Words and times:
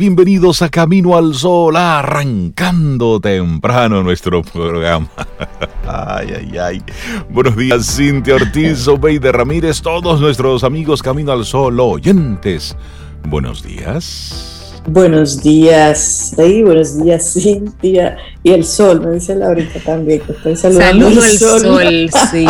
bienvenidos 0.00 0.62
a 0.62 0.70
Camino 0.70 1.14
al 1.14 1.34
Sol, 1.34 1.76
arrancando 1.76 3.20
temprano 3.20 4.02
nuestro 4.02 4.40
programa. 4.40 5.10
Ay, 5.86 6.28
ay, 6.38 6.58
ay. 6.58 6.82
Buenos 7.28 7.54
días, 7.54 7.96
Cintia 7.96 8.36
Ortiz, 8.36 8.88
Obeide 8.88 9.30
Ramírez, 9.30 9.82
todos 9.82 10.18
nuestros 10.18 10.64
amigos 10.64 11.02
Camino 11.02 11.32
al 11.32 11.44
Sol, 11.44 11.78
oyentes. 11.80 12.74
Buenos 13.28 13.62
días. 13.62 14.80
Buenos 14.86 15.42
días, 15.42 16.32
Rey, 16.38 16.62
buenos 16.62 17.02
días, 17.02 17.34
Cintia. 17.34 18.16
Y 18.42 18.52
el 18.52 18.64
sol, 18.64 19.02
me 19.02 19.10
dice 19.12 19.34
Laurita 19.34 19.80
también, 19.80 20.20
que 20.20 20.32
estoy 20.32 20.56
saludando 20.56 21.10
Saludo 21.10 21.22
al 21.22 21.38
sol, 21.38 22.10
sí. 22.30 22.46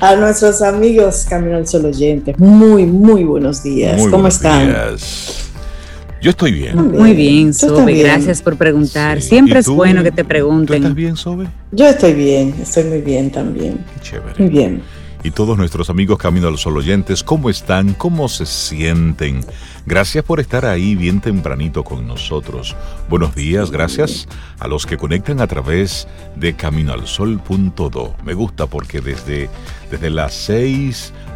a 0.00 0.16
nuestros 0.16 0.62
amigos 0.62 1.26
Camino 1.28 1.58
al 1.58 1.66
Sol 1.66 1.84
oyentes. 1.84 2.38
Muy, 2.38 2.86
muy 2.86 3.24
buenos 3.24 3.62
días. 3.62 3.98
Muy 3.98 4.10
¿Cómo 4.10 4.22
buenos 4.22 4.36
están? 4.36 4.68
días. 4.68 5.53
Yo 6.24 6.30
estoy 6.30 6.52
bien. 6.52 6.90
Muy 6.90 7.12
bien, 7.12 7.52
Sobe, 7.52 7.92
gracias 7.98 8.40
por 8.40 8.56
preguntar. 8.56 9.20
Sí. 9.20 9.28
Siempre 9.28 9.56
¿Y 9.56 9.60
es 9.60 9.68
bueno 9.68 10.02
que 10.02 10.10
te 10.10 10.22
¿Tú 10.22 10.28
pregunten. 10.28 10.76
estás 10.76 10.94
bien, 10.94 11.16
Sobe? 11.16 11.48
Yo 11.70 11.86
estoy 11.86 12.14
bien, 12.14 12.54
estoy 12.62 12.84
muy 12.84 13.02
bien 13.02 13.30
también. 13.30 13.84
Qué 13.92 14.00
chévere. 14.00 14.34
Muy 14.38 14.48
bien. 14.48 14.82
y 15.22 15.30
todos 15.30 15.56
nuestros 15.58 15.88
amigos 15.90 16.16
Camino 16.18 16.48
al 16.48 16.56
Sol 16.56 16.76
oyentes, 16.78 17.22
¿cómo 17.22 17.50
están? 17.50 17.92
¿Cómo 17.92 18.28
se 18.30 18.46
sienten? 18.46 19.40
Gracias 19.84 20.24
por 20.24 20.40
estar 20.40 20.64
ahí 20.64 20.94
bien 20.94 21.20
tempranito 21.20 21.84
con 21.84 22.06
nosotros. 22.06 22.74
Buenos 23.10 23.34
días, 23.34 23.70
gracias 23.70 24.26
a 24.58 24.66
los 24.66 24.86
que 24.86 24.96
conectan 24.96 25.40
a 25.42 25.46
través 25.46 26.08
de 26.36 26.54
caminoalsol.do. 26.54 28.14
Me 28.24 28.32
gusta 28.32 28.66
porque 28.66 29.00
desde, 29.02 29.50
desde 29.90 30.08
las 30.08 30.32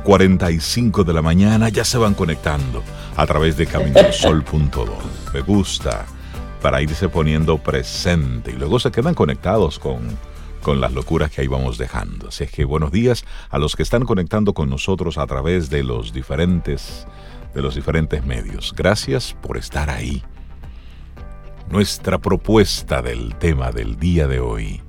6.45 0.08 1.04
de 1.04 1.12
la 1.12 1.20
mañana 1.20 1.68
ya 1.68 1.84
se 1.84 1.98
van 1.98 2.14
conectando 2.14 2.82
a 3.14 3.26
través 3.26 3.58
de 3.58 3.66
caminoalsol.do. 3.66 4.98
Me 5.34 5.40
gusta 5.42 6.06
para 6.62 6.80
irse 6.80 7.10
poniendo 7.10 7.58
presente 7.58 8.52
y 8.52 8.54
luego 8.54 8.80
se 8.80 8.90
quedan 8.90 9.14
conectados 9.14 9.78
con 9.78 10.16
con 10.62 10.80
las 10.80 10.92
locuras 10.92 11.30
que 11.30 11.42
ahí 11.42 11.46
vamos 11.46 11.78
dejando. 11.78 12.28
Así 12.28 12.44
es 12.44 12.50
que 12.50 12.64
buenos 12.64 12.90
días 12.90 13.24
a 13.50 13.58
los 13.58 13.76
que 13.76 13.82
están 13.82 14.04
conectando 14.04 14.54
con 14.54 14.68
nosotros 14.70 15.18
a 15.18 15.26
través 15.26 15.68
de 15.68 15.84
los 15.84 16.12
diferentes 16.12 17.06
de 17.54 17.60
los 17.60 17.74
diferentes 17.74 18.24
medios. 18.24 18.74
Gracias 18.74 19.36
por 19.42 19.58
estar 19.58 19.90
ahí. 19.90 20.22
Nuestra 21.68 22.16
propuesta 22.16 23.02
del 23.02 23.34
tema 23.34 23.72
del 23.72 23.98
día 23.98 24.26
de 24.26 24.40
hoy. 24.40 24.80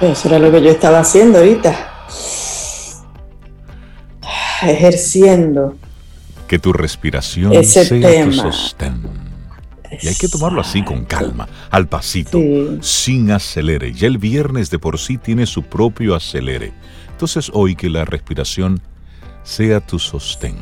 Eso 0.00 0.28
era 0.28 0.40
lo 0.40 0.50
que 0.50 0.60
yo 0.60 0.70
estaba 0.70 0.98
haciendo 0.98 1.38
ahorita. 1.38 1.91
Ejerciendo. 4.62 5.76
Que 6.46 6.58
tu 6.58 6.72
respiración 6.72 7.52
Ese 7.52 7.84
sea 7.84 7.88
tu 7.88 8.00
tema. 8.06 8.32
sostén. 8.52 9.00
Y 10.00 10.08
hay 10.08 10.14
que 10.14 10.28
tomarlo 10.28 10.60
así 10.62 10.82
con 10.82 11.04
calma, 11.04 11.46
al 11.70 11.86
pasito, 11.86 12.38
Sí. 12.38 12.78
sin 12.80 13.30
acelere. 13.30 13.92
Ya 13.92 14.06
el 14.06 14.16
viernes 14.18 14.70
de 14.70 14.78
por 14.78 14.98
sí 14.98 15.18
tiene 15.18 15.44
su 15.46 15.62
propio 15.64 16.14
acelere. 16.14 16.72
Entonces 17.10 17.50
hoy 17.52 17.76
que 17.76 17.90
la 17.90 18.04
respiración 18.06 18.80
sea 19.44 19.80
tu 19.80 19.98
sostén. 19.98 20.56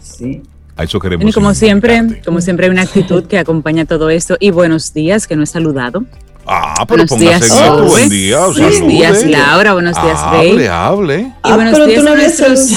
Sí. 0.00 0.42
A 0.76 0.84
eso 0.84 1.00
queremos. 1.00 1.28
Y 1.28 1.32
como 1.32 1.54
siempre, 1.54 2.22
como 2.24 2.40
siempre 2.40 2.66
hay 2.66 2.72
una 2.72 2.82
actitud 2.82 3.24
que 3.26 3.38
acompaña 3.38 3.84
todo 3.84 4.10
esto. 4.10 4.36
Y 4.38 4.50
buenos 4.50 4.94
días, 4.94 5.26
que 5.26 5.34
no 5.34 5.42
he 5.42 5.46
saludado. 5.46 6.04
Ah, 6.50 6.84
pero 6.88 7.04
Buenos 7.06 7.18
días. 7.18 7.46
Sobe. 7.46 7.88
Buen 7.88 8.08
día. 8.08 8.38
Buenos 8.46 8.56
salude. 8.76 8.92
días, 8.92 9.24
Laura. 9.26 9.72
Buenos 9.74 10.02
días, 10.02 10.18
Hable, 10.22 10.54
Rey. 10.56 10.66
hable. 10.66 11.18
Y 11.20 11.32
Ah, 11.42 11.54
buenos 11.56 11.72
pero 11.74 11.86
días 11.86 11.98
tú 12.00 12.04
no 12.08 12.14
nuestros-. 12.16 12.70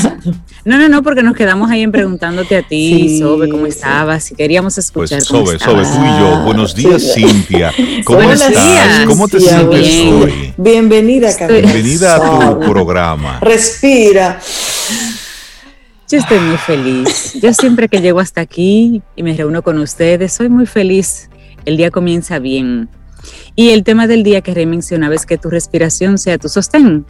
No, 0.64 0.78
no, 0.78 0.90
no, 0.90 1.02
porque 1.02 1.24
nos 1.24 1.36
quedamos 1.36 1.72
ahí 1.72 1.82
en 1.82 1.92
preguntándote 1.92 2.56
a 2.58 2.62
ti, 2.62 3.08
Sí, 3.10 3.20
Sobe, 3.20 3.50
cómo 3.50 3.64
sí. 3.64 3.70
estabas, 3.70 4.26
si 4.26 4.36
queríamos 4.36 4.76
Pues 4.76 4.86
escuchar 4.86 5.24
cómo 5.26 5.46
Sobe, 5.48 5.58
Sobe, 5.58 5.84
tú 5.86 6.06
y 6.06 6.20
yo. 6.20 6.42
Buenos 6.44 6.76
días, 6.76 7.02
sí. 7.02 7.24
Cintia. 7.26 7.72
¿Cómo 8.04 8.20
Buenos 8.20 8.42
estás? 8.42 8.64
días. 8.64 9.06
¿Cómo 9.08 9.28
te 9.28 9.40
Cintia, 9.40 9.58
sientes 9.58 9.88
bien. 9.88 10.14
hoy? 10.22 10.54
Bienvenida, 10.58 11.36
Camila. 11.36 11.62
Bienvenida 11.62 12.16
a 12.16 12.60
tu 12.60 12.60
programa. 12.72 13.40
Respira. 13.40 14.40
Yo 16.10 16.18
estoy 16.20 16.40
muy 16.40 16.58
feliz. 16.58 17.34
Yo 17.42 17.54
siempre 17.54 17.88
que 17.88 18.02
llego 18.02 18.20
hasta 18.20 18.42
aquí 18.42 19.02
y 19.16 19.24
me 19.24 19.34
reúno 19.34 19.62
con 19.64 19.80
ustedes, 19.80 20.34
soy 20.34 20.50
muy 20.50 20.66
feliz. 20.66 21.30
El 21.66 21.78
día 21.78 21.90
comienza 21.90 22.38
bien. 22.38 22.90
Y 23.56 23.70
el 23.70 23.84
tema 23.84 24.08
del 24.08 24.24
día 24.24 24.42
que 24.42 24.54
Rey 24.54 24.66
mencionaba 24.66 25.16
es 25.16 25.26
que 25.26 25.38
tu 25.38 25.50
respiración 25.50 26.18
sea 26.18 26.38
tu 26.38 26.50
sostén. 26.50 27.06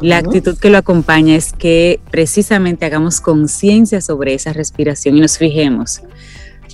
La 0.00 0.18
actitud 0.18 0.58
que 0.58 0.68
lo 0.70 0.78
acompaña 0.78 1.36
es 1.36 1.52
que 1.52 2.00
precisamente 2.10 2.84
hagamos 2.86 3.20
conciencia 3.20 4.00
sobre 4.00 4.34
esa 4.34 4.52
respiración 4.52 5.16
y 5.16 5.20
nos 5.20 5.38
fijemos. 5.38 6.02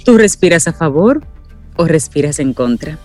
¿Tú 0.05 0.17
respiras 0.17 0.67
a 0.67 0.73
favor 0.73 1.23
o 1.77 1.87
respiras 1.87 2.39
en 2.39 2.55
contra? 2.55 2.99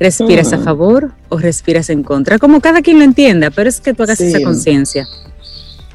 ¿Respiras 0.00 0.52
a 0.52 0.58
Mm. 0.58 0.64
favor 0.64 1.12
o 1.28 1.38
respiras 1.38 1.90
en 1.90 2.02
contra? 2.04 2.38
Como 2.38 2.60
cada 2.60 2.82
quien 2.82 2.98
lo 2.98 3.04
entienda, 3.04 3.50
pero 3.50 3.68
es 3.68 3.80
que 3.80 3.94
tú 3.94 4.02
hagas 4.04 4.18
Sí. 4.18 4.24
esa 4.26 4.40
conciencia. 4.42 5.06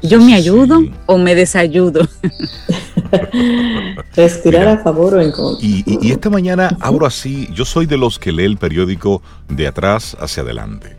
¿Yo 0.04 0.20
me 0.20 0.34
ayudo 0.34 0.80
Sí. 0.80 0.90
o 1.06 1.18
me 1.18 1.34
desayudo? 1.34 2.06
Respirar 4.16 4.60
Mira. 4.68 4.72
a 4.74 4.78
favor 4.78 5.14
o 5.14 5.20
en 5.20 5.32
contra. 5.32 5.66
Y, 5.66 5.82
y- 5.86 6.08
y 6.08 6.12
esta 6.12 6.30
mañana 6.30 6.76
abro 6.80 7.06
así, 7.06 7.48
yo 7.52 7.64
soy 7.64 7.86
de 7.86 7.96
los 7.96 8.18
que 8.18 8.32
lee 8.32 8.44
el 8.44 8.56
periódico 8.58 9.22
de 9.48 9.66
atrás 9.66 10.16
hacia 10.20 10.42
adelante. 10.42 10.96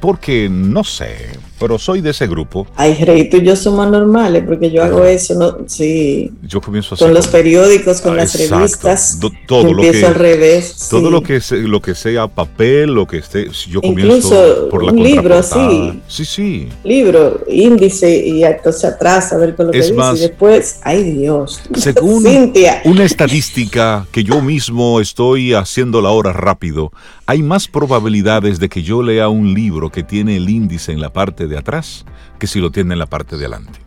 Porque 0.00 0.48
no 0.50 0.82
sé, 0.84 1.28
pero 1.60 1.78
soy 1.78 2.00
de 2.00 2.10
ese 2.10 2.26
grupo. 2.26 2.66
Ay, 2.74 2.94
Rey, 3.04 3.28
tú 3.30 3.36
y 3.36 3.44
yo 3.44 3.54
somos 3.54 3.88
normales 3.90 4.42
porque 4.46 4.70
yo 4.72 4.82
hago 4.82 5.04
eso, 5.04 5.34
¿no? 5.34 5.58
Sí. 5.68 6.32
Yo 6.42 6.60
comienzo 6.60 6.94
así. 6.96 7.04
Con 7.04 7.14
los 7.14 7.28
periódicos, 7.28 8.00
con 8.00 8.14
Ah, 8.14 8.16
las 8.16 8.34
exacto. 8.34 8.56
revistas. 8.58 9.20
Do- 9.20 9.30
todo 9.46 9.62
yo 9.68 9.74
lo 9.74 9.82
empiezo 9.84 10.00
que- 10.00 10.06
al 10.06 10.14
revés. 10.14 10.88
Todo 10.90 11.06
sí. 11.06 11.10
lo 11.12 11.22
que, 11.22 11.40
se- 11.40 11.56
lo 11.58 11.80
que 11.82 11.94
sea 11.94 12.26
papel, 12.26 12.94
lo 12.94 13.06
que 13.06 13.18
esté, 13.18 13.48
yo 13.68 13.80
comienzo 13.82 14.16
Incluso 14.16 14.68
por 14.70 14.82
la 14.84 14.92
un 14.92 15.02
libro, 15.02 15.42
sí. 15.42 16.00
Sí, 16.08 16.24
sí. 16.24 16.68
Libro, 16.82 17.44
índice 17.48 18.26
y 18.26 18.42
entonces 18.42 18.84
atrás 18.86 19.32
a 19.32 19.36
ver 19.36 19.54
con 19.54 19.66
lo 19.66 19.72
que 19.72 19.78
Es 19.78 19.86
dice. 19.88 19.96
más, 19.96 20.16
y 20.18 20.22
después, 20.22 20.80
ay 20.82 21.02
Dios. 21.12 21.60
según- 21.74 22.24
Cintia. 22.24 22.80
Una 22.84 23.04
estadística 23.04 24.06
que 24.10 24.24
yo 24.24 24.40
mismo 24.40 25.00
estoy 25.00 25.52
haciendo 25.54 26.00
la 26.00 26.10
hora 26.10 26.32
rápido, 26.32 26.92
hay 27.26 27.42
más 27.42 27.68
probabilidades 27.68 28.58
de 28.58 28.68
que 28.68 28.82
yo 28.82 29.02
lea 29.02 29.28
un 29.28 29.54
libro 29.54 29.90
que 29.90 30.02
tiene 30.02 30.36
el 30.36 30.48
índice 30.48 30.90
en 30.92 31.00
la 31.00 31.12
parte 31.12 31.46
de 31.50 31.58
atrás 31.58 32.06
que 32.38 32.46
si 32.46 32.58
lo 32.60 32.70
tiene 32.70 32.94
en 32.94 32.98
la 32.98 33.06
parte 33.06 33.36
de 33.36 33.44
adelante. 33.44 33.78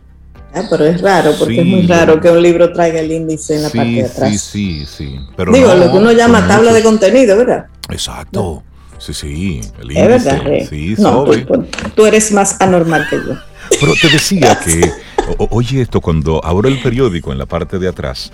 Ah, 0.54 0.62
pero 0.70 0.84
es 0.84 1.00
raro, 1.00 1.32
porque 1.36 1.54
Sí. 1.54 1.60
es 1.60 1.66
muy 1.66 1.82
raro 1.88 2.20
que 2.20 2.30
un 2.30 2.40
libro 2.40 2.72
traiga 2.72 3.00
el 3.00 3.10
índice 3.10 3.56
en 3.56 3.62
la 3.64 3.70
sí, 3.70 3.76
parte 3.78 3.90
de 3.92 4.04
atrás. 4.04 4.30
sí, 4.30 4.38
sí, 4.38 4.86
sí. 4.86 5.20
Pero 5.36 5.52
Digo, 5.52 5.68
no, 5.68 5.74
lo 5.74 5.90
que 5.90 5.98
uno 5.98 6.12
llama 6.12 6.46
tabla 6.46 6.72
de 6.72 6.82
contenido, 6.84 7.36
¿verdad? 7.36 7.66
Exacto. 7.90 8.62
Sí, 8.98 9.12
sí, 9.12 9.60
el 9.80 9.90
Es 9.90 9.96
índice. 9.96 10.06
verdad, 10.30 10.42
Rey. 10.44 10.66
Sí, 10.68 10.94
no, 10.98 11.10
sobre. 11.26 11.40
tú, 11.44 11.66
tú 11.96 12.06
eres 12.06 12.30
más 12.30 12.60
anormal 12.60 13.04
que 13.10 13.16
yo. 13.16 13.34
Pero 13.80 13.94
te 14.00 14.08
decía 14.08 14.56
que, 14.64 14.92
o- 15.38 15.48
oye 15.50 15.80
esto, 15.82 16.00
cuando 16.00 16.40
abro 16.44 16.68
el 16.68 16.80
periódico 16.80 17.32
en 17.32 17.38
la 17.38 17.46
parte 17.46 17.80
de 17.80 17.88
atrás, 17.88 18.30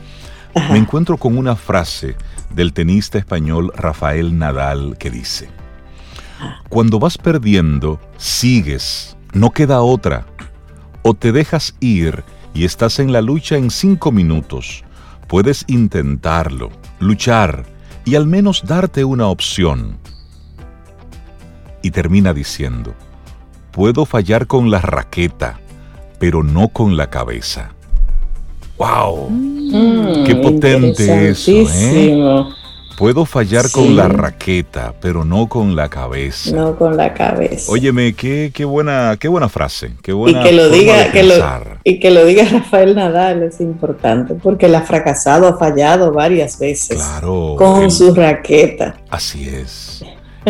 Ajá. 0.54 0.70
me 0.74 0.78
encuentro 0.78 1.16
con 1.16 1.38
una 1.38 1.56
frase 1.56 2.16
del 2.50 2.74
tenista 2.74 3.16
español 3.16 3.72
Rafael 3.74 4.36
Nadal 4.38 4.96
que 4.98 5.10
dice, 5.10 5.48
cuando 6.68 6.98
vas 6.98 7.16
perdiendo, 7.18 7.98
sigues, 8.18 9.16
no 9.32 9.50
queda 9.50 9.82
otra. 9.82 10.26
O 11.02 11.14
te 11.14 11.32
dejas 11.32 11.74
ir 11.80 12.24
y 12.54 12.64
estás 12.64 12.98
en 12.98 13.12
la 13.12 13.20
lucha 13.22 13.56
en 13.56 13.70
cinco 13.70 14.12
minutos. 14.12 14.84
Puedes 15.28 15.64
intentarlo, 15.68 16.70
luchar 16.98 17.64
y 18.04 18.16
al 18.16 18.26
menos 18.26 18.62
darte 18.66 19.04
una 19.04 19.28
opción. 19.28 19.98
Y 21.82 21.90
termina 21.92 22.34
diciendo, 22.34 22.94
puedo 23.70 24.04
fallar 24.04 24.46
con 24.46 24.70
la 24.70 24.80
raqueta, 24.80 25.60
pero 26.18 26.42
no 26.42 26.68
con 26.68 26.96
la 26.96 27.08
cabeza. 27.08 27.72
¡Wow! 28.76 29.30
Mm, 29.30 30.24
Qué 30.24 30.34
potente 30.36 31.30
eso, 31.30 31.50
¿eh? 31.52 32.44
Puedo 33.00 33.24
fallar 33.24 33.64
Sí. 33.64 33.72
con 33.72 33.96
la 33.96 34.08
raqueta, 34.08 34.94
pero 35.00 35.24
no 35.24 35.48
con 35.48 35.74
la 35.74 35.88
cabeza. 35.88 36.54
No 36.54 36.76
con 36.76 36.96
la 36.98 37.14
cabeza. 37.14 37.72
Óyeme, 37.72 38.12
qué, 38.12 38.50
qué 38.54 38.64
buena, 38.66 39.16
qué 39.18 39.26
buena 39.26 39.48
frase, 39.48 39.92
qué 40.02 40.10
y 40.10 40.14
buena 40.14 40.42
que 40.42 40.52
lo 40.52 40.64
forma 40.64 40.76
diga, 40.76 41.10
que 41.10 41.22
lo, 41.22 41.34
y 41.82 41.98
que 41.98 42.10
lo 42.10 42.24
diga 42.26 42.44
Rafael 42.52 42.94
Nadal 42.94 43.42
es 43.42 43.58
importante, 43.60 44.34
porque 44.34 44.66
él 44.66 44.74
ha 44.74 44.82
fracasado, 44.82 45.48
ha 45.48 45.56
fallado 45.58 46.12
varias 46.12 46.58
veces 46.58 46.98
Claro, 46.98 47.54
con 47.56 47.84
el- 47.84 47.90
su 47.90 48.14
raqueta. 48.14 48.96
así 49.08 49.48
es. 49.48 50.04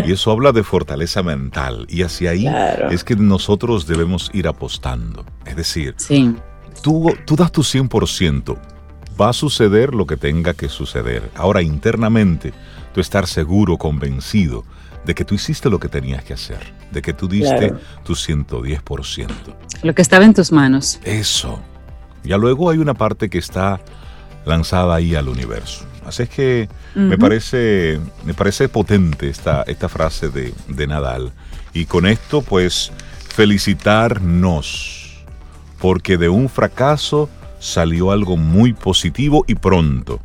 Y 0.05 0.13
eso 0.13 0.31
habla 0.33 0.53
de 0.53 0.63
fortaleza 0.65 1.23
mental. 1.23 1.87
Y 1.89 2.03
hacia 2.03 2.31
ahí 2.31 2.43
Claro. 2.43 2.91
es 2.91 3.03
que 3.05 3.15
nosotros 3.17 3.87
debemos 3.87 4.29
ir 4.33 4.47
apostando. 4.49 5.25
Es 5.47 5.55
decir, 5.57 5.95
Sí. 5.99 6.35
tú, 6.83 7.13
tú 7.27 7.37
das 7.37 7.51
tu 7.53 7.63
100%, 7.63 8.57
va 9.21 9.31
a 9.31 9.33
suceder 9.33 9.95
lo 9.95 10.07
que 10.07 10.17
tenga 10.17 10.55
que 10.55 10.69
suceder. 10.69 11.31
Ahora, 11.35 11.63
internamente, 11.63 12.53
tú 12.95 13.01
estar 13.01 13.27
seguro, 13.27 13.77
convencido 13.77 14.65
de 15.05 15.15
que 15.15 15.25
tú 15.25 15.35
hiciste 15.35 15.69
lo 15.71 15.79
que 15.79 15.89
tenías 15.89 16.23
que 16.25 16.35
hacer, 16.35 16.59
de 16.91 17.03
que 17.03 17.13
tú 17.13 17.29
diste 17.29 17.69
Claro. 17.69 17.81
tu 18.05 18.15
110%. 18.15 19.29
Lo 19.83 19.95
que 19.95 20.03
estaba 20.03 20.25
en 20.25 20.35
tus 20.35 20.53
manos. 20.53 21.01
Eso. 21.05 21.61
Ya 22.23 22.37
luego 22.37 22.71
hay 22.71 22.79
una 22.79 22.95
parte 22.95 23.31
que 23.31 23.39
está 23.39 23.81
lanzada 24.45 24.95
ahí 24.95 25.15
al 25.15 25.29
universo. 25.29 25.85
Así 26.05 26.25
es 26.25 26.29
que 26.29 26.69
me, 26.95 27.17
parece, 27.19 28.01
me 28.25 28.35
parece 28.35 28.69
potente 28.69 29.29
esta, 29.29 29.63
esta 29.63 29.89
frase 29.89 30.29
de, 30.29 30.53
de 30.69 30.87
Nadal. 30.87 31.33
Y 31.73 31.85
con 31.85 32.07
esto, 32.07 32.43
pues, 32.43 32.91
felicitarnos, 33.29 35.25
porque 35.79 36.17
de 36.19 36.29
un 36.29 36.49
fracaso 36.49 37.29
salió 37.61 38.11
algo 38.11 38.37
muy 38.37 38.73
positivo 38.73 39.45
y 39.47 39.55
pronto. 39.55 40.19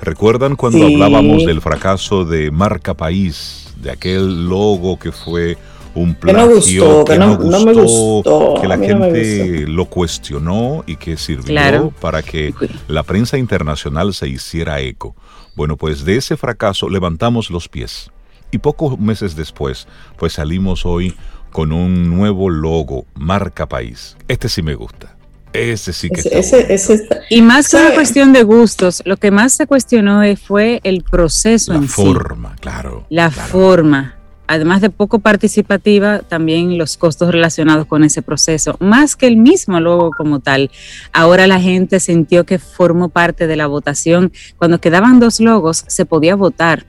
¿Recuerdan 0.00 0.56
cuando 0.56 0.84
hablábamos 0.86 1.44
del 1.44 1.60
fracaso 1.60 2.24
de 2.24 2.50
Marca 2.50 2.94
País, 2.94 3.72
de 3.80 3.90
aquel 3.90 4.48
logo 4.48 4.98
que 4.98 5.12
fue 5.12 5.56
un 5.94 6.14
plagio 6.14 7.04
que 7.04 7.18
no, 7.18 7.36
gustó, 7.36 8.60
que 8.60 8.68
la 8.68 8.78
gente 8.78 9.66
lo 9.66 9.86
cuestionó 9.86 10.84
y 10.86 10.96
que 10.96 11.16
sirvió 11.16 11.92
para 12.00 12.22
que 12.22 12.54
la 12.86 13.02
prensa 13.02 13.38
internacional 13.38 14.14
se 14.14 14.28
hiciera 14.28 14.80
eco? 14.80 15.14
Bueno, 15.56 15.76
pues 15.76 16.04
de 16.04 16.16
ese 16.16 16.36
fracaso 16.36 16.88
levantamos 16.88 17.50
los 17.50 17.68
pies 17.68 18.10
y 18.52 18.58
pocos 18.58 18.98
meses 18.98 19.34
después, 19.36 19.88
pues 20.16 20.34
salimos 20.34 20.86
hoy 20.86 21.14
con 21.50 21.72
un 21.72 22.08
nuevo 22.08 22.50
logo, 22.50 23.04
marca 23.14 23.66
país. 23.66 24.16
Este 24.28 24.48
sí 24.48 24.62
me 24.62 24.74
gusta. 24.74 25.17
Ese 25.52 25.92
sí 25.92 26.08
que 26.10 26.20
está 26.20 27.20
Y 27.30 27.42
más 27.42 27.68
que 27.68 27.76
una 27.76 27.94
cuestión 27.94 28.32
de 28.32 28.42
gustos, 28.42 29.02
lo 29.04 29.16
que 29.16 29.30
más 29.30 29.52
se 29.54 29.66
cuestionó 29.66 30.22
fue 30.36 30.80
el 30.84 31.02
proceso 31.02 31.72
la 31.72 31.82
forma, 31.82 32.56
claro. 32.60 33.06
La 33.08 33.30
forma. 33.30 34.14
Además 34.46 34.80
de 34.80 34.88
poco 34.88 35.18
participativa, 35.18 36.20
también 36.20 36.78
los 36.78 36.96
costos 36.96 37.30
relacionados 37.30 37.86
con 37.86 38.02
ese 38.02 38.22
proceso, 38.22 38.76
más 38.80 39.14
que 39.14 39.26
el 39.26 39.36
mismo 39.36 39.78
logo 39.78 40.10
como 40.10 40.40
tal. 40.40 40.70
Ahora 41.12 41.46
la 41.46 41.60
gente 41.60 42.00
sintió 42.00 42.46
que 42.46 42.58
formó 42.58 43.10
parte 43.10 43.46
de 43.46 43.56
la 43.56 43.66
votación. 43.66 44.32
Cuando 44.56 44.80
quedaban 44.80 45.20
dos 45.20 45.40
logos, 45.40 45.84
se 45.86 46.06
podía 46.06 46.34
votar. 46.34 46.86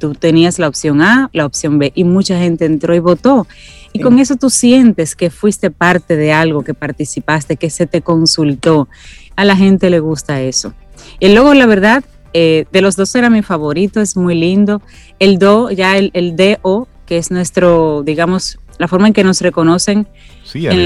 Tú 0.00 0.14
tenías 0.14 0.58
la 0.58 0.66
opción 0.66 1.00
A, 1.00 1.30
la 1.32 1.46
opción 1.46 1.78
B, 1.78 1.92
y 1.94 2.02
mucha 2.02 2.36
gente 2.36 2.64
entró 2.64 2.94
y 2.96 2.98
votó. 2.98 3.46
Y 3.92 4.00
con 4.00 4.18
eso 4.18 4.36
tú 4.36 4.50
sientes 4.50 5.16
que 5.16 5.30
fuiste 5.30 5.70
parte 5.70 6.16
de 6.16 6.32
algo, 6.32 6.62
que 6.62 6.74
participaste, 6.74 7.56
que 7.56 7.70
se 7.70 7.86
te 7.86 8.02
consultó. 8.02 8.88
A 9.36 9.44
la 9.44 9.56
gente 9.56 9.90
le 9.90 10.00
gusta 10.00 10.40
eso. 10.40 10.74
El 11.20 11.34
logo, 11.34 11.54
la 11.54 11.66
verdad, 11.66 12.04
eh, 12.32 12.66
de 12.70 12.80
los 12.82 12.96
dos 12.96 13.14
era 13.14 13.30
mi 13.30 13.42
favorito, 13.42 14.00
es 14.00 14.16
muy 14.16 14.34
lindo. 14.34 14.82
El 15.18 15.38
Do, 15.38 15.70
ya 15.70 15.96
el, 15.96 16.10
el 16.14 16.36
DO, 16.36 16.88
que 17.06 17.18
es 17.18 17.30
nuestro, 17.30 18.02
digamos, 18.04 18.58
la 18.78 18.88
forma 18.88 19.08
en 19.08 19.12
que 19.12 19.24
nos 19.24 19.40
reconocen 19.40 20.06
en, 20.54 20.84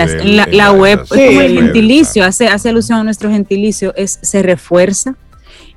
la, 0.57 0.73
web, 0.73 1.07
como 1.09 1.41
el 1.41 1.55
gentilicio, 1.59 2.25
hace, 2.25 2.47
hace 2.47 2.71
alusión 2.71 2.99
a 2.99 3.05
nuestro 3.05 3.31
gentilicio, 3.31 3.93
es 3.97 4.19
se 4.23 4.43
refuerza 4.43 5.17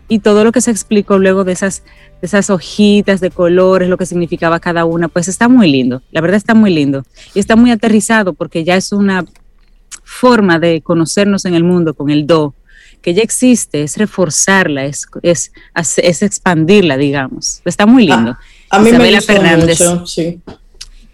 y 0.08 0.20
todo 0.20 0.44
lo 0.44 0.52
que 0.52 0.62
se 0.62 0.72
explicó 0.72 1.18
luego 1.18 1.44
de 1.44 1.54
esas 1.54 1.84
esas 2.22 2.50
hojitas 2.50 3.22
de 3.22 3.32
colores, 3.32 3.90
lo 3.90 3.98
que 3.98 4.06
significaba 4.06 4.60
cada 4.60 4.86
una, 4.86 5.08
pues 5.08 5.28
está 5.28 5.48
muy 5.48 5.72
lindo, 5.72 6.02
la 6.12 6.22
verdad 6.22 6.38
está 6.38 6.54
muy 6.54 6.74
lindo 6.74 7.04
y 7.34 7.40
está 7.40 7.56
muy 7.56 7.72
aterrizado 7.72 8.34
porque 8.34 8.64
ya 8.64 8.76
es 8.76 8.92
una 8.92 9.26
forma 10.04 10.60
de 10.60 10.82
conocernos 10.82 11.46
en 11.46 11.56
el 11.56 11.64
mundo 11.64 11.94
con 11.94 12.10
el 12.10 12.26
do, 12.28 12.54
que 13.02 13.14
ya 13.14 13.22
existe, 13.22 13.84
es 13.84 13.98
reforzarla, 13.98 14.86
es, 14.86 15.06
es, 15.22 15.52
es 15.98 16.22
expandirla, 16.22 16.98
digamos. 16.98 17.62
Está 17.66 17.86
muy 17.86 18.08
lindo. 18.08 18.32
Ah, 18.70 18.78
a 18.78 18.80
mí 18.80 18.90
Isabela 18.90 19.18
me 19.18 19.22
Fernández 19.22 19.82
mucho, 19.82 20.06
sí. 20.08 20.40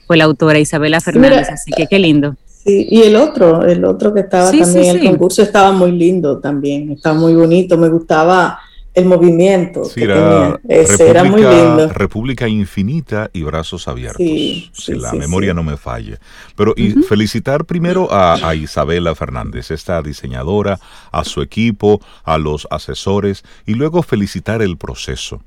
fue 0.07 0.17
la 0.17 0.25
autora 0.25 0.59
Isabela 0.59 1.01
Fernández, 1.01 1.49
así 1.49 1.71
que 1.71 1.87
qué 1.87 1.99
lindo. 1.99 2.35
Sí, 2.63 2.87
y 2.91 3.01
el 3.01 3.15
otro, 3.15 3.65
el 3.65 3.83
otro 3.83 4.13
que 4.13 4.19
estaba 4.21 4.51
también 4.51 4.85
en 4.85 4.97
el 4.97 5.09
concurso 5.09 5.41
estaba 5.41 5.71
muy 5.71 5.91
lindo 5.91 6.37
también, 6.37 6.91
estaba 6.91 7.17
muy 7.17 7.33
bonito, 7.33 7.77
me 7.77 7.89
gustaba 7.89 8.59
el 8.93 9.05
movimiento 9.05 9.83
que 9.93 10.03
era, 10.03 10.59
tenía. 10.67 11.09
era 11.09 11.23
muy 11.23 11.41
lindo. 11.41 11.89
República 11.89 12.47
Infinita 12.47 13.29
y 13.31 13.43
Brazos 13.43 13.87
Abiertos, 13.87 14.25
si 14.73 14.95
la 14.95 15.13
memoria 15.13 15.53
no 15.53 15.63
me 15.63 15.77
falle. 15.77 16.17
Pero 16.55 16.73
y 16.75 16.91
felicitar 17.03 17.65
primero 17.65 18.09
a, 18.11 18.53
Isabela 18.55 19.15
Fernández, 19.15 19.71
esta 19.71 20.01
diseñadora, 20.01 20.79
a 21.11 21.23
su 21.23 21.41
equipo, 21.41 22.01
a 22.23 22.37
los 22.37 22.67
asesores, 22.69 23.43
y 23.65 23.75
luego 23.75 24.03
felicitar 24.03 24.61
el 24.61 24.77
proceso. 24.77 25.41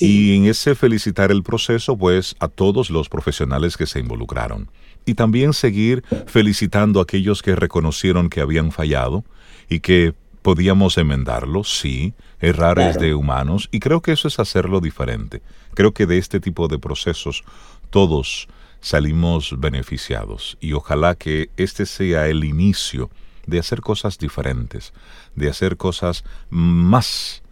Y 0.00 0.36
en 0.36 0.46
ese 0.46 0.74
felicitar 0.74 1.30
el 1.30 1.42
proceso, 1.42 1.96
pues 1.98 2.34
a 2.38 2.48
todos 2.48 2.88
los 2.88 3.10
profesionales 3.10 3.76
que 3.76 3.86
se 3.86 3.98
involucraron. 3.98 4.70
Y 5.04 5.14
también 5.14 5.52
seguir 5.52 6.02
felicitando 6.26 7.00
a 7.00 7.02
aquellos 7.02 7.42
que 7.42 7.54
reconocieron 7.54 8.30
que 8.30 8.40
habían 8.40 8.72
fallado 8.72 9.24
y 9.68 9.80
que 9.80 10.14
podíamos 10.42 10.98
enmendarlo, 10.98 11.64
sí, 11.64 12.14
errar 12.40 12.78
es 12.80 12.98
de 12.98 13.14
humanos 13.14 13.68
y 13.70 13.80
creo 13.80 14.02
que 14.02 14.12
eso 14.12 14.28
es 14.28 14.38
hacerlo 14.38 14.80
diferente. 14.80 15.40
Creo 15.74 15.92
que 15.92 16.06
de 16.06 16.18
este 16.18 16.40
tipo 16.40 16.68
de 16.68 16.78
procesos 16.78 17.44
todos 17.90 18.48
salimos 18.80 19.58
beneficiados 19.58 20.58
y 20.60 20.72
ojalá 20.72 21.14
que 21.14 21.50
este 21.56 21.86
sea 21.86 22.28
el 22.28 22.44
inicio 22.44 23.10
de 23.46 23.58
hacer 23.58 23.80
cosas 23.80 24.18
diferentes, 24.18 24.92
de 25.36 25.48
hacer 25.48 25.76
cosas 25.76 26.24
más 26.50 27.42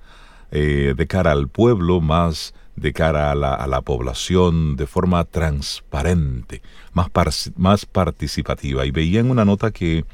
eh, 0.51 0.95
de 0.97 1.07
cara 1.07 1.33
al 1.33 1.49
pueblo, 1.49 2.01
más 2.01 2.55
de 2.77 2.93
cara 2.93 3.31
a 3.31 3.35
la, 3.35 3.55
a 3.55 3.67
la 3.67 3.83
población, 3.83 4.77
de 4.77 4.87
forma 4.87 5.25
transparente, 5.25 6.63
más, 6.93 7.09
más 7.57 7.87
participativa. 7.87 8.87
Y 8.87 8.91
veía 8.91 9.21
en 9.21 9.31
una 9.31 9.45
nota 9.45 9.71
que 9.71 10.05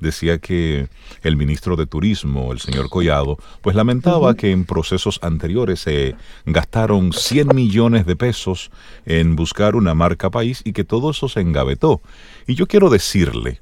decía 0.00 0.38
que 0.38 0.88
el 1.22 1.36
ministro 1.36 1.76
de 1.76 1.86
Turismo, 1.86 2.52
el 2.52 2.60
señor 2.60 2.88
Collado, 2.88 3.38
pues 3.60 3.76
lamentaba 3.76 4.34
que 4.34 4.50
en 4.50 4.64
procesos 4.64 5.18
anteriores 5.22 5.80
se 5.80 6.16
gastaron 6.46 7.12
100 7.12 7.48
millones 7.54 8.06
de 8.06 8.16
pesos 8.16 8.70
en 9.06 9.36
buscar 9.36 9.76
una 9.76 9.94
marca 9.94 10.30
país 10.30 10.62
y 10.64 10.72
que 10.72 10.84
todo 10.84 11.10
eso 11.10 11.28
se 11.28 11.40
engavetó. 11.40 12.00
Y 12.46 12.54
yo 12.54 12.66
quiero 12.66 12.90
decirle 12.90 13.60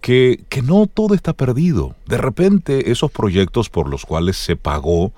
que, 0.00 0.44
que 0.48 0.62
no 0.62 0.86
todo 0.86 1.14
está 1.14 1.32
perdido. 1.32 1.94
De 2.06 2.18
repente 2.18 2.90
esos 2.90 3.10
proyectos 3.10 3.68
por 3.68 3.88
los 3.88 4.06
cuales 4.06 4.36
se 4.36 4.56
pagó 4.56 5.12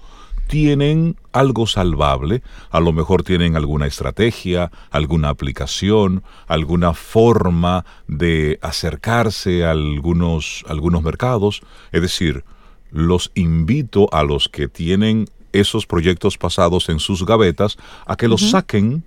tienen 0.46 1.16
algo 1.32 1.66
salvable, 1.66 2.42
a 2.70 2.80
lo 2.80 2.92
mejor 2.92 3.22
tienen 3.22 3.56
alguna 3.56 3.86
estrategia, 3.86 4.70
alguna 4.90 5.30
aplicación, 5.30 6.22
alguna 6.46 6.94
forma 6.94 7.84
de 8.06 8.58
acercarse 8.62 9.64
a 9.64 9.70
algunos, 9.70 10.64
algunos 10.68 11.02
mercados. 11.02 11.62
Es 11.90 12.02
decir, 12.02 12.44
los 12.90 13.30
invito 13.34 14.08
a 14.12 14.22
los 14.22 14.48
que 14.48 14.68
tienen 14.68 15.26
esos 15.52 15.86
proyectos 15.86 16.38
pasados 16.38 16.88
en 16.88 16.98
sus 16.98 17.24
gavetas 17.24 17.76
a 18.06 18.16
que 18.16 18.28
los 18.28 18.50
saquen 18.50 19.04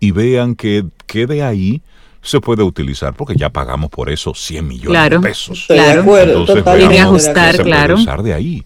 y 0.00 0.12
vean 0.12 0.54
que, 0.54 0.84
que 1.06 1.26
de 1.26 1.42
ahí 1.42 1.82
se 2.22 2.40
puede 2.40 2.62
utilizar, 2.62 3.14
porque 3.14 3.36
ya 3.36 3.50
pagamos 3.50 3.90
por 3.90 4.10
eso 4.10 4.34
100 4.34 4.66
millones 4.66 5.10
de 5.10 5.20
pesos. 5.20 5.64
Claro, 5.66 6.00
Entonces, 6.00 6.62
ajustar, 6.98 7.62
claro. 7.62 7.96
Puede 7.96 8.22
de 8.22 8.34
ahí. 8.34 8.64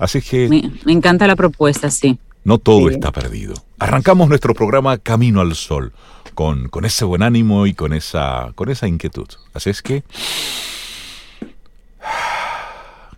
Así 0.00 0.22
que... 0.22 0.48
Me, 0.48 0.92
encanta 0.92 1.26
la 1.26 1.36
propuesta, 1.36 1.90
sí. 1.90 2.18
No 2.42 2.58
todo 2.58 2.88
está 2.88 3.12
perdido. 3.12 3.54
Arrancamos 3.78 4.28
nuestro 4.30 4.54
programa 4.54 4.96
Camino 4.96 5.42
al 5.42 5.54
Sol 5.54 5.92
con, 6.34 6.68
con 6.68 6.86
ese 6.86 7.04
buen 7.04 7.22
ánimo 7.22 7.66
y 7.66 7.74
con 7.74 7.92
esa, 7.92 8.50
con 8.54 8.70
esa 8.70 8.88
inquietud. 8.88 9.28
Así 9.52 9.70
es 9.70 9.82
que... 9.82 10.02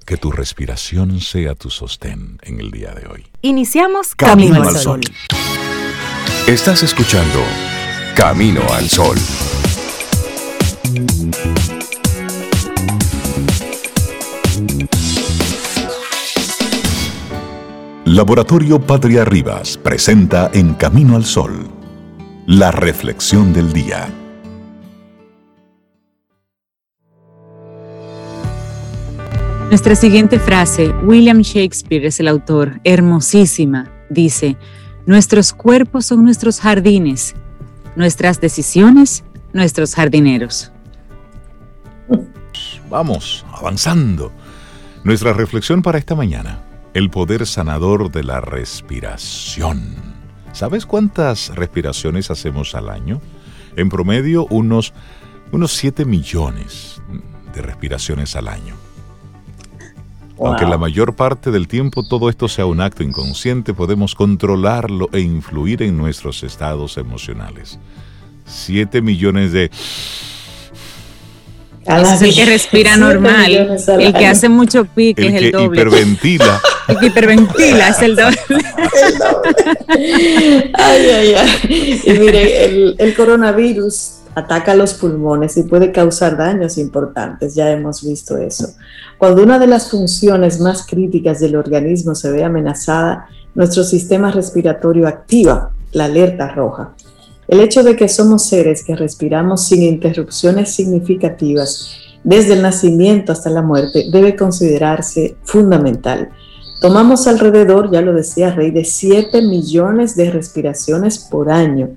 Que 0.05 0.17
tu 0.17 0.33
respiración 0.33 1.21
sea 1.21 1.55
tu 1.55 1.71
sostén 1.71 2.39
en 2.43 2.59
el 2.59 2.73
día 2.73 2.93
de 2.93 3.07
hoy. 3.07 3.25
Iniciamos 3.43 4.17
Camino, 4.17 4.61
al 4.61 4.77
Sol. 4.77 5.01
Estás 6.49 6.83
escuchando 6.83 7.39
Camino 8.17 8.63
al 8.73 8.91
Sol. 8.91 9.17
Laboratorio 18.13 18.79
Patria 18.79 19.25
Rivas 19.25 19.79
presenta 19.79 20.51
En 20.53 20.75
Camino 20.75 21.17
al 21.17 21.25
Sol, 21.25 21.67
la 22.47 22.71
reflexión 22.71 23.55
del 23.55 23.73
día. 23.73 24.07
Nuestra 29.71 29.97
siguiente 29.97 30.39
frase, 30.39 30.91
William 31.05 31.41
Shakespeare 31.41 32.05
es 32.05 32.21
el 32.21 32.29
autor, 32.29 32.83
hermosísima, 32.85 33.91
dice, 34.11 34.59
nuestros 35.07 35.55
cuerpos 35.55 36.05
son 36.05 36.23
nuestros 36.23 36.61
jardines, 36.61 37.35
nuestras 37.97 38.43
decisiones, 38.43 39.25
nuestros 39.55 39.95
jardineros. 39.95 40.71
Vamos, 42.91 43.47
avanzando. 43.51 44.33
Nuestra 45.03 45.33
reflexión 45.33 45.81
para 45.81 45.97
esta 45.97 46.15
mañana 46.15 46.72
el 46.95 47.11
poder 47.11 47.47
sanador 47.47 48.11
de 48.11 48.23
la 48.23 48.41
respiración. 48.41 49.95
¿Sabes 50.53 50.85
cuántas 50.85 51.55
respiraciones 51.55 52.31
hacemos 52.31 52.75
al 52.75 52.91
año? 52.91 53.21
En 53.77 53.89
promedio 53.89 54.47
unos, 54.51 54.93
unos 55.51 55.73
7 55.73 56.05
millones 56.05 57.01
de 57.55 57.63
respiraciones 57.63 58.37
al 58.37 58.49
año. 58.49 58.75
Aunque 60.39 60.67
la 60.67 60.77
mayor 60.77 61.15
parte 61.15 61.51
del 61.51 61.69
tiempo 61.69 62.03
todo 62.03 62.29
esto 62.29 62.49
sea 62.49 62.67
un 62.67 62.81
acto 62.81 63.05
inconsciente, 63.05 63.75
podemos 63.75 64.15
controlarlo 64.15 65.09
e 65.13 65.21
influir 65.21 65.83
en 65.83 65.97
nuestros 65.97 66.43
estados 66.43 66.97
emocionales. 66.97 67.79
Siete 68.45 69.01
millones 69.03 69.53
de 69.53 69.71
es 71.87 72.23
el 72.23 72.35
que 72.35 72.45
respira 72.45 72.97
normal. 72.97 73.79
El 74.01 74.13
que 74.13 74.27
hace 74.27 74.49
mucho 74.49 74.85
pique 74.85 75.29
es 75.29 75.35
el 75.35 75.53
doble. 75.53 75.81
Hiperventila. 75.81 76.61
el 76.89 76.99
que 76.99 77.07
hiperventila 77.07 77.89
es 77.89 78.03
el 78.03 78.17
doble. 78.17 78.39
ay, 80.75 81.07
ay, 81.11 81.35
ay. 81.35 82.01
Y 82.05 82.13
mire, 82.13 82.65
el, 82.65 82.97
el 82.99 83.15
coronavirus 83.15 84.23
ataca 84.35 84.75
los 84.75 84.95
pulmones 84.95 85.57
y 85.57 85.65
puede 85.65 85.93
causar 85.93 86.37
daños 86.37 86.79
importantes. 86.79 87.55
Ya 87.55 87.71
hemos 87.71 88.03
visto 88.03 88.37
eso. 88.39 88.75
Cuando 89.19 89.43
una 89.43 89.59
de 89.59 89.67
las 89.67 89.91
funciones 89.91 90.61
más 90.61 90.87
críticas 90.87 91.41
del 91.41 91.57
organismo 91.57 92.15
se 92.15 92.31
ve 92.31 92.45
amenazada, 92.45 93.29
nuestro 93.55 93.85
sistema 93.85 94.31
respiratorio 94.31 95.07
activa 95.07 95.73
la 95.93 96.07
alerta 96.07 96.49
roja. 96.49 96.95
El 97.49 97.61
hecho 97.61 97.83
de 97.83 97.97
que 97.97 98.09
somos 98.09 98.45
seres 98.45 98.83
que 98.83 98.97
respiramos 98.97 99.67
sin 99.67 99.83
interrupciones 99.83 100.75
significativas 100.75 101.91
desde 102.25 102.55
el 102.55 102.63
nacimiento 102.63 103.33
hasta 103.33 103.51
la 103.51 103.63
muerte 103.63 104.07
debe 104.11 104.37
considerarse 104.37 105.37
fundamental. 105.45 106.31
Tomamos 106.83 107.29
alrededor, 107.29 107.93
ya 107.93 108.03
lo 108.03 108.13
decía 108.13 108.51
Rey, 108.51 108.73
de 108.73 108.85
7 108.85 109.41
millones 109.43 110.17
de 110.17 110.33
respiraciones 110.33 111.17
por 111.17 111.49
año. 111.49 111.91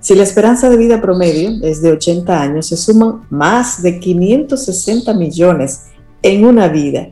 Si 0.00 0.14
la 0.14 0.22
esperanza 0.22 0.70
de 0.70 0.78
vida 0.78 1.02
promedio 1.02 1.62
es 1.62 1.82
de 1.82 1.92
80 1.92 2.40
años, 2.40 2.68
se 2.68 2.78
suman 2.78 3.26
más 3.28 3.82
de 3.82 4.00
560 4.00 5.12
millones 5.12 5.88
en 6.22 6.46
una 6.46 6.68
vida. 6.68 7.08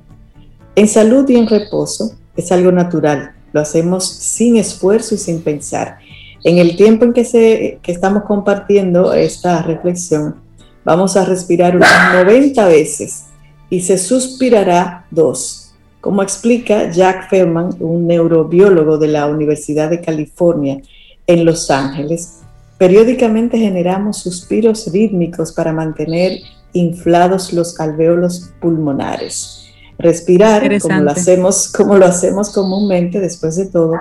En 0.75 0.89
salud 0.89 1.29
y 1.29 1.37
en 1.37 1.47
reposo 1.47 2.13
es 2.35 2.51
algo 2.51 2.73
natural, 2.73 3.33
lo 3.53 3.61
hacemos 3.61 4.09
sin 4.09 4.57
esfuerzo 4.57 5.15
y 5.15 5.19
sin 5.19 5.43
pensar. 5.43 5.99
En 6.45 6.57
el 6.57 6.77
tiempo 6.77 7.05
en 7.05 7.13
que, 7.13 7.27
se, 7.27 7.79
estamos 7.87 8.23
compartiendo 8.23 9.13
esta 9.13 9.61
reflexión, 9.61 10.37
vamos 10.83 11.19
a 11.19 11.27
respirar 11.27 11.77
unas 11.77 12.15
90 12.25 12.67
veces 12.69 13.25
y 13.69 13.83
se 13.83 13.99
suspirará 13.99 15.05
dos. 15.11 15.62
Como 16.03 16.21
explica 16.21 16.91
Jack 16.91 17.31
Feldman, 17.31 17.77
un 17.79 18.09
neurobiólogo 18.09 18.99
de 18.99 19.07
la 19.07 19.29
Universidad 19.29 19.89
de 19.89 20.01
California 20.01 20.83
en 21.29 21.45
Los 21.45 21.71
Ángeles, 21.71 22.41
periódicamente 22.77 23.57
generamos 23.57 24.19
suspiros 24.19 24.91
rítmicos 24.93 25.53
para 25.53 25.73
mantener 25.73 26.41
inflados 26.73 27.53
los 27.53 27.79
alvéolos 27.79 28.51
pulmonares. 28.61 29.69
Respirar, 29.97 30.81
como 30.81 31.03
lo, 31.03 31.13
hacemos, 31.13 31.71
como 31.71 31.97
lo 31.97 32.07
hacemos 32.07 32.51
comúnmente, 32.53 33.21
después 33.21 33.55
de 33.55 33.67
todo, 33.67 33.95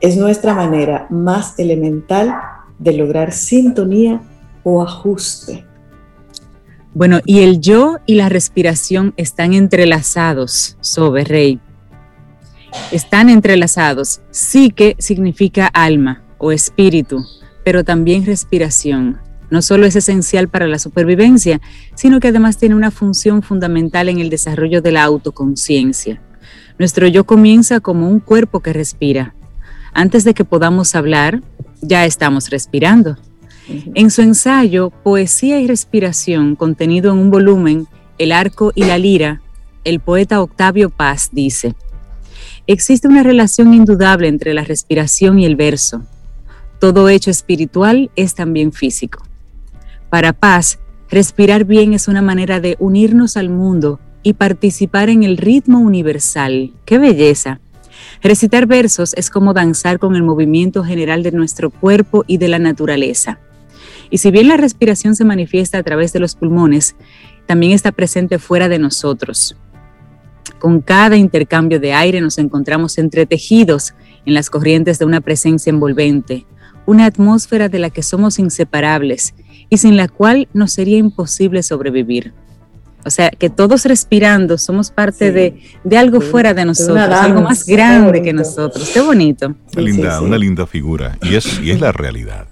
es 0.00 0.16
nuestra 0.16 0.54
manera 0.54 1.06
más 1.10 1.58
elemental 1.58 2.34
de 2.78 2.94
lograr 2.94 3.30
sintonía 3.30 4.22
o 4.64 4.80
ajuste. 4.80 5.66
Bueno, 6.94 7.20
y 7.24 7.40
el 7.40 7.60
yo 7.60 7.98
y 8.06 8.16
la 8.16 8.28
respiración 8.28 9.14
están 9.16 9.54
entrelazados, 9.54 10.76
Sobe 10.80 11.24
Rey. 11.24 11.60
Están 12.90 13.28
entrelazados. 13.28 14.20
Sí 14.30 14.70
que 14.70 14.96
significa 14.98 15.66
alma 15.66 16.22
o 16.38 16.52
espíritu, 16.52 17.24
pero 17.64 17.84
también 17.84 18.26
respiración. 18.26 19.18
No 19.50 19.62
solo 19.62 19.86
es 19.86 19.96
esencial 19.96 20.48
para 20.48 20.66
la 20.66 20.78
supervivencia, 20.78 21.60
sino 21.94 22.20
que 22.20 22.28
además 22.28 22.58
tiene 22.58 22.74
una 22.74 22.90
función 22.90 23.42
fundamental 23.42 24.08
en 24.08 24.18
el 24.18 24.30
desarrollo 24.30 24.82
de 24.82 24.92
la 24.92 25.04
autoconciencia. 25.04 26.20
Nuestro 26.78 27.06
yo 27.06 27.24
comienza 27.24 27.80
como 27.80 28.08
un 28.08 28.20
cuerpo 28.20 28.60
que 28.60 28.72
respira, 28.72 29.34
antes 29.94 30.24
de 30.24 30.32
que 30.32 30.44
podamos 30.44 30.94
hablar, 30.94 31.42
ya 31.82 32.06
estamos 32.06 32.48
respirando. 32.48 33.18
En 33.68 34.10
su 34.10 34.22
ensayo 34.22 34.90
Poesía 34.90 35.60
y 35.60 35.66
Respiración, 35.66 36.56
contenido 36.56 37.12
en 37.12 37.18
un 37.18 37.30
volumen, 37.30 37.86
El 38.18 38.32
arco 38.32 38.72
y 38.74 38.84
la 38.84 38.98
lira, 38.98 39.40
el 39.84 40.00
poeta 40.00 40.40
Octavio 40.40 40.90
Paz 40.90 41.30
dice, 41.32 41.74
existe 42.66 43.08
una 43.08 43.22
relación 43.22 43.74
indudable 43.74 44.28
entre 44.28 44.54
la 44.54 44.62
respiración 44.62 45.38
y 45.38 45.46
el 45.46 45.56
verso. 45.56 46.02
Todo 46.78 47.08
hecho 47.08 47.30
espiritual 47.30 48.10
es 48.14 48.34
también 48.34 48.72
físico. 48.72 49.22
Para 50.08 50.32
Paz, 50.32 50.78
respirar 51.10 51.64
bien 51.64 51.94
es 51.94 52.06
una 52.06 52.22
manera 52.22 52.60
de 52.60 52.76
unirnos 52.78 53.36
al 53.36 53.48
mundo 53.48 53.98
y 54.22 54.34
participar 54.34 55.08
en 55.08 55.22
el 55.22 55.36
ritmo 55.36 55.80
universal. 55.80 56.72
¡Qué 56.84 56.98
belleza! 56.98 57.60
Recitar 58.22 58.66
versos 58.66 59.14
es 59.14 59.30
como 59.30 59.52
danzar 59.52 59.98
con 59.98 60.16
el 60.16 60.22
movimiento 60.22 60.84
general 60.84 61.22
de 61.22 61.32
nuestro 61.32 61.70
cuerpo 61.70 62.24
y 62.26 62.38
de 62.38 62.48
la 62.48 62.58
naturaleza. 62.58 63.38
Y 64.12 64.18
si 64.18 64.30
bien 64.30 64.46
la 64.46 64.58
respiración 64.58 65.16
se 65.16 65.24
manifiesta 65.24 65.78
a 65.78 65.82
través 65.82 66.12
de 66.12 66.20
los 66.20 66.36
pulmones, 66.36 66.96
también 67.46 67.72
está 67.72 67.92
presente 67.92 68.38
fuera 68.38 68.68
de 68.68 68.78
nosotros. 68.78 69.56
Con 70.58 70.82
cada 70.82 71.16
intercambio 71.16 71.80
de 71.80 71.94
aire 71.94 72.20
nos 72.20 72.36
encontramos 72.36 72.98
entretejidos 72.98 73.94
en 74.26 74.34
las 74.34 74.50
corrientes 74.50 74.98
de 74.98 75.06
una 75.06 75.22
presencia 75.22 75.70
envolvente, 75.70 76.44
una 76.84 77.06
atmósfera 77.06 77.70
de 77.70 77.78
la 77.78 77.88
que 77.88 78.02
somos 78.02 78.38
inseparables 78.38 79.34
y 79.70 79.78
sin 79.78 79.96
la 79.96 80.08
cual 80.08 80.46
nos 80.52 80.72
sería 80.72 80.98
imposible 80.98 81.62
sobrevivir. 81.62 82.34
O 83.06 83.10
sea, 83.10 83.30
que 83.30 83.48
todos 83.48 83.86
respirando 83.86 84.58
somos 84.58 84.90
parte 84.90 85.32
de, 85.32 85.58
algo 85.96 86.20
fuera 86.20 86.52
de 86.52 86.66
nosotros, 86.66 86.98
algo 86.98 87.40
más 87.40 87.64
grande 87.64 88.20
que 88.20 88.34
nosotros. 88.34 88.90
Qué 88.92 89.00
bonito. 89.00 89.54
Una 89.72 89.82
linda, 89.82 90.20
una 90.20 90.36
linda 90.38 90.66
figura. 90.66 91.16
Y 91.22 91.34
es, 91.34 91.60
y 91.62 91.70
es 91.70 91.80
la 91.80 91.92
realidad. 91.92 92.46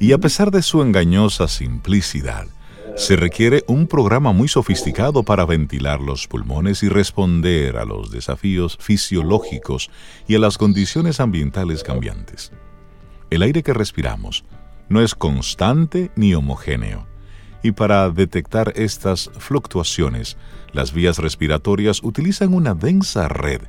Y 0.00 0.12
a 0.12 0.18
pesar 0.18 0.50
de 0.50 0.62
su 0.62 0.82
engañosa 0.82 1.48
simplicidad, 1.48 2.46
se 2.96 3.16
requiere 3.16 3.64
un 3.66 3.86
programa 3.86 4.32
muy 4.32 4.48
sofisticado 4.48 5.22
para 5.22 5.44
ventilar 5.44 6.00
los 6.00 6.26
pulmones 6.26 6.82
y 6.82 6.88
responder 6.88 7.76
a 7.76 7.84
los 7.84 8.10
desafíos 8.10 8.76
fisiológicos 8.80 9.90
y 10.26 10.34
a 10.34 10.38
las 10.38 10.58
condiciones 10.58 11.20
ambientales 11.20 11.82
cambiantes. 11.82 12.52
El 13.30 13.42
aire 13.42 13.62
que 13.62 13.72
respiramos 13.72 14.44
no 14.88 15.00
es 15.00 15.14
constante 15.14 16.10
ni 16.16 16.34
homogéneo 16.34 17.06
y 17.62 17.72
para 17.72 18.08
detectar 18.10 18.72
estas 18.76 19.30
fluctuaciones, 19.38 20.36
las 20.72 20.92
vías 20.92 21.18
respiratorias 21.18 22.02
utilizan 22.02 22.54
una 22.54 22.74
densa 22.74 23.28
red 23.28 23.62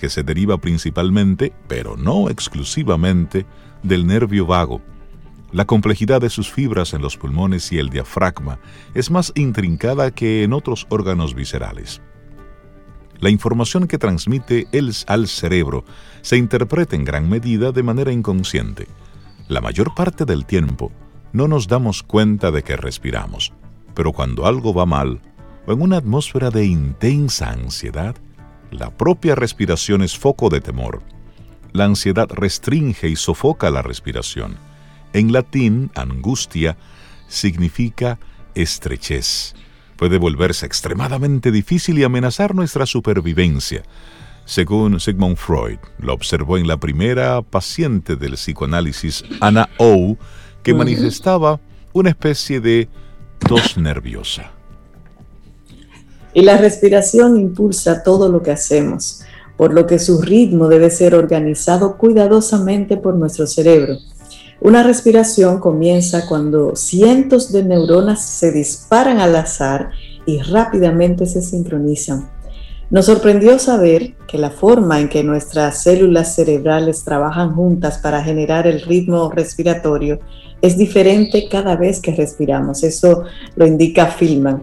que 0.00 0.08
se 0.08 0.22
deriva 0.22 0.58
principalmente, 0.58 1.52
pero 1.68 1.96
no 1.96 2.30
exclusivamente, 2.30 3.46
del 3.82 4.06
nervio 4.06 4.46
vago. 4.46 4.80
La 5.54 5.66
complejidad 5.66 6.20
de 6.20 6.30
sus 6.30 6.50
fibras 6.50 6.94
en 6.94 7.00
los 7.00 7.16
pulmones 7.16 7.70
y 7.70 7.78
el 7.78 7.88
diafragma 7.88 8.58
es 8.92 9.12
más 9.12 9.32
intrincada 9.36 10.10
que 10.10 10.42
en 10.42 10.52
otros 10.52 10.84
órganos 10.88 11.32
viscerales. 11.36 12.02
La 13.20 13.30
información 13.30 13.86
que 13.86 13.96
transmite 13.96 14.66
él 14.72 14.92
al 15.06 15.28
cerebro 15.28 15.84
se 16.22 16.38
interpreta 16.38 16.96
en 16.96 17.04
gran 17.04 17.30
medida 17.30 17.70
de 17.70 17.84
manera 17.84 18.10
inconsciente. 18.10 18.88
La 19.46 19.60
mayor 19.60 19.94
parte 19.94 20.24
del 20.24 20.44
tiempo, 20.44 20.90
no 21.32 21.46
nos 21.46 21.68
damos 21.68 22.02
cuenta 22.02 22.50
de 22.50 22.64
que 22.64 22.76
respiramos, 22.76 23.52
pero 23.94 24.10
cuando 24.10 24.46
algo 24.46 24.74
va 24.74 24.86
mal, 24.86 25.20
o 25.68 25.72
en 25.72 25.82
una 25.82 25.98
atmósfera 25.98 26.50
de 26.50 26.66
intensa 26.66 27.50
ansiedad, 27.50 28.16
la 28.72 28.90
propia 28.90 29.36
respiración 29.36 30.02
es 30.02 30.18
foco 30.18 30.48
de 30.48 30.60
temor. 30.60 31.00
La 31.70 31.84
ansiedad 31.84 32.26
restringe 32.28 33.08
y 33.08 33.14
sofoca 33.14 33.70
la 33.70 33.82
respiración. 33.82 34.73
En 35.14 35.32
latín, 35.32 35.92
angustia 35.94 36.76
significa 37.28 38.18
estrechez. 38.56 39.54
Puede 39.96 40.18
volverse 40.18 40.66
extremadamente 40.66 41.52
difícil 41.52 42.00
y 42.00 42.02
amenazar 42.02 42.52
nuestra 42.52 42.84
supervivencia. 42.84 43.84
Según 44.44 44.98
Sigmund 44.98 45.36
Freud, 45.36 45.78
lo 46.00 46.14
observó 46.14 46.58
en 46.58 46.66
la 46.66 46.78
primera 46.78 47.42
paciente 47.42 48.16
del 48.16 48.34
psicoanálisis, 48.34 49.24
Anna 49.40 49.70
O, 49.78 50.16
que 50.64 50.74
manifestaba 50.74 51.60
una 51.92 52.10
especie 52.10 52.60
de 52.60 52.88
tos 53.38 53.78
nerviosa. 53.78 54.50
Y 56.34 56.42
la 56.42 56.56
respiración 56.58 57.36
impulsa 57.36 58.02
todo 58.02 58.28
lo 58.28 58.42
que 58.42 58.50
hacemos, 58.50 59.22
por 59.56 59.72
lo 59.72 59.86
que 59.86 60.00
su 60.00 60.20
ritmo 60.20 60.66
debe 60.66 60.90
ser 60.90 61.14
organizado 61.14 61.96
cuidadosamente 61.98 62.96
por 62.96 63.14
nuestro 63.14 63.46
cerebro. 63.46 63.98
Una 64.64 64.82
respiración 64.82 65.60
comienza 65.60 66.26
cuando 66.26 66.74
cientos 66.74 67.52
de 67.52 67.62
neuronas 67.64 68.24
se 68.24 68.50
disparan 68.50 69.20
al 69.20 69.36
azar 69.36 69.90
y 70.24 70.40
rápidamente 70.40 71.26
se 71.26 71.42
sincronizan. 71.42 72.30
Nos 72.88 73.04
sorprendió 73.04 73.58
saber 73.58 74.14
que 74.26 74.38
la 74.38 74.48
forma 74.48 75.00
en 75.00 75.10
que 75.10 75.22
nuestras 75.22 75.82
células 75.82 76.34
cerebrales 76.34 77.04
trabajan 77.04 77.54
juntas 77.54 77.98
para 77.98 78.24
generar 78.24 78.66
el 78.66 78.80
ritmo 78.80 79.30
respiratorio 79.30 80.20
es 80.62 80.78
diferente 80.78 81.46
cada 81.50 81.76
vez 81.76 82.00
que 82.00 82.14
respiramos. 82.14 82.84
Eso 82.84 83.24
lo 83.56 83.66
indica 83.66 84.06
Filman. 84.06 84.62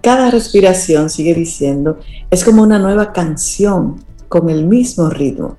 Cada 0.00 0.30
respiración, 0.30 1.10
sigue 1.10 1.34
diciendo, 1.34 1.98
es 2.30 2.42
como 2.42 2.62
una 2.62 2.78
nueva 2.78 3.12
canción 3.12 4.02
con 4.30 4.48
el 4.48 4.64
mismo 4.64 5.10
ritmo. 5.10 5.58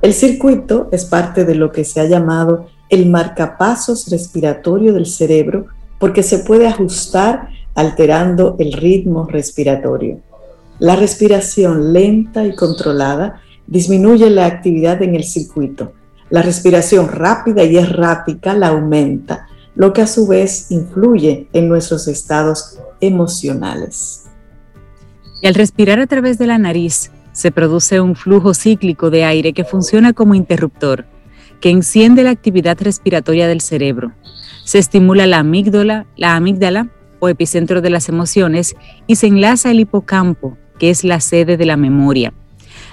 El 0.00 0.14
circuito 0.14 0.88
es 0.90 1.04
parte 1.04 1.44
de 1.44 1.54
lo 1.54 1.70
que 1.70 1.84
se 1.84 2.00
ha 2.00 2.04
llamado 2.06 2.74
el 2.88 3.06
marcapasos 3.08 4.10
respiratorio 4.10 4.92
del 4.92 5.06
cerebro 5.06 5.66
porque 5.98 6.22
se 6.22 6.40
puede 6.40 6.66
ajustar 6.66 7.48
alterando 7.74 8.56
el 8.58 8.72
ritmo 8.72 9.26
respiratorio. 9.26 10.20
La 10.78 10.96
respiración 10.96 11.92
lenta 11.92 12.44
y 12.44 12.54
controlada 12.54 13.40
disminuye 13.66 14.28
la 14.30 14.46
actividad 14.46 15.02
en 15.02 15.14
el 15.14 15.24
circuito. 15.24 15.92
La 16.30 16.42
respiración 16.42 17.08
rápida 17.08 17.64
y 17.64 17.76
errática 17.76 18.54
la 18.54 18.68
aumenta, 18.68 19.46
lo 19.74 19.92
que 19.92 20.02
a 20.02 20.06
su 20.06 20.26
vez 20.26 20.70
influye 20.70 21.48
en 21.52 21.68
nuestros 21.68 22.08
estados 22.08 22.78
emocionales. 23.00 24.24
Y 25.42 25.46
al 25.46 25.54
respirar 25.54 26.00
a 26.00 26.06
través 26.06 26.38
de 26.38 26.46
la 26.46 26.58
nariz, 26.58 27.10
se 27.32 27.50
produce 27.50 28.00
un 28.00 28.16
flujo 28.16 28.54
cíclico 28.54 29.10
de 29.10 29.24
aire 29.24 29.52
que 29.52 29.64
funciona 29.64 30.14
como 30.14 30.34
interruptor, 30.34 31.04
que 31.60 31.70
enciende 31.70 32.22
la 32.22 32.30
actividad 32.30 32.80
respiratoria 32.80 33.48
del 33.48 33.60
cerebro. 33.60 34.12
Se 34.64 34.78
estimula 34.78 35.26
la 35.26 35.38
amígdala, 35.38 36.06
la 36.16 36.36
amígdala 36.36 36.88
o 37.18 37.28
epicentro 37.28 37.80
de 37.80 37.90
las 37.90 38.08
emociones 38.08 38.76
y 39.06 39.16
se 39.16 39.26
enlaza 39.26 39.70
el 39.70 39.80
hipocampo, 39.80 40.56
que 40.78 40.90
es 40.90 41.04
la 41.04 41.20
sede 41.20 41.56
de 41.56 41.66
la 41.66 41.76
memoria. 41.76 42.32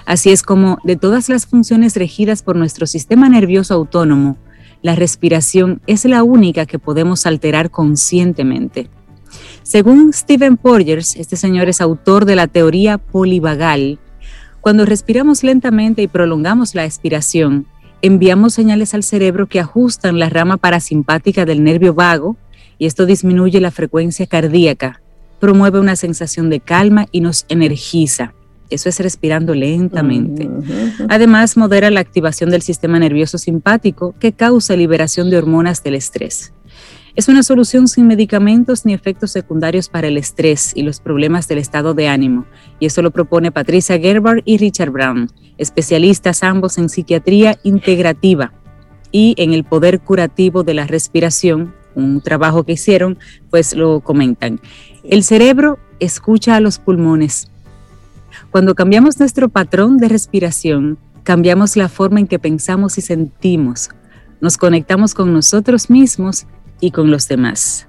Así 0.06 0.30
es 0.30 0.42
como 0.42 0.78
de 0.84 0.96
todas 0.96 1.28
las 1.28 1.46
funciones 1.46 1.96
regidas 1.96 2.42
por 2.42 2.56
nuestro 2.56 2.86
sistema 2.86 3.28
nervioso 3.28 3.74
autónomo, 3.74 4.38
la 4.84 4.94
respiración 4.94 5.80
es 5.86 6.04
la 6.04 6.22
única 6.22 6.66
que 6.66 6.78
podemos 6.78 7.24
alterar 7.24 7.70
conscientemente. 7.70 8.90
Según 9.62 10.12
Stephen 10.12 10.58
Porges, 10.58 11.16
este 11.16 11.36
señor 11.36 11.70
es 11.70 11.80
autor 11.80 12.26
de 12.26 12.36
la 12.36 12.48
teoría 12.48 12.98
polivagal, 12.98 13.98
cuando 14.60 14.84
respiramos 14.84 15.42
lentamente 15.42 16.02
y 16.02 16.06
prolongamos 16.06 16.74
la 16.74 16.84
expiración, 16.84 17.66
enviamos 18.04 18.52
señales 18.52 18.92
al 18.92 19.02
cerebro 19.02 19.46
que 19.46 19.60
ajustan 19.60 20.18
la 20.18 20.28
rama 20.28 20.58
parasimpática 20.58 21.46
del 21.46 21.64
nervio 21.64 21.94
vago 21.94 22.36
y 22.76 22.84
esto 22.84 23.06
disminuye 23.06 23.62
la 23.62 23.70
frecuencia 23.70 24.26
cardíaca, 24.26 25.00
promueve 25.40 25.80
una 25.80 25.96
sensación 25.96 26.50
de 26.50 26.60
calma 26.60 27.06
y 27.12 27.22
nos 27.22 27.46
energiza. 27.48 28.34
Eso 28.68 28.90
es 28.90 29.00
respirando 29.00 29.54
lentamente. 29.54 30.50
Además, 31.08 31.56
modera 31.56 31.90
la 31.90 32.00
activación 32.00 32.50
del 32.50 32.60
sistema 32.60 32.98
nervioso 32.98 33.38
simpático 33.38 34.14
que 34.20 34.32
causa 34.32 34.76
liberación 34.76 35.30
de 35.30 35.38
hormonas 35.38 35.82
del 35.82 35.94
estrés. 35.94 36.52
Es 37.16 37.28
una 37.28 37.44
solución 37.44 37.86
sin 37.86 38.08
medicamentos 38.08 38.84
ni 38.84 38.92
efectos 38.92 39.30
secundarios 39.30 39.88
para 39.88 40.08
el 40.08 40.16
estrés 40.16 40.72
y 40.74 40.82
los 40.82 40.98
problemas 40.98 41.46
del 41.46 41.58
estado 41.58 41.94
de 41.94 42.08
ánimo, 42.08 42.44
y 42.80 42.86
eso 42.86 43.02
lo 43.02 43.12
propone 43.12 43.52
Patricia 43.52 44.00
Gerber 44.00 44.42
y 44.44 44.58
Richard 44.58 44.90
Brown, 44.90 45.30
especialistas 45.56 46.42
ambos 46.42 46.76
en 46.76 46.88
psiquiatría 46.88 47.56
integrativa 47.62 48.52
y 49.12 49.36
en 49.38 49.52
el 49.52 49.62
poder 49.62 50.00
curativo 50.00 50.64
de 50.64 50.74
la 50.74 50.88
respiración, 50.88 51.72
un 51.94 52.20
trabajo 52.20 52.64
que 52.64 52.72
hicieron, 52.72 53.16
pues 53.48 53.76
lo 53.76 54.00
comentan. 54.00 54.60
El 55.04 55.22
cerebro 55.22 55.78
escucha 56.00 56.56
a 56.56 56.60
los 56.60 56.80
pulmones. 56.80 57.48
Cuando 58.50 58.74
cambiamos 58.74 59.20
nuestro 59.20 59.48
patrón 59.48 59.98
de 59.98 60.08
respiración, 60.08 60.98
cambiamos 61.22 61.76
la 61.76 61.88
forma 61.88 62.18
en 62.18 62.26
que 62.26 62.40
pensamos 62.40 62.98
y 62.98 63.02
sentimos. 63.02 63.90
Nos 64.40 64.56
conectamos 64.56 65.14
con 65.14 65.32
nosotros 65.32 65.90
mismos 65.90 66.48
y 66.84 66.90
con 66.90 67.10
los 67.10 67.26
demás. 67.26 67.86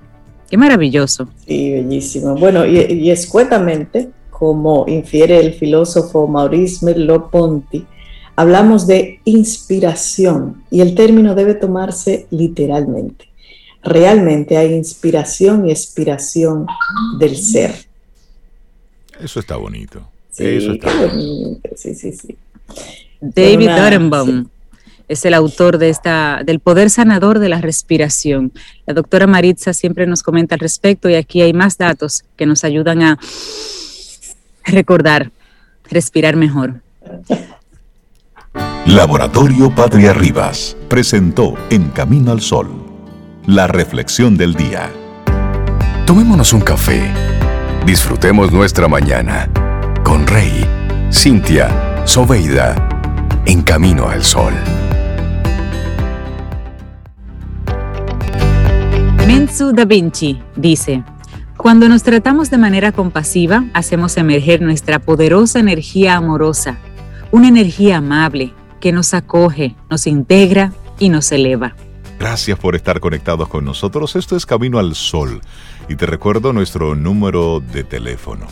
Qué 0.49 0.55
maravilloso. 0.57 1.27
Sí, 1.45 1.71
bellísimo. 1.71 2.35
Bueno, 2.35 2.65
y, 2.65 3.11
escuetamente, 3.11 4.09
como 4.29 4.85
infiere 4.87 5.37
el 5.39 5.53
filósofo 5.53 6.27
Maurice 6.27 6.85
Merleau-Ponty, 6.85 7.85
hablamos 8.37 8.87
de 8.87 9.19
inspiración 9.25 10.63
y 10.71 10.79
el 10.79 10.95
término 10.95 11.35
debe 11.35 11.55
tomarse 11.55 12.27
literalmente. 12.29 13.25
Realmente 13.83 14.55
hay 14.55 14.73
inspiración 14.73 15.67
y 15.67 15.71
expiración 15.71 16.65
del 17.19 17.35
ser. 17.35 17.75
Eso 19.19 19.41
está 19.41 19.57
bonito. 19.57 20.07
Sí, 20.31 20.45
Eso 20.45 20.71
está 20.71 20.89
bonito. 21.05 21.69
Sí, 21.75 21.95
sí, 21.95 22.13
sí. 22.13 22.37
David 23.19 23.69
Dorenbaum 23.69 24.47
es 25.07 25.25
el 25.25 25.33
autor 25.33 25.77
de 25.77 25.89
esta, 25.89 26.41
del 26.45 26.59
poder 26.59 26.89
sanador 26.89 27.39
de 27.39 27.49
la 27.49 27.61
respiración. 27.61 28.51
La 28.85 28.93
doctora 28.93 29.27
Maritza 29.27 29.73
siempre 29.73 30.07
nos 30.07 30.23
comenta 30.23 30.55
al 30.55 30.59
respecto 30.59 31.09
y 31.09 31.15
aquí 31.15 31.41
hay 31.41 31.53
más 31.53 31.77
datos 31.77 32.23
que 32.35 32.45
nos 32.45 32.63
ayudan 32.63 33.01
a 33.01 33.19
recordar, 34.65 35.31
respirar 35.89 36.35
mejor. 36.35 36.81
Laboratorio 38.85 39.73
Patria 39.73 40.13
Rivas 40.13 40.77
presentó 40.87 41.55
En 41.69 41.89
Camino 41.89 42.31
al 42.31 42.41
Sol, 42.41 42.69
la 43.45 43.67
reflexión 43.67 44.37
del 44.37 44.53
día. 44.53 44.91
Tomémonos 46.05 46.53
un 46.53 46.61
café. 46.61 47.11
Disfrutemos 47.85 48.51
nuestra 48.51 48.87
mañana 48.87 49.49
con 50.03 50.25
Rey, 50.27 50.65
Cintia, 51.11 52.05
Soveida, 52.05 52.75
en 53.45 53.63
Camino 53.63 54.07
al 54.07 54.23
Sol. 54.23 54.53
Menzu 59.27 59.73
Da 59.73 59.85
Vinci 59.85 60.39
dice, 60.55 61.03
cuando 61.57 61.89
nos 61.89 62.03
tratamos 62.03 62.51
de 62.51 62.59
manera 62.59 62.91
compasiva, 62.91 63.65
hacemos 63.73 64.17
emerger 64.17 64.61
nuestra 64.61 64.99
poderosa 64.99 65.57
energía 65.59 66.15
amorosa, 66.15 66.77
una 67.31 67.47
energía 67.47 67.97
amable 67.97 68.53
que 68.79 68.91
nos 68.91 69.15
acoge, 69.15 69.75
nos 69.89 70.05
integra 70.05 70.73
y 70.99 71.09
nos 71.09 71.31
eleva. 71.31 71.75
Gracias 72.19 72.59
por 72.59 72.75
estar 72.75 72.99
conectados 72.99 73.47
con 73.47 73.65
nosotros. 73.65 74.15
Esto 74.15 74.35
es 74.35 74.45
Camino 74.45 74.77
al 74.77 74.93
Sol. 74.93 75.41
Y 75.89 75.95
te 75.95 76.05
recuerdo 76.05 76.53
nuestro 76.53 76.93
número 76.93 77.61
de 77.61 77.83
teléfono. 77.83 78.45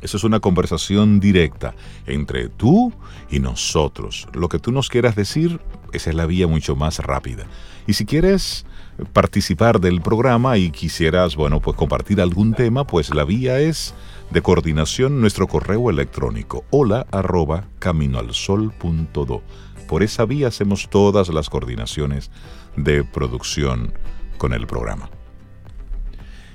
Eso 0.00 0.16
es 0.16 0.24
una 0.24 0.40
conversación 0.40 1.20
directa 1.20 1.74
entre 2.06 2.48
tú 2.48 2.94
y 3.30 3.40
nosotros. 3.40 4.26
Lo 4.32 4.48
que 4.48 4.58
tú 4.58 4.72
nos 4.72 4.88
quieras 4.88 5.16
decir, 5.16 5.60
esa 5.92 6.08
es 6.08 6.16
la 6.16 6.24
vía 6.24 6.46
mucho 6.46 6.76
más 6.76 6.98
rápida. 7.00 7.44
Y 7.86 7.92
si 7.92 8.06
quieres 8.06 8.64
participar 9.12 9.80
del 9.80 10.00
programa 10.00 10.58
y 10.58 10.70
quisieras, 10.70 11.36
bueno, 11.36 11.60
pues 11.60 11.76
compartir 11.76 12.20
algún 12.20 12.54
tema, 12.54 12.86
pues 12.86 13.14
la 13.14 13.24
vía 13.24 13.60
es 13.60 13.94
de 14.30 14.42
coordinación 14.42 15.20
nuestro 15.20 15.46
correo 15.46 15.90
electrónico 15.90 16.64
hola 16.70 17.06
arroba 17.10 17.64
caminoalsol.do. 17.78 19.42
Por 19.88 20.02
esa 20.02 20.24
vía 20.24 20.48
hacemos 20.48 20.88
todas 20.90 21.28
las 21.28 21.48
coordinaciones 21.48 22.30
de 22.76 23.04
producción 23.04 23.92
con 24.38 24.52
el 24.52 24.66
programa. 24.66 25.10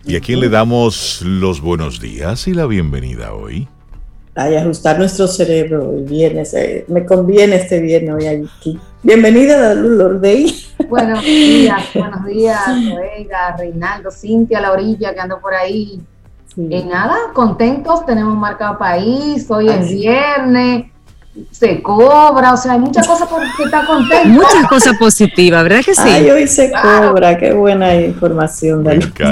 ¿Y 0.04 0.16
a 0.16 0.20
quién 0.20 0.40
le 0.40 0.50
damos 0.50 1.22
los 1.22 1.62
buenos 1.62 2.00
días 2.00 2.48
y 2.48 2.54
la 2.54 2.66
bienvenida 2.66 3.34
hoy? 3.34 3.68
Ay, 4.34 4.56
ajustar 4.56 4.98
nuestro 4.98 5.28
cerebro 5.28 5.92
el 5.92 6.06
viernes. 6.06 6.54
Eh, 6.54 6.86
me 6.88 7.06
conviene 7.06 7.58
este 7.58 7.82
viernes 7.82 8.16
hoy 8.16 8.28
aquí. 8.28 8.80
Bienvenida, 9.04 9.74
Lourdes. 9.74 10.74
Buenos 10.88 11.22
días, 11.22 11.84
buenos 11.94 12.26
días, 12.26 12.62
Oiga, 12.68 13.56
Reinaldo, 13.58 14.10
Cintia, 14.10 14.62
la 14.62 14.72
orilla 14.72 15.14
que 15.14 15.20
ando 15.20 15.42
por 15.42 15.54
ahí. 15.54 16.00
Y 16.56 16.84
nada, 16.84 17.16
contentos, 17.34 18.06
tenemos 18.06 18.38
marcado 18.38 18.78
país, 18.78 19.50
hoy 19.50 19.70
es 19.70 19.90
viernes, 19.90 20.91
se 21.52 21.82
cobra, 21.82 22.54
o 22.54 22.58
sea, 22.58 22.74
hay 22.74 22.80
muchas 22.80 23.08
cosas 23.08 23.28
por 23.28 23.42
que 23.56 23.64
está 23.64 23.86
contento. 23.86 24.28
Muchas 24.28 24.68
cosas 24.68 24.98
positivas, 24.98 25.64
¿verdad 25.64 25.82
que 25.84 25.96
sí? 25.96 26.02
Ay, 26.04 26.30
hoy 26.30 26.48
se 26.48 26.72
cobra, 26.72 27.38
qué 27.38 27.54
buena 27.54 27.96
información, 27.96 28.84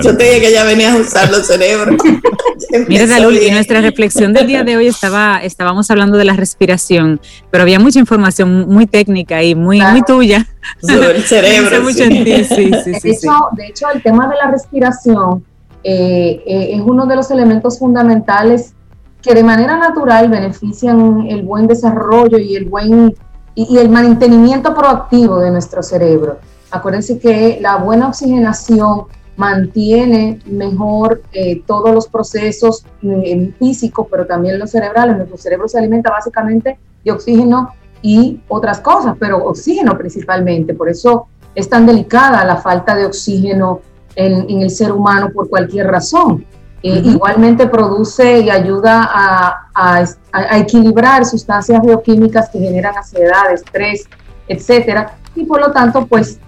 Yo 0.04 0.16
te 0.16 0.24
dije 0.24 0.42
que 0.42 0.52
ya 0.52 0.64
venías 0.64 0.96
a 0.96 1.00
usar 1.00 1.30
los 1.30 1.46
cerebros. 1.46 1.98
Mira, 2.88 3.06
Dalul, 3.06 3.38
y 3.38 3.52
nuestra 3.52 3.82
reflexión 3.82 4.34
del 4.34 4.48
día 4.48 4.64
de 4.64 4.78
hoy 4.78 4.88
estaba, 4.88 5.42
estábamos 5.44 5.92
hablando 5.92 6.18
de 6.18 6.26
la 6.26 6.34
respiración, 6.34 7.20
pero 7.52 7.64
había 7.64 7.80
mucha 7.80 8.00
información 8.00 8.68
muy 8.70 8.86
técnica 8.86 9.44
y 9.44 9.56
muy, 9.56 9.82
muy 9.82 10.02
tuya. 10.04 10.48
Sobre 10.82 11.18
el 11.18 11.24
cerebro. 11.26 11.82
mucho 11.84 12.04
en 12.04 12.24
ti, 12.24 12.44
sí, 12.46 12.72
sí, 12.84 12.92
de, 12.92 13.12
hecho, 13.12 13.32
de 13.54 13.68
hecho, 13.68 13.88
el 13.94 14.02
tema 14.02 14.28
de 14.28 14.36
la 14.36 14.52
respiración 14.52 15.44
eh, 15.84 16.44
eh, 16.46 16.70
es 16.76 16.82
uno 16.82 17.06
de 17.06 17.16
los 17.16 17.32
elementos 17.32 17.80
fundamentales 17.80 18.74
que 19.22 19.34
de 19.34 19.44
manera 19.44 19.78
natural 19.78 20.30
benefician 20.30 21.28
el 21.28 21.44
buen 21.44 21.68
desarrollo 21.68 22.38
y 22.38 22.56
el 22.56 22.66
buen 22.66 23.16
y, 23.56 23.78
el 23.78 23.90
mantenimiento 23.90 24.74
proactivo 24.74 25.40
de 25.40 25.52
nuestro 25.52 25.84
cerebro. 25.84 26.38
Acuérdense 26.72 27.20
que 27.20 27.60
la 27.62 27.78
buena 27.78 28.08
oxigenación 28.08 29.06
mantiene 29.36 30.40
mejor 30.46 31.24
eh, 31.32 31.64
todos 31.66 31.94
los 31.94 32.08
procesos 32.08 32.86
eh, 33.02 33.54
físicos, 33.58 34.08
pero 34.10 34.26
también 34.26 34.60
los 34.60 34.72
cerebrales. 34.72 35.18
Nuestro 35.18 35.38
cerebro 35.38 35.68
se 35.68 35.78
alimenta 35.78 36.12
básicamente 36.12 36.78
de 37.04 37.12
oxígeno 37.12 37.74
y 38.02 38.42
otras 38.48 38.80
cosas, 38.80 39.16
pero 39.20 39.38
oxígeno 39.38 39.98
principalmente. 39.98 40.74
Por 40.74 40.90
eso 40.90 41.28
es 41.56 41.70
tan 41.70 41.86
delicada 41.86 42.44
la 42.46 42.58
falta 42.58 42.96
de 42.96 43.06
oxígeno 43.06 43.82
en, 44.16 44.62
el 44.62 44.70
ser 44.70 44.92
humano 44.92 45.30
por 45.34 45.50
cualquier 45.50 45.88
razón. 45.88 46.46
Eh, 46.82 47.02
igualmente 47.04 47.68
produce 47.68 48.40
y 48.40 48.50
ayuda 48.50 49.10
a, 49.12 50.06
equilibrar 50.52 51.26
sustancias 51.26 51.82
bioquímicas 51.82 52.50
que 52.50 52.60
generan 52.60 52.96
ansiedad, 52.96 53.52
estrés, 53.52 54.08
etcétera. 54.48 55.18
Y 55.36 55.44
por 55.44 55.60
lo 55.60 55.72
tanto, 55.72 56.06
pues 56.06 56.40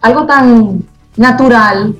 algo 0.00 0.26
tan 0.26 0.84
natural 1.16 1.96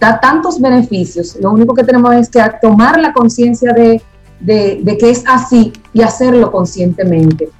da 0.00 0.18
tantos 0.18 0.60
beneficios. 0.60 1.36
Lo 1.40 1.52
único 1.52 1.74
que 1.74 1.84
tenemos 1.84 2.14
es 2.14 2.28
que 2.28 2.42
tomar 2.60 2.98
la 2.98 3.12
conciencia 3.12 3.72
de, 3.72 4.02
que 4.44 5.10
es 5.10 5.22
así 5.26 5.72
y 5.92 6.02
hacerlo 6.02 6.50
conscientemente. 6.50 7.50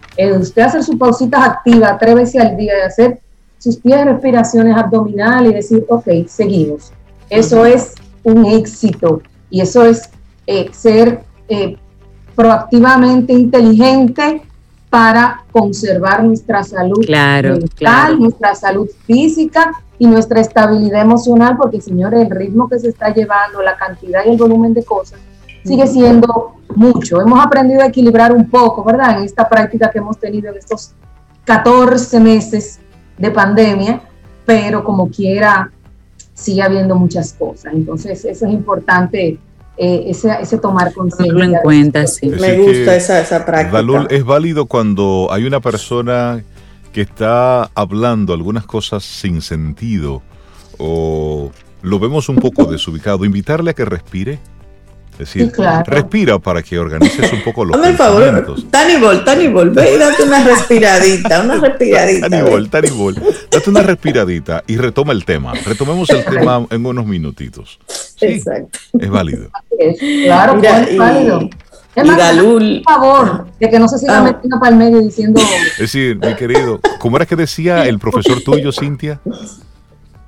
usted 0.41 0.63
hacer 0.63 0.83
sus 0.83 0.97
pausitas 0.97 1.45
activas 1.45 1.99
tres 1.99 2.15
veces 2.15 2.43
al 2.43 2.57
día 2.57 2.73
y 2.79 2.87
hacer 2.87 3.21
sus 3.59 3.83
10 3.83 4.07
respiraciones 4.07 4.77
abdominales 4.77 5.51
y 5.51 5.55
decir, 5.55 5.87
ok, 5.89 6.09
seguimos. 6.27 6.93
Eso 7.29 7.65
es 7.67 7.95
un 8.23 8.47
éxito 8.47 9.21
y 9.51 9.61
eso 9.61 9.85
es 9.85 10.11
eh, 10.47 10.71
ser 10.73 11.23
eh, 11.49 11.77
proactivamente 12.35 13.33
inteligente 13.33 14.43
para 14.91 15.45
conservar 15.53 16.25
nuestra 16.25 16.63
salud 16.63 17.07
mental, 17.09 18.19
nuestra 18.19 18.55
salud 18.55 18.89
física 19.07 19.73
y 19.99 20.07
nuestra 20.07 20.41
estabilidad 20.41 21.03
emocional, 21.03 21.57
porque 21.59 21.81
señores, 21.81 22.21
el 22.23 22.31
ritmo 22.31 22.69
que 22.69 22.79
se 22.79 22.89
está 22.89 23.13
llevando, 23.13 23.63
la 23.63 23.77
cantidad 23.77 24.25
y 24.25 24.31
el 24.31 24.37
volumen 24.37 24.73
de 24.73 24.85
cosas 24.85 25.19
sigue 25.65 25.87
siendo 25.87 26.55
mucho. 26.75 27.21
Hemos 27.21 27.45
aprendido 27.45 27.83
a 27.83 27.87
equilibrar 27.87 28.33
un 28.33 28.49
poco, 28.49 28.83
¿verdad? 28.85 29.19
En 29.19 29.25
esta 29.25 29.49
práctica 29.49 29.91
que 29.91 29.99
hemos 29.99 30.19
tenido 30.19 30.51
en 30.51 30.57
estos 30.57 30.93
14 31.45 32.21
meses 32.21 32.79
de 33.17 33.31
pandemia, 33.31 34.01
pero 34.47 34.85
como 34.85 35.09
quiera 35.09 35.71
sigue 36.39 36.63
habiendo 36.63 36.95
muchas 36.95 37.33
cosas. 37.33 37.75
Entonces, 37.75 38.25
eso 38.25 38.47
es 38.47 38.53
importante, 38.53 39.39
eh, 39.77 40.05
ese, 40.07 40.59
tomar 40.59 40.93
conciencia. 40.93 41.45
en 41.45 41.55
cuenta, 41.63 42.07
sí. 42.07 42.29
Me 42.29 42.59
gusta 42.59 42.95
esa, 42.95 43.21
esa 43.21 43.45
práctica. 43.45 44.07
es 44.11 44.25
válido 44.25 44.67
cuando 44.67 45.29
hay 45.31 45.45
una 45.45 45.61
persona 45.61 46.43
que 46.93 47.03
está 47.03 47.65
hablando 47.75 48.33
algunas 48.33 48.65
cosas 48.65 49.05
sin 49.05 49.43
sentido 49.43 50.23
o 50.79 51.51
lo 51.83 51.99
vemos 51.99 52.29
un 52.29 52.37
poco 52.37 52.65
desubicado, 52.71 53.25
invitarle 53.25 53.73
a 53.73 53.75
que 53.75 53.85
respire. 53.85 54.39
Es 55.19 55.35
decir, 55.35 55.53
respira 55.85 56.39
para 56.39 56.63
que 56.63 56.79
organices 56.79 57.33
un 57.33 57.43
poco 57.43 57.65
los 57.65 57.77
Hazme 57.77 57.89
pensamientos. 57.89 58.61
favor, 58.61 58.71
Tanibol, 58.71 59.25
Tanibol, 59.25 59.71
ve 59.71 59.95
y 59.95 59.99
date 59.99 60.23
una 60.23 60.45
respiradita, 60.45 61.43
una 61.43 61.57
respiradita. 61.57 62.31
Tanibol, 62.31 62.71
Tanibol, 62.71 63.15
date 63.51 63.71
una 63.71 63.83
respiradita 63.83 64.63
y 64.69 64.77
retoma 64.77 65.13
el 65.13 65.25
tema. 65.25 65.55
Retomemos 65.55 66.09
el 66.11 66.25
tema 66.25 66.65
en 66.71 66.87
unos 66.87 67.05
minutitos. 67.05 67.81
Exacto. 68.21 68.79
Es 69.01 69.11
válido. 69.11 69.49
Claro, 70.25 70.63
es 70.63 70.97
válido. 70.97 71.51
Es 71.97 72.07
y 72.07 72.11
Dalul. 72.11 72.83
Por 72.85 72.95
favor, 72.95 73.47
de 73.59 73.71
que 73.71 73.79
no 73.81 73.89
se 73.89 73.99
siga 73.99 74.19
ah. 74.19 74.23
metiendo 74.23 74.61
para 74.61 74.71
el 74.71 74.77
medio 74.77 75.01
diciendo. 75.01 75.41
Es 75.73 75.79
decir, 75.79 76.17
mi 76.17 76.35
querido, 76.37 76.81
¿cómo 77.01 77.17
era 77.17 77.27
que 77.27 77.35
decía 77.35 77.87
el 77.87 77.99
profesor 77.99 78.41
tuyo, 78.41 78.71
Cintia? 78.71 79.21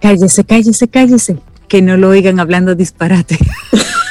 Cállese, 0.01 0.43
cállese, 0.43 0.89
cállese. 0.89 1.37
Que 1.69 1.81
no 1.81 1.97
lo 1.97 2.09
oigan 2.09 2.41
hablando 2.41 2.75
disparate. 2.75 3.39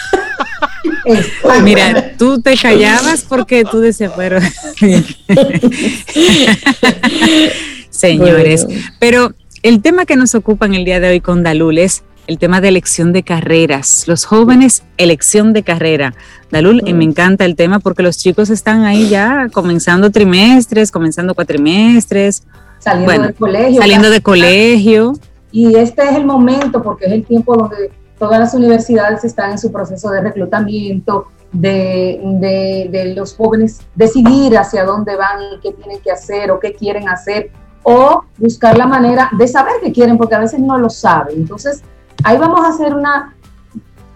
Mira, 1.64 2.14
tú 2.18 2.42
te 2.42 2.56
callabas 2.56 3.26
porque 3.28 3.64
tú 3.64 3.80
decías, 3.80 4.12
pero 4.16 4.40
señores, 7.90 8.68
pero 9.00 9.34
el 9.64 9.82
tema 9.82 10.06
que 10.06 10.16
nos 10.16 10.36
ocupa 10.36 10.66
en 10.66 10.76
el 10.76 10.86
día 10.86 11.00
de 11.00 11.10
hoy 11.10 11.22
con 11.22 11.44
Dalul 11.44 11.78
es 11.78 12.04
el 12.28 12.38
tema 12.38 12.62
de 12.62 12.68
elección 12.68 13.12
de 13.12 13.24
carreras. 13.24 14.08
Los 14.08 14.26
jóvenes, 14.26 14.84
elección 14.98 15.52
de 15.52 15.64
carrera. 15.64 16.14
Dalul, 16.52 16.84
me 16.94 17.04
encanta 17.04 17.44
el 17.44 17.56
tema 17.56 17.80
porque 17.80 18.04
los 18.04 18.18
chicos 18.18 18.52
están 18.52 18.86
ahí 18.86 19.10
ya 19.10 19.48
comenzando 19.52 20.12
trimestres, 20.12 20.92
comenzando 20.92 21.34
cuatrimestres. 21.34 22.44
Saliendo 22.78 23.24
del 23.24 23.34
colegio. 23.34 23.82
Saliendo 23.82 24.10
de 24.12 24.22
colegio. 24.22 25.14
Y 25.52 25.76
este 25.76 26.04
es 26.04 26.16
el 26.16 26.26
momento 26.26 26.84
porque 26.84 27.08
es 27.08 27.14
el 27.14 27.26
tiempo 27.26 27.58
donde 27.58 27.90
todas 28.20 28.40
las 28.40 28.54
universidades 28.54 29.24
están 29.24 29.52
en 29.52 29.58
su 29.58 29.72
proceso 29.72 30.10
de 30.12 30.22
reclutamiento, 30.22 31.28
de, 31.52 33.14
los 33.16 33.36
jóvenes 33.36 33.80
decidir 33.96 34.58
hacia 34.58 34.84
dónde 34.84 35.16
van 35.16 35.42
y 35.42 35.60
qué 35.62 35.72
tienen 35.72 36.00
que 36.02 36.12
hacer 36.12 36.52
o 36.52 36.60
qué 36.60 36.74
quieren 36.74 37.10
hacer, 37.10 37.52
o 37.82 38.24
buscar 38.38 38.78
la 38.78 38.86
manera 38.86 39.30
de 39.38 39.48
saber 39.48 39.76
qué 39.82 39.92
quieren, 39.92 40.18
porque 40.18 40.36
a 40.36 40.40
veces 40.40 40.60
no 40.60 40.78
lo 40.78 40.90
saben. 40.90 41.38
Entonces, 41.38 41.82
ahí 42.24 42.38
vamos 42.38 42.60
a 42.64 42.68
hacer 42.68 42.94
una, 42.94 43.36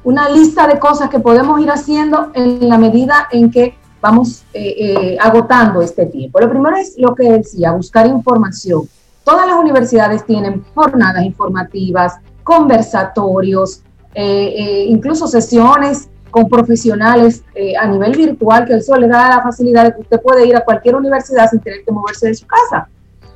una 0.03 0.29
lista 0.29 0.67
de 0.67 0.77
cosas 0.77 1.09
que 1.09 1.19
podemos 1.19 1.59
ir 1.61 1.71
haciendo 1.71 2.29
en 2.35 2.67
la 2.67 2.77
medida 2.77 3.29
en 3.31 3.49
que 3.49 3.75
vamos 4.01 4.43
eh, 4.53 4.75
eh, 4.77 5.17
agotando 5.19 5.81
este 5.81 6.05
tiempo. 6.05 6.39
Lo 6.41 6.49
primero 6.49 6.75
es 6.75 6.95
lo 6.97 7.15
que 7.15 7.31
decía, 7.31 7.71
buscar 7.71 8.05
información. 8.05 8.81
Todas 9.23 9.47
las 9.47 9.55
universidades 9.55 10.25
tienen 10.25 10.65
jornadas 10.75 11.23
informativas, 11.23 12.19
conversatorios, 12.43 13.81
eh, 14.15 14.53
eh, 14.57 14.85
incluso 14.89 15.27
sesiones 15.27 16.09
con 16.29 16.47
profesionales 16.47 17.43
eh, 17.55 17.75
a 17.75 17.87
nivel 17.87 18.15
virtual, 18.15 18.65
que 18.65 18.75
eso 18.75 18.95
le 18.95 19.07
da 19.07 19.29
la 19.29 19.41
facilidad 19.41 19.85
de 19.85 19.93
que 19.93 20.01
usted 20.01 20.21
puede 20.21 20.47
ir 20.47 20.55
a 20.55 20.63
cualquier 20.63 20.95
universidad 20.95 21.49
sin 21.49 21.59
tener 21.59 21.83
que 21.83 21.91
moverse 21.91 22.27
de 22.27 22.35
su 22.35 22.45
casa. 22.47 22.87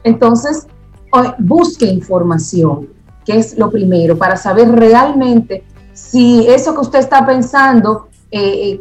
Entonces, 0.04 0.68
busque 1.40 1.86
información, 1.86 2.90
que 3.26 3.38
es 3.38 3.58
lo 3.58 3.70
primero, 3.70 4.18
para 4.18 4.36
saber 4.36 4.70
realmente 4.70 5.64
si 5.94 6.48
eso 6.48 6.74
que 6.74 6.82
usted 6.82 7.00
está 7.00 7.26
pensando 7.26 8.08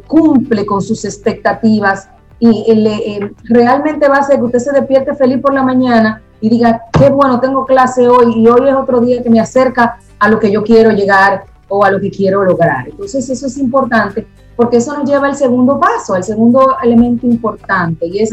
cumple 0.07 0.67
con 0.67 0.83
sus 0.83 1.05
expectativas 1.05 2.09
y 2.39 3.21
realmente 3.45 4.09
va 4.09 4.17
a 4.17 4.23
ser 4.23 4.37
que 4.37 4.43
usted 4.43 4.59
se 4.59 4.73
despierte 4.73 5.15
feliz 5.15 5.41
por 5.41 5.55
la 5.55 5.63
mañana 5.63 6.23
y 6.41 6.49
diga, 6.51 6.83
qué 6.93 7.09
bueno, 7.09 7.41
tengo 7.41 7.65
clase 7.65 8.09
hoy 8.09 8.35
y 8.37 8.47
hoy 8.49 8.69
es 8.69 8.75
otro 8.75 9.01
día 9.01 9.23
que 9.23 9.31
me 9.31 9.41
acerca 9.41 9.99
a 10.19 10.29
lo 10.29 10.39
que 10.39 10.51
yo 10.51 10.63
quiero 10.63 10.91
llegar 10.91 11.45
o 11.69 11.85
a 11.85 11.91
lo 11.91 12.01
que 12.01 12.11
quiero 12.11 12.45
lograr. 12.45 12.89
Entonces 12.89 13.29
eso 13.29 13.47
es 13.47 13.59
importante 13.59 14.27
porque 14.57 14.79
eso 14.79 14.97
nos 14.97 15.09
lleva 15.09 15.27
al 15.27 15.37
segundo 15.37 15.79
paso, 15.79 16.15
al 16.15 16.25
segundo 16.25 16.77
elemento 16.83 17.27
importante 17.27 18.07
y 18.07 18.21
es 18.21 18.31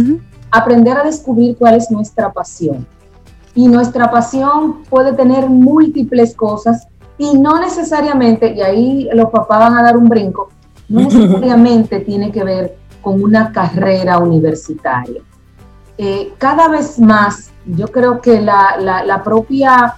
aprender 0.52 0.98
a 0.98 1.04
descubrir 1.04 1.58
cuál 1.58 1.76
es 1.76 1.92
nuestra 1.92 2.32
pasión. 2.32 2.88
Y 3.56 3.68
nuestra 3.68 4.10
pasión 4.10 4.84
puede 4.90 5.14
tener 5.14 5.50
múltiples 5.50 6.34
cosas 6.36 6.88
y 7.18 7.38
no 7.38 7.60
necesariamente, 7.60 8.54
y 8.54 8.62
ahí 8.62 9.10
los 9.14 9.30
papás 9.30 9.60
van 9.60 9.78
a 9.78 9.84
dar 9.84 9.98
un 9.98 10.10
brinco, 10.10 10.50
no 10.90 11.02
necesariamente 11.04 12.00
tiene 12.00 12.32
que 12.32 12.44
ver 12.44 12.78
con 13.02 13.22
una 13.22 13.52
carrera 13.52 14.18
universitaria. 14.18 15.22
Eh, 15.98 16.34
cada 16.38 16.70
vez 16.70 16.98
más, 17.00 17.52
yo 17.66 17.88
creo 17.88 18.22
que 18.22 18.42
la, 18.42 18.78
la 19.06 19.24
propia 19.24 19.96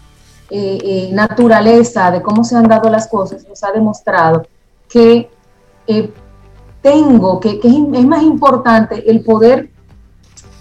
eh, 0.50 0.78
eh, 0.84 1.10
naturaleza 1.12 2.12
de 2.12 2.22
cómo 2.22 2.44
se 2.44 2.56
han 2.56 2.68
dado 2.68 2.90
las 2.90 3.08
cosas 3.08 3.48
nos 3.48 3.64
ha 3.64 3.72
demostrado 3.72 4.44
que 4.88 5.28
eh, 5.88 6.14
tengo, 6.82 7.40
que, 7.40 7.60
es, 7.64 8.06
más 8.06 8.22
importante 8.22 9.10
el 9.10 9.22
poder 9.22 9.72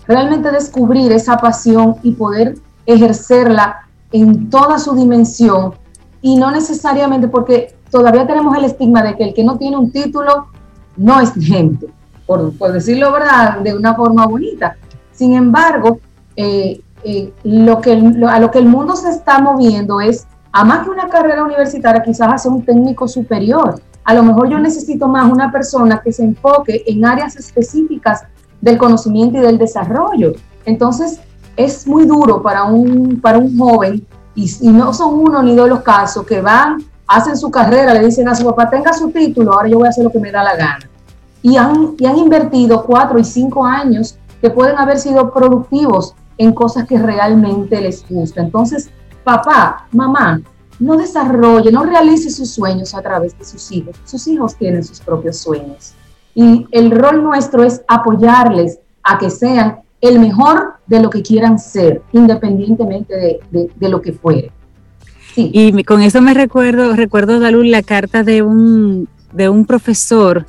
realmente 0.06 0.50
descubrir 0.50 1.12
esa 1.12 1.36
pasión 1.36 1.96
y 2.02 2.12
poder 2.12 2.54
ejercerla 2.86 3.86
en 4.10 4.48
toda 4.48 4.78
su 4.78 4.94
dimensión 4.94 5.74
y 6.22 6.36
no 6.36 6.50
necesariamente 6.50 7.28
porque 7.28 7.76
todavía 7.90 8.26
tenemos 8.26 8.56
el 8.56 8.64
estigma 8.64 9.02
de 9.02 9.16
que 9.16 9.24
el 9.24 9.34
que 9.34 9.44
no 9.44 9.58
tiene 9.58 9.76
un 9.76 9.92
título 9.92 10.46
no 10.96 11.20
es 11.20 11.32
gente, 11.34 11.88
por, 12.26 12.52
decirlo 12.72 13.12
verdad, 13.12 13.58
de 13.58 13.74
una 13.74 13.94
forma 13.94 14.26
bonita. 14.26 14.76
Sin 15.12 15.34
embargo, 15.34 15.98
eh, 16.36 16.80
lo 17.42 17.80
que, 17.80 17.92
a 18.28 18.40
lo 18.40 18.50
que 18.50 18.58
el 18.58 18.66
mundo 18.66 18.96
se 18.96 19.10
está 19.10 19.38
moviendo 19.40 20.00
es, 20.00 20.26
a 20.52 20.64
más 20.64 20.84
que 20.84 20.90
una 20.90 21.08
carrera 21.08 21.44
universitaria, 21.44 22.02
quizás 22.02 22.32
hacer 22.32 22.52
un 22.52 22.64
técnico 22.64 23.08
superior. 23.08 23.80
A 24.04 24.14
lo 24.14 24.22
mejor 24.22 24.48
yo 24.48 24.58
necesito 24.58 25.08
más 25.08 25.30
una 25.30 25.50
persona 25.50 26.00
que 26.02 26.12
se 26.12 26.24
enfoque 26.24 26.84
en 26.86 27.04
áreas 27.04 27.36
específicas 27.36 28.22
del 28.60 28.78
conocimiento 28.78 29.38
y 29.38 29.40
del 29.40 29.58
desarrollo. 29.58 30.32
Entonces, 30.64 31.20
es 31.56 31.86
muy 31.86 32.06
duro 32.06 32.42
para 32.42 32.64
un, 32.64 33.20
para 33.20 33.38
un 33.38 33.56
joven, 33.58 34.06
y, 34.34 34.50
no 34.62 34.92
son 34.92 35.14
uno 35.14 35.42
ni 35.42 35.54
dos 35.54 35.68
los 35.68 35.80
casos, 35.80 36.26
que 36.26 36.40
van, 36.40 36.82
hacen 37.06 37.36
su 37.36 37.50
carrera, 37.50 37.94
le 37.94 38.04
dicen 38.04 38.28
a 38.28 38.34
su 38.34 38.44
papá, 38.44 38.68
tenga 38.68 38.92
su 38.92 39.10
título, 39.10 39.52
ahora 39.52 39.68
yo 39.68 39.78
voy 39.78 39.86
a 39.86 39.90
hacer 39.90 40.04
lo 40.04 40.10
que 40.10 40.18
me 40.18 40.32
da 40.32 40.42
la 40.42 40.56
gana. 40.56 40.88
Y 41.42 41.56
han, 41.56 41.94
y 41.98 42.06
han 42.06 42.16
invertido 42.16 42.84
cuatro 42.84 43.18
y 43.18 43.24
cinco 43.24 43.64
años 43.64 44.16
que 44.40 44.50
pueden 44.50 44.78
haber 44.78 44.98
sido 44.98 45.32
productivos 45.32 46.14
en 46.38 46.52
cosas 46.52 46.86
que 46.86 46.98
realmente 46.98 47.80
les 47.80 48.04
gusta. 48.08 48.40
Entonces, 48.40 48.90
papá, 49.22 49.86
mamá, 49.92 50.40
no 50.78 50.96
desarrolle, 50.96 51.70
no 51.70 51.84
realice 51.84 52.30
sus 52.30 52.50
sueños 52.50 52.94
a 52.94 53.02
través 53.02 53.38
de 53.38 53.44
sus 53.44 53.70
hijos. 53.72 53.96
Sus 54.04 54.26
hijos 54.26 54.56
tienen 54.56 54.84
sus 54.84 55.00
propios 55.00 55.38
sueños. 55.38 55.94
Y 56.34 56.66
el 56.72 56.90
rol 56.90 57.22
nuestro 57.22 57.62
es 57.62 57.82
apoyarles 57.86 58.80
a 59.02 59.18
que 59.18 59.30
sean 59.30 59.80
el 60.00 60.18
mejor 60.18 60.74
de 60.86 61.00
lo 61.00 61.10
que 61.10 61.22
quieran 61.22 61.58
ser, 61.58 62.02
independientemente 62.12 63.40
de, 63.50 63.88
lo 63.88 64.02
que 64.02 64.12
fuere. 64.12 64.50
Y 65.36 65.82
con 65.84 66.02
eso 66.02 66.20
me 66.20 66.34
recuerdo, 66.34 66.94
recuerdo, 66.94 67.40
Dalul, 67.40 67.70
la 67.70 67.82
carta 67.82 68.22
de 68.22 68.42
un, 68.42 69.08
de 69.32 69.48
un 69.48 69.64
profesor 69.64 70.46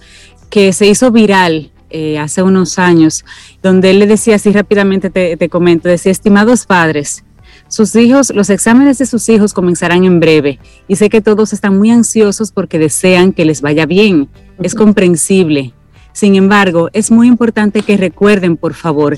que 0.49 0.73
se 0.73 0.87
hizo 0.87 1.11
viral 1.11 1.71
eh, 1.97 2.19
hace 2.19 2.43
unos 2.43 2.77
años, 2.77 3.23
donde 3.63 3.91
él 3.91 3.99
le 3.99 4.05
decía 4.05 4.35
así 4.35 4.51
rápidamente, 4.51 5.09
te, 5.09 5.37
te 5.37 5.47
comento, 5.47 5.87
decía, 5.87 6.11
estimados 6.11 6.65
padres, 6.65 7.23
sus 7.69 7.95
hijos, 7.95 8.33
los 8.35 8.49
exámenes 8.49 8.97
de 8.97 9.05
sus 9.05 9.29
hijos 9.29 9.53
comenzarán 9.53 10.03
en 10.03 10.19
breve 10.19 10.59
y 10.89 10.97
sé 10.97 11.09
que 11.09 11.21
todos 11.21 11.53
están 11.53 11.77
muy 11.77 11.91
ansiosos 11.91 12.51
porque 12.51 12.79
desean 12.79 13.31
que 13.31 13.45
les 13.45 13.61
vaya 13.61 13.85
bien. 13.85 14.27
Es 14.61 14.75
comprensible. 14.75 15.73
Sin 16.11 16.35
embargo, 16.35 16.89
es 16.91 17.11
muy 17.11 17.29
importante 17.29 17.81
que 17.81 17.95
recuerden, 17.95 18.57
por 18.57 18.73
favor, 18.73 19.17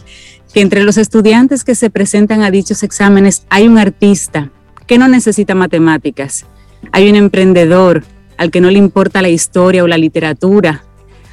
que 0.53 0.61
entre 0.61 0.83
los 0.83 0.97
estudiantes 0.97 1.63
que 1.63 1.73
se 1.73 1.89
presentan 1.89 2.43
a 2.43 2.51
dichos 2.51 2.83
exámenes 2.83 3.47
hay 3.49 3.67
un 3.67 3.79
artista 3.79 4.51
que 4.85 4.99
no 4.99 5.07
necesita 5.07 5.55
matemáticas, 5.55 6.45
hay 6.91 7.09
un 7.09 7.15
emprendedor 7.15 8.03
al 8.37 8.51
que 8.51 8.61
no 8.61 8.69
le 8.69 8.77
importa 8.77 9.23
la 9.23 9.29
historia 9.29 9.83
o 9.83 9.87
la 9.87 9.97
literatura, 9.97 10.83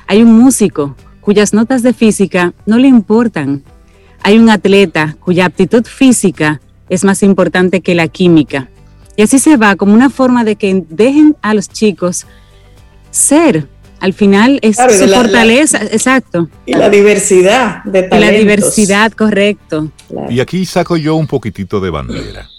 hay 0.07 0.23
un 0.23 0.33
músico 0.33 0.97
cuyas 1.25 1.55
notas 1.55 1.83
de 1.83 1.95
física 1.95 2.53
no 2.67 2.79
le 2.79 2.87
importan, 2.87 3.65
hay 4.23 4.39
un 4.39 4.51
atleta 4.51 5.17
cuya 5.21 5.47
aptitud 5.47 5.85
física 5.85 6.61
es 6.89 7.03
más 7.03 7.23
importante 7.23 7.81
que 7.81 7.95
la 7.95 8.09
química. 8.09 8.69
Y 9.17 9.23
así 9.23 9.39
se 9.39 9.57
va 9.57 9.77
como 9.77 9.95
una 9.95 10.11
forma 10.11 10.45
de 10.45 10.57
que 10.57 10.85
dejen 10.89 11.37
a 11.41 11.55
los 11.55 11.69
chicos 11.69 12.27
ser. 13.11 13.69
Al 14.01 14.13
final 14.13 14.59
es 14.61 14.77
su 14.77 15.09
fortaleza, 15.09 15.83
exacto. 15.83 16.49
Y 16.67 16.75
la 16.75 16.91
diversidad 16.91 17.83
de 17.85 18.03
talentos. 18.03 18.21
la 18.21 18.39
diversidad, 18.39 19.13
correcto. 19.13 19.91
Y 20.29 20.41
aquí 20.41 20.67
saco 20.67 20.99
yo 20.99 21.15
un 21.15 21.27
poquitito 21.27 21.81
de 21.81 21.91
bandera. 21.91 22.51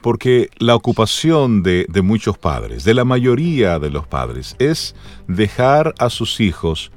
Porque 0.00 0.48
la 0.58 0.74
ocupación 0.74 1.62
de, 1.62 1.86
de, 1.88 2.02
muchos 2.02 2.36
padres, 2.36 2.82
de 2.82 2.94
la 2.94 3.04
mayoría 3.04 3.78
de 3.78 3.90
los 3.90 4.08
padres, 4.08 4.56
es 4.58 4.96
dejar 5.28 5.94
a 5.98 6.10
sus 6.10 6.40
hijos 6.40 6.90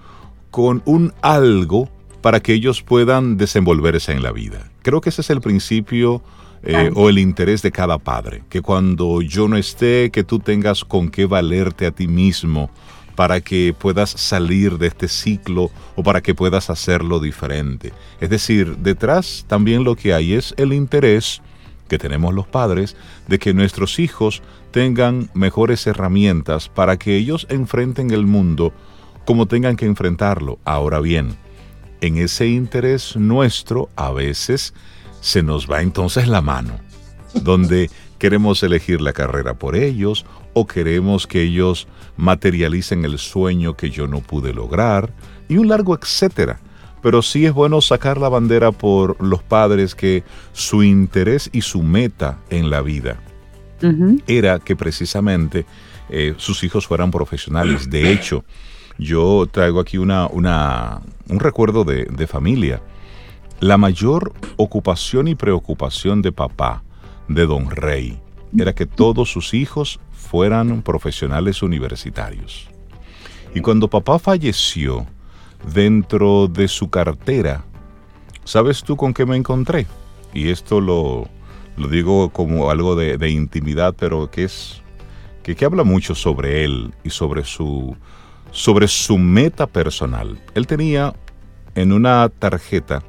con 0.55 0.81
un 0.85 1.13
algo 1.21 1.89
para 2.21 2.39
que 2.39 2.53
ellos 2.53 2.81
puedan 2.81 3.35
desenvolverse 3.35 4.13
en 4.13 4.23
la 4.23 4.31
vida. 4.31 4.71
Creo 4.83 5.01
que 5.01 5.09
ese 5.09 5.19
es 5.19 5.29
el 5.29 5.41
principio 5.41 6.21
eh, 6.63 6.91
o 6.95 7.09
el 7.09 7.17
interés 7.17 7.61
de 7.61 7.73
cada 7.73 7.97
padre, 7.97 8.41
que 8.47 8.61
cuando 8.61 9.21
yo 9.21 9.49
no 9.49 9.57
esté, 9.57 10.11
que 10.11 10.23
tú 10.23 10.39
tengas 10.39 10.85
con 10.85 11.09
qué 11.09 11.25
valerte 11.25 11.85
a 11.85 11.91
ti 11.91 12.07
mismo 12.07 12.69
para 13.17 13.41
que 13.41 13.75
puedas 13.77 14.11
salir 14.11 14.77
de 14.77 14.87
este 14.87 15.09
ciclo 15.09 15.71
o 15.97 16.03
para 16.03 16.21
que 16.21 16.33
puedas 16.33 16.69
hacerlo 16.69 17.19
diferente. 17.19 17.91
Es 18.21 18.29
decir, 18.29 18.77
detrás 18.77 19.43
también 19.49 19.83
lo 19.83 19.97
que 19.97 20.13
hay 20.13 20.35
es 20.35 20.53
el 20.55 20.71
interés 20.71 21.41
que 21.89 21.97
tenemos 21.97 22.33
los 22.33 22.47
padres 22.47 22.95
de 23.27 23.39
que 23.39 23.53
nuestros 23.53 23.99
hijos 23.99 24.41
tengan 24.71 25.29
mejores 25.33 25.85
herramientas 25.85 26.69
para 26.69 26.95
que 26.95 27.17
ellos 27.17 27.45
enfrenten 27.49 28.11
el 28.11 28.25
mundo 28.25 28.71
como 29.25 29.47
tengan 29.47 29.75
que 29.75 29.85
enfrentarlo. 29.85 30.59
Ahora 30.63 30.99
bien, 30.99 31.35
en 32.01 32.17
ese 32.17 32.47
interés 32.47 33.15
nuestro 33.15 33.89
a 33.95 34.11
veces 34.11 34.73
se 35.21 35.43
nos 35.43 35.69
va 35.69 35.81
entonces 35.81 36.27
la 36.27 36.41
mano, 36.41 36.79
donde 37.33 37.89
queremos 38.19 38.61
elegir 38.63 39.01
la 39.01 39.13
carrera 39.13 39.55
por 39.55 39.75
ellos 39.75 40.25
o 40.53 40.67
queremos 40.67 41.27
que 41.27 41.41
ellos 41.41 41.87
materialicen 42.15 43.03
el 43.03 43.17
sueño 43.17 43.75
que 43.75 43.89
yo 43.89 44.07
no 44.07 44.21
pude 44.21 44.53
lograr 44.53 45.13
y 45.49 45.57
un 45.57 45.67
largo 45.67 45.95
etcétera. 45.95 46.59
Pero 47.01 47.21
sí 47.21 47.45
es 47.45 47.53
bueno 47.53 47.81
sacar 47.81 48.17
la 48.17 48.29
bandera 48.29 48.71
por 48.71 49.21
los 49.23 49.43
padres 49.43 49.93
que 49.93 50.23
su 50.53 50.81
interés 50.81 51.49
y 51.53 51.61
su 51.61 51.83
meta 51.83 52.39
en 52.49 52.71
la 52.71 52.81
vida 52.81 53.19
era 54.25 54.59
que 54.59 54.75
precisamente 54.75 55.65
eh, 56.09 56.33
sus 56.37 56.63
hijos 56.63 56.87
fueran 56.87 57.11
profesionales. 57.11 57.89
De 57.89 58.11
hecho, 58.11 58.43
yo 58.97 59.47
traigo 59.51 59.79
aquí 59.79 59.97
una, 59.97 60.27
un 60.27 61.39
recuerdo 61.39 61.83
de, 61.83 62.05
de 62.05 62.27
familia. 62.27 62.81
La 63.59 63.77
mayor 63.77 64.33
ocupación 64.57 65.27
y 65.27 65.35
preocupación 65.35 66.21
de 66.21 66.31
papá, 66.31 66.83
de 67.27 67.45
don 67.45 67.69
Rey, 67.69 68.19
era 68.57 68.73
que 68.73 68.85
todos 68.85 69.31
sus 69.31 69.53
hijos 69.53 69.99
fueran 70.11 70.81
profesionales 70.81 71.61
universitarios. 71.61 72.69
Y 73.53 73.61
cuando 73.61 73.89
papá 73.89 74.19
falleció, 74.19 75.05
dentro 75.73 76.47
de 76.47 76.67
su 76.67 76.89
cartera, 76.89 77.63
¿sabes 78.43 78.83
tú 78.83 78.95
con 78.95 79.13
qué 79.13 79.25
me 79.25 79.37
encontré? 79.37 79.87
Y 80.33 80.49
esto 80.49 80.81
lo, 80.81 81.27
lo 81.77 81.87
digo 81.87 82.29
como 82.29 82.69
algo 82.69 82.95
de, 82.95 83.17
de 83.17 83.29
intimidad, 83.29 83.95
pero 83.97 84.29
que 84.29 84.43
es 84.43 84.81
que, 85.43 85.55
que 85.55 85.65
habla 85.65 85.83
mucho 85.83 86.15
sobre 86.15 86.63
él 86.63 86.93
y 87.03 87.09
sobre 87.09 87.43
su, 87.45 87.95
sobre 88.55 88.87
su 88.87 89.17
meta 89.17 89.67
personal. 89.67 90.39
Él 90.53 90.65
tenía 90.65 91.13
en 91.75 91.91
una 91.91 92.29
tarjeta 92.29 93.03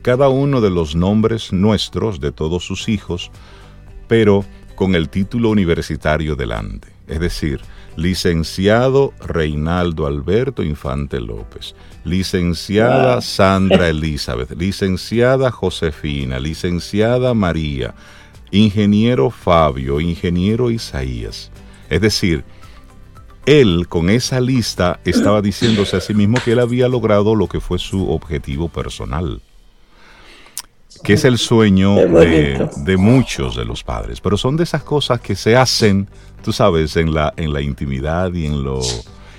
cada 0.00 0.30
uno 0.30 0.62
de 0.62 0.70
los 0.70 0.96
nombres 0.96 1.52
nuestros 1.52 2.18
de 2.18 2.32
todos 2.32 2.64
sus 2.64 2.88
hijos, 2.88 3.30
pero 4.08 4.42
con 4.74 4.94
el 4.94 5.10
título 5.10 5.50
universitario 5.50 6.34
delante. 6.34 6.88
Es 7.08 7.20
decir, 7.20 7.60
licenciado 7.94 9.12
Reinaldo 9.20 10.06
Alberto 10.06 10.62
Infante 10.62 11.20
López, 11.20 11.74
licenciada 12.04 13.20
Sandra 13.20 13.90
Elizabeth, 13.90 14.52
licenciada 14.52 15.50
Josefina, 15.50 16.40
licenciada 16.40 17.34
María, 17.34 17.94
ingeniero 18.50 19.28
Fabio, 19.28 20.00
ingeniero 20.00 20.70
Isaías. 20.70 21.50
Es 21.90 22.00
decir, 22.00 22.46
él 23.46 23.86
con 23.88 24.10
esa 24.10 24.40
lista 24.40 25.00
estaba 25.04 25.42
diciéndose 25.42 25.96
a 25.96 26.00
sí 26.00 26.14
mismo 26.14 26.38
que 26.44 26.52
él 26.52 26.60
había 26.60 26.88
logrado 26.88 27.34
lo 27.34 27.48
que 27.48 27.60
fue 27.60 27.78
su 27.78 28.10
objetivo 28.10 28.68
personal, 28.68 29.40
que 31.02 31.14
es 31.14 31.24
el 31.24 31.38
sueño 31.38 31.96
de, 31.96 32.96
muchos 32.96 33.56
de 33.56 33.64
los 33.64 33.82
padres, 33.82 34.20
pero 34.20 34.36
son 34.36 34.56
de 34.56 34.62
esas 34.62 34.84
cosas 34.84 35.20
que 35.20 35.34
se 35.34 35.56
hacen, 35.56 36.08
tú 36.42 36.52
sabes, 36.52 36.96
en 36.96 37.12
la, 37.12 37.32
en 37.36 37.52
la 37.52 37.60
intimidad 37.60 38.32
y 38.32 38.46
en 38.46 38.62
lo 38.62 38.80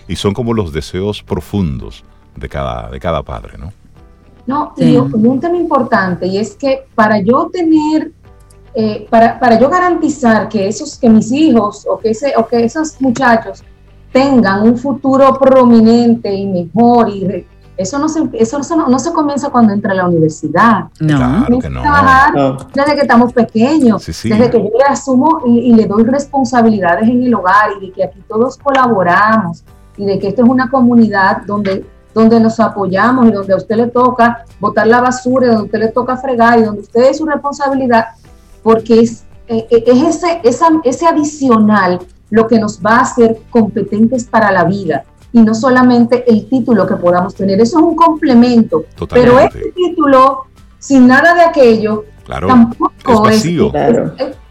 y 0.05 0.17
son 0.17 0.33
como 0.33 0.53
los 0.53 0.73
deseos 0.73 1.23
profundos 1.23 2.03
de 2.35 2.49
cada, 2.49 2.89
de 2.89 2.99
cada 2.99 3.23
padre, 3.23 3.57
¿no? 3.57 3.71
No, 4.45 4.73
y 4.75 4.97
un 4.97 5.39
tema 5.39 5.55
importante, 5.55 6.27
y 6.27 6.37
es 6.37 6.55
que 6.55 6.85
para 6.93 7.21
yo 7.21 7.49
tener 7.53 8.11
eh, 8.75 9.07
para, 9.09 9.39
para, 9.39 9.59
yo 9.59 9.69
garantizar 9.69 10.49
que 10.49 10.67
esos, 10.67 10.97
que 10.97 11.07
mis 11.07 11.31
hijos 11.31 11.85
o 11.87 11.99
que, 11.99 12.09
ese, 12.09 12.33
o 12.35 12.47
que 12.47 12.65
esos 12.65 12.99
muchachos 12.99 13.63
tengan 14.13 14.61
un 14.61 14.77
futuro 14.77 15.37
prominente 15.37 16.33
y 16.33 16.45
mejor 16.45 17.09
y 17.09 17.45
eso 17.75 17.97
no 17.97 18.07
se 18.07 18.29
eso 18.33 18.59
no, 18.87 18.99
se 18.99 19.11
comienza 19.11 19.49
cuando 19.49 19.73
entra 19.73 19.93
a 19.93 19.95
la 19.95 20.07
universidad. 20.07 20.85
No, 20.99 21.17
claro 21.17 21.59
que 21.59 21.69
no. 21.69 21.81
trabajar 21.81 22.33
desde 22.73 22.95
que 22.95 23.01
estamos 23.01 23.33
pequeños, 23.33 24.05
desde 24.05 24.51
que 24.51 24.59
yo 24.59 24.69
le 24.77 24.85
asumo 24.87 25.41
y, 25.47 25.73
le 25.73 25.87
doy 25.87 26.03
responsabilidades 26.03 27.09
en 27.09 27.23
el 27.23 27.33
hogar 27.33 27.71
y 27.81 27.87
de 27.87 27.91
que 27.91 28.03
aquí 28.03 28.19
todos 28.29 28.57
colaboramos 28.57 29.63
y 29.97 30.05
de 30.05 30.19
que 30.19 30.27
esto 30.27 30.43
es 30.43 30.49
una 30.49 30.69
comunidad 30.69 31.41
donde 31.47 31.83
donde 32.13 32.39
nos 32.39 32.59
apoyamos 32.59 33.25
y 33.25 33.31
donde 33.31 33.53
a 33.53 33.57
usted 33.57 33.75
le 33.75 33.87
toca 33.87 34.45
botar 34.59 34.85
la 34.85 35.01
basura, 35.01 35.47
donde 35.47 35.61
a 35.61 35.63
usted 35.63 35.79
le 35.79 35.87
toca 35.87 36.15
fregar 36.15 36.59
y 36.59 36.61
donde 36.61 36.81
usted 36.81 37.09
es 37.09 37.17
su 37.17 37.25
responsabilidad, 37.25 38.05
porque 38.61 38.99
es, 38.99 39.23
eh, 39.47 39.65
eh, 39.71 39.83
es 39.87 40.17
ese, 40.17 40.39
esa, 40.43 40.67
ese 40.83 41.07
adicional 41.07 41.99
lo 42.33 42.47
que 42.47 42.57
nos 42.57 42.81
va 42.83 42.95
a 42.97 43.01
hacer 43.01 43.41
competentes 43.51 44.23
para 44.23 44.51
la 44.51 44.63
vida 44.63 45.03
y 45.31 45.39
no 45.41 45.53
solamente 45.53 46.27
el 46.27 46.49
título 46.49 46.87
que 46.87 46.95
podamos 46.95 47.35
tener. 47.35 47.61
Eso 47.61 47.77
es 47.77 47.85
un 47.85 47.95
complemento. 47.95 48.85
Pero 49.11 49.37
este 49.37 49.71
título, 49.71 50.45
sin 50.79 51.05
nada 51.05 51.35
de 51.35 51.41
aquello, 51.41 52.05
tampoco 52.25 53.29
es, 53.29 53.45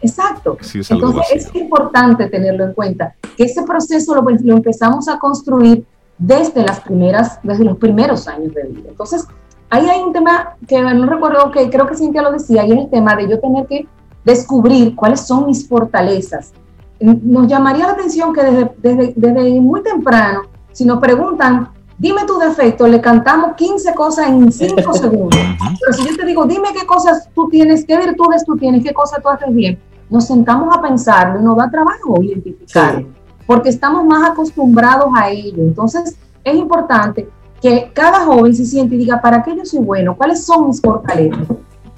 exacto. 0.01 0.57
Entonces 0.89 1.25
es 1.35 1.55
importante 1.55 2.29
tenerlo 2.29 2.63
en 2.63 2.73
cuenta, 2.73 3.15
que 3.35 3.43
ese 3.43 3.63
proceso 3.63 4.15
lo, 4.15 4.21
lo, 4.21 4.55
empezamos 4.55 5.09
a 5.09 5.19
construir 5.19 5.83
desde 6.17 6.63
las 6.63 6.79
primeras, 6.79 7.37
desde 7.43 7.65
los 7.65 7.77
primeros 7.77 8.29
años 8.29 8.53
de 8.53 8.63
vida. 8.63 8.91
Entonces, 8.91 9.27
ahí 9.69 9.89
hay 9.89 9.99
un 9.99 10.13
tema 10.13 10.55
que 10.65 10.81
no 10.81 11.05
recuerdo 11.05 11.51
que 11.51 11.69
creo 11.69 11.85
que 11.85 11.97
Cintia 11.97 12.21
lo 12.21 12.31
decía, 12.31 12.65
y 12.65 12.71
es 12.71 12.77
el 12.77 12.89
tema 12.89 13.13
de 13.17 13.27
yo 13.27 13.41
tener 13.41 13.67
que 13.67 13.85
descubrir 14.23 14.95
cuáles 14.95 15.27
son 15.27 15.47
mis 15.47 15.67
fortalezas 15.67 16.53
nos 16.99 17.47
llamaría 17.47 17.87
la 17.87 17.93
atención 17.93 18.33
que 18.33 18.43
desde, 18.81 19.13
desde, 19.15 19.61
muy 19.61 19.81
temprano, 19.81 20.43
si 20.71 20.85
nos 20.85 20.99
preguntan 20.99 21.69
dime 21.97 22.25
tu 22.25 22.37
defecto, 22.37 22.87
le 22.87 22.99
cantamos 22.99 23.55
15 23.55 23.93
cosas 23.93 24.27
en 24.27 24.51
5 24.51 24.93
segundos. 24.93 25.39
Pero 25.79 25.93
si 25.93 26.09
yo 26.09 26.15
te 26.17 26.25
digo, 26.25 26.45
dime 26.45 26.69
qué 26.77 26.85
cosas 26.85 27.29
tú 27.33 27.47
tienes, 27.49 27.85
qué 27.85 27.97
virtudes 27.97 28.43
tú 28.45 28.57
tienes, 28.57 28.83
qué 28.83 28.93
cosas 28.93 29.21
tú 29.21 29.29
haces 29.29 29.53
bien, 29.53 29.79
nos 30.09 30.27
sentamos 30.27 30.75
a 30.75 30.81
pensarlo 30.81 31.39
y 31.39 31.43
nos 31.43 31.57
da 31.57 31.69
trabajo 31.69 32.21
identificar, 32.21 33.03
porque 33.45 33.69
estamos 33.69 34.05
más 34.05 34.29
acostumbrados 34.31 35.07
a 35.15 35.29
ello. 35.29 35.63
Entonces, 35.63 36.17
es 36.43 36.55
importante 36.55 37.29
que 37.61 37.91
cada 37.93 38.25
joven 38.25 38.53
se 38.53 38.65
siente 38.65 38.95
y 38.95 38.97
diga, 38.97 39.21
¿para 39.21 39.41
qué 39.41 39.55
yo 39.55 39.65
soy 39.65 39.79
bueno? 39.79 40.15
¿Cuáles 40.17 40.45
son 40.45 40.67
mis 40.67 40.81
fortalezas? 40.81 41.47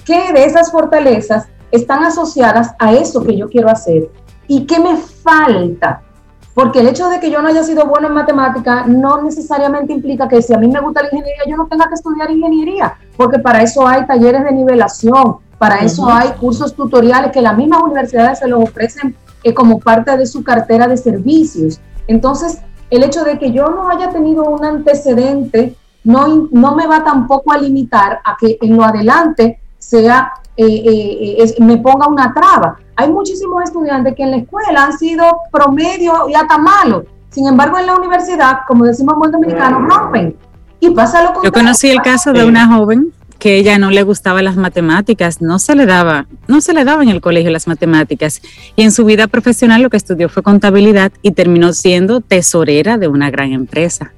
¿Qué 0.05 0.31
de 0.31 0.45
esas 0.45 0.71
fortalezas 0.71 1.47
están 1.71 2.03
asociadas 2.03 2.75
a 2.77 2.93
eso 2.93 3.23
que 3.23 3.36
yo 3.36 3.49
quiero 3.49 3.69
hacer? 3.69 4.10
¿Y 4.47 4.65
qué 4.65 4.79
me 4.79 4.97
falta? 4.97 6.01
Porque 6.53 6.79
el 6.79 6.88
hecho 6.88 7.10
de 7.10 7.19
que 7.19 7.29
yo 7.29 7.41
no 7.41 7.49
haya 7.49 7.63
sido 7.63 7.86
bueno 7.86 8.08
en 8.08 8.13
matemática 8.13 8.86
no 8.88 9.21
necesariamente 9.21 9.91
implica 9.91 10.27
que 10.27 10.41
si 10.41 10.53
a 10.53 10.58
mí 10.58 10.69
me 10.69 10.79
gusta 10.79 11.01
la 11.01 11.10
ingeniería, 11.12 11.43
yo 11.47 11.58
no 11.58 11.67
tenga 11.67 11.88
que 11.88 11.95
estudiar 11.95 12.31
ingeniería, 12.31 12.97
porque 13.17 13.39
para 13.39 13.62
eso 13.62 13.86
hay 13.86 14.05
talleres 14.05 14.43
de 14.45 14.53
nivelación, 14.53 15.38
para 15.58 15.79
eso 15.79 16.08
hay 16.10 16.29
cursos 16.39 16.73
tutoriales 16.73 17.31
que 17.31 17.41
las 17.41 17.58
mismas 17.58 17.81
universidades 17.84 18.39
se 18.39 18.47
los 18.47 18.63
ofrecen 18.63 19.15
eh, 19.43 19.53
como 19.53 19.79
parte 19.79 20.15
de 20.15 20.25
su 20.25 20.43
cartera 20.43 20.88
de 20.88 20.95
servicios. 20.95 21.81
Entonces, 22.08 22.60
el 22.89 23.03
hecho 23.03 23.23
de 23.23 23.38
que 23.38 23.51
yo 23.51 23.67
no 23.69 23.89
haya 23.89 24.10
tenido 24.10 24.43
un 24.43 24.63
antecedente 24.63 25.75
no, 26.05 26.47
no 26.51 26.75
me 26.75 26.88
va 26.88 27.03
tampoco 27.03 27.51
a 27.51 27.58
limitar 27.58 28.21
a 28.23 28.38
que 28.39 28.58
en 28.62 28.77
lo 28.77 28.84
adelante 28.84 29.60
sea, 29.77 30.31
eh, 30.57 31.37
eh, 31.39 31.55
me 31.59 31.77
ponga 31.77 32.07
una 32.07 32.33
traba. 32.33 32.77
Hay 32.95 33.11
muchísimos 33.11 33.63
estudiantes 33.63 34.15
que 34.15 34.23
en 34.23 34.31
la 34.31 34.37
escuela 34.37 34.85
han 34.85 34.97
sido 34.97 35.25
promedio 35.51 36.29
y 36.29 36.33
hasta 36.33 36.57
malos. 36.57 37.03
Sin 37.29 37.47
embargo, 37.47 37.77
en 37.77 37.87
la 37.87 37.95
universidad, 37.95 38.59
como 38.67 38.85
decimos 38.85 39.15
en 39.25 39.31
dominicano, 39.31 39.79
rompen. 39.79 40.35
Y 40.79 40.91
pasa 40.91 41.21
lo 41.21 41.33
contrario. 41.33 41.51
Yo 41.51 41.51
conocí 41.51 41.89
el 41.89 42.01
caso 42.01 42.31
de 42.31 42.45
una 42.45 42.67
joven 42.67 43.11
que 43.39 43.57
ella 43.57 43.77
no 43.77 43.91
le 43.91 44.03
gustaba 44.03 44.41
las 44.41 44.55
matemáticas, 44.55 45.41
no 45.41 45.59
se 45.59 45.75
le 45.75 45.85
daba, 45.85 46.27
no 46.47 46.61
se 46.61 46.73
le 46.73 46.85
daba 46.85 47.03
en 47.03 47.09
el 47.09 47.21
colegio 47.21 47.51
las 47.51 47.67
matemáticas 47.67 48.41
y 48.75 48.83
en 48.83 48.91
su 48.91 49.05
vida 49.05 49.27
profesional 49.27 49.81
lo 49.81 49.89
que 49.89 49.97
estudió 49.97 50.29
fue 50.29 50.43
contabilidad 50.43 51.11
y 51.21 51.31
terminó 51.31 51.73
siendo 51.73 52.21
tesorera 52.21 52.97
de 52.97 53.07
una 53.07 53.29
gran 53.29 53.51
empresa. 53.51 54.13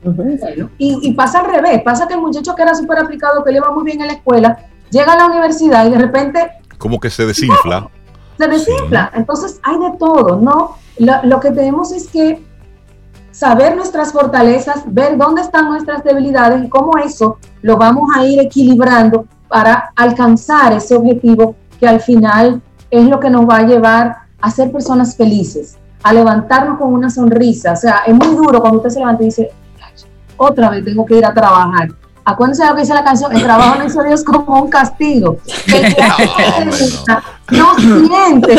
y, 0.77 1.11
pasa 1.13 1.39
al 1.39 1.51
revés, 1.51 1.81
pasa 1.83 2.07
que 2.07 2.13
el 2.13 2.21
muchacho 2.21 2.55
que 2.55 2.61
era 2.61 2.75
súper 2.75 2.99
aplicado, 2.99 3.43
que 3.43 3.51
le 3.51 3.57
iba 3.57 3.71
muy 3.71 3.83
bien 3.83 4.01
en 4.01 4.07
la 4.07 4.13
escuela, 4.13 4.57
llega 4.89 5.13
a 5.13 5.17
la 5.17 5.25
universidad 5.25 5.85
y 5.87 5.91
de 5.91 5.97
repente... 5.97 6.51
Como 6.77 6.99
que 6.99 7.09
se 7.09 7.25
desinfla. 7.25 7.89
se 8.37 8.47
desinfla, 8.47 9.11
entonces 9.15 9.59
hay 9.63 9.79
de 9.79 9.97
todo, 9.97 10.37
¿no? 10.37 10.75
lo 10.99 11.39
que 11.39 11.51
tenemos 11.51 11.91
es 11.91 12.07
que 12.07 12.43
saber 13.31 13.75
nuestras 13.75 14.11
fortalezas, 14.11 14.81
ver 14.87 15.15
dónde 15.15 15.41
están 15.41 15.65
nuestras 15.65 16.03
debilidades 16.03 16.65
y 16.65 16.69
cómo 16.69 16.97
eso 16.97 17.37
lo 17.61 17.77
vamos 17.77 18.09
a 18.15 18.25
ir 18.25 18.39
equilibrando 18.39 19.27
para 19.47 19.91
alcanzar 19.95 20.73
ese 20.73 20.95
objetivo 20.95 21.55
que 21.79 21.87
al 21.87 21.99
final 21.99 22.61
es 22.89 23.05
lo 23.05 23.19
que 23.19 23.29
nos 23.29 23.47
va 23.47 23.57
a 23.57 23.67
llevar 23.67 24.17
a 24.41 24.49
ser 24.49 24.71
personas 24.71 25.15
felices, 25.15 25.77
a 26.03 26.13
levantarnos 26.13 26.77
con 26.79 26.93
una 26.93 27.09
sonrisa. 27.09 27.73
O 27.73 27.75
sea, 27.75 28.03
es 28.07 28.15
muy 28.15 28.35
duro 28.35 28.59
cuando 28.59 28.77
usted 28.79 28.89
se 28.89 28.99
levanta 28.99 29.23
y 29.23 29.27
dice, 29.27 29.51
otra 30.37 30.69
vez 30.69 30.83
tengo 30.83 31.05
que 31.05 31.17
ir 31.17 31.25
a 31.25 31.33
trabajar. 31.33 31.89
Acuérdense 32.27 32.61
de 32.61 32.69
lo 32.69 32.75
que 32.75 32.81
dice 32.81 32.93
la 32.93 33.05
canción, 33.05 33.33
el 33.33 33.41
trabajo 33.41 33.79
no 33.79 33.85
hizo 33.85 34.03
Dios 34.03 34.21
como 34.21 34.63
un 34.63 34.69
castigo. 34.69 35.37
El 35.67 35.95
que 35.95 37.55
no 37.57 37.73
siente 37.77 38.55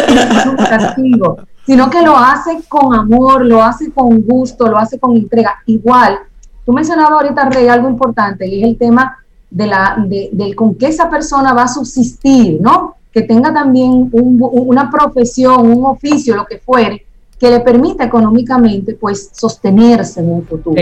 un 0.49 0.57
castigo, 0.57 1.37
sino 1.67 1.91
que 1.91 2.01
lo 2.01 2.17
hace 2.17 2.63
con 2.67 2.95
amor, 2.95 3.45
lo 3.45 3.63
hace 3.63 3.93
con 3.93 4.23
gusto, 4.23 4.69
lo 4.69 4.79
hace 4.79 4.99
con 4.99 5.15
entrega. 5.15 5.57
Igual, 5.67 6.19
tú 6.65 6.73
mencionabas 6.73 7.21
ahorita, 7.23 7.51
Rey, 7.51 7.69
algo 7.69 7.91
importante, 7.91 8.47
y 8.47 8.63
es 8.63 8.69
el 8.71 8.79
tema 8.79 9.19
de 9.51 9.67
la, 9.67 10.03
de, 10.03 10.55
con 10.55 10.75
qué 10.75 10.87
esa 10.87 11.11
persona 11.11 11.53
va 11.53 11.65
a 11.65 11.69
subsistir, 11.69 12.59
¿no? 12.63 12.95
Que 13.13 13.21
tenga 13.21 13.53
también 13.53 14.09
una 14.11 14.91
profesión, 14.91 15.71
un 15.71 15.85
oficio, 15.85 16.37
lo 16.37 16.47
que 16.47 16.57
fuere, 16.57 17.05
que 17.39 17.51
le 17.51 17.61
permita 17.61 18.05
económicamente, 18.05 18.95
pues, 18.95 19.29
sostenerse 19.35 20.21
en 20.21 20.33
un 20.33 20.47
futuro. 20.47 20.81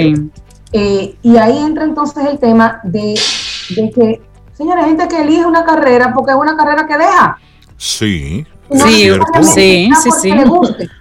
Eh, 0.72 1.16
y 1.22 1.36
ahí 1.36 1.58
entra 1.58 1.84
entonces 1.84 2.24
el 2.26 2.38
tema 2.38 2.80
de, 2.82 3.18
de 3.76 3.90
que, 3.90 4.22
señores, 4.52 4.86
gente 4.86 5.08
que 5.08 5.20
elige 5.20 5.46
una 5.46 5.64
carrera 5.64 6.12
porque 6.14 6.32
es 6.32 6.36
una 6.36 6.56
carrera 6.56 6.86
que 6.86 6.98
deja. 6.98 7.38
Sí, 7.76 8.46
sí, 8.72 9.10
sí, 9.42 9.90
sí, 10.02 10.10
sí. 10.20 10.32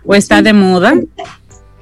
O 0.05 0.13
está 0.13 0.41
de 0.41 0.53
moda. 0.53 0.93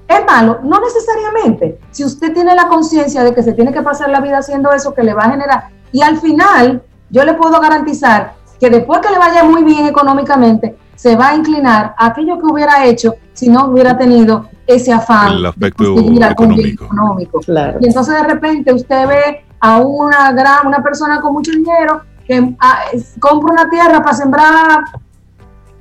Es 0.08 0.26
malo, 0.26 0.60
no 0.64 0.80
necesariamente. 0.80 1.80
Si 1.92 2.04
usted 2.04 2.34
tiene 2.34 2.56
la 2.56 2.68
conciencia 2.68 3.24
de 3.24 3.34
que 3.34 3.44
se 3.44 3.54
tiene 3.54 3.72
que 3.72 3.82
pasar 3.82 4.10
la 4.10 4.22
vida 4.22 4.38
haciendo 4.38 4.72
eso 4.72 4.94
que 4.94 5.04
le 5.04 5.14
va 5.14 5.24
a 5.24 5.32
generar, 5.32 5.70
y 5.92 6.02
al 6.02 6.18
final 6.20 6.84
yo 7.10 7.24
le 7.24 7.34
puedo 7.34 7.60
garantizar 7.60 8.34
que 8.60 8.70
después 8.70 9.00
que 9.00 9.12
le 9.12 9.18
vaya 9.18 9.44
muy 9.44 9.64
bien 9.64 9.88
económicamente, 9.88 10.78
se 10.96 11.16
va 11.16 11.30
a 11.30 11.36
inclinar 11.36 11.96
a 11.98 12.08
aquello 12.08 12.40
que 12.40 12.46
hubiera 12.46 12.86
hecho 12.86 13.16
si 13.34 13.50
no 13.50 13.66
hubiera 13.66 13.98
tenido 13.98 14.50
ese 14.68 14.92
afán 14.94 15.34
El 15.34 15.46
aspecto 15.46 15.84
económico. 16.30 16.86
económico. 16.86 17.42
Y 17.80 17.88
entonces 17.88 18.16
de 18.16 18.24
repente 18.24 18.74
usted 18.74 19.08
ve 19.08 19.46
a 19.60 19.78
una 19.80 20.32
gran, 20.32 20.68
una 20.68 20.82
persona 20.82 21.20
con 21.22 21.34
mucho 21.34 21.52
dinero 21.52 22.02
que 22.28 22.56
ah, 22.60 22.86
compra 23.20 23.54
una 23.54 23.70
tierra 23.70 24.02
para 24.02 24.16
sembrar 24.16 24.84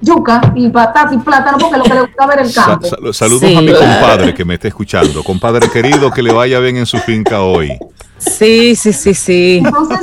yuca 0.01 0.40
y 0.57 0.68
patata 0.68 1.14
y 1.14 1.18
plátano 1.18 1.59
porque 1.59 1.77
lo 1.79 1.85
que 1.85 1.95
le 1.95 2.01
gusta 2.03 2.27
ver 2.27 2.40
el 2.40 2.53
campo. 2.55 3.12
saludos 3.12 3.45
a 3.45 3.61
mi 3.61 3.73
compadre 3.73 4.35
que 4.35 4.45
me 4.45 4.55
esté 4.55 4.68
escuchando. 4.68 5.23
Compadre 5.23 5.68
querido, 5.71 6.11
que 6.11 6.23
le 6.23 6.33
vaya 6.33 6.59
bien 6.59 6.77
en 6.77 6.87
su 6.87 6.99
finca 6.99 7.42
hoy. 7.42 7.79
Sí, 8.18 8.77
sí, 8.77 8.92
sí, 8.92 9.14
sí. 9.14 9.62
Entonces, 9.64 9.99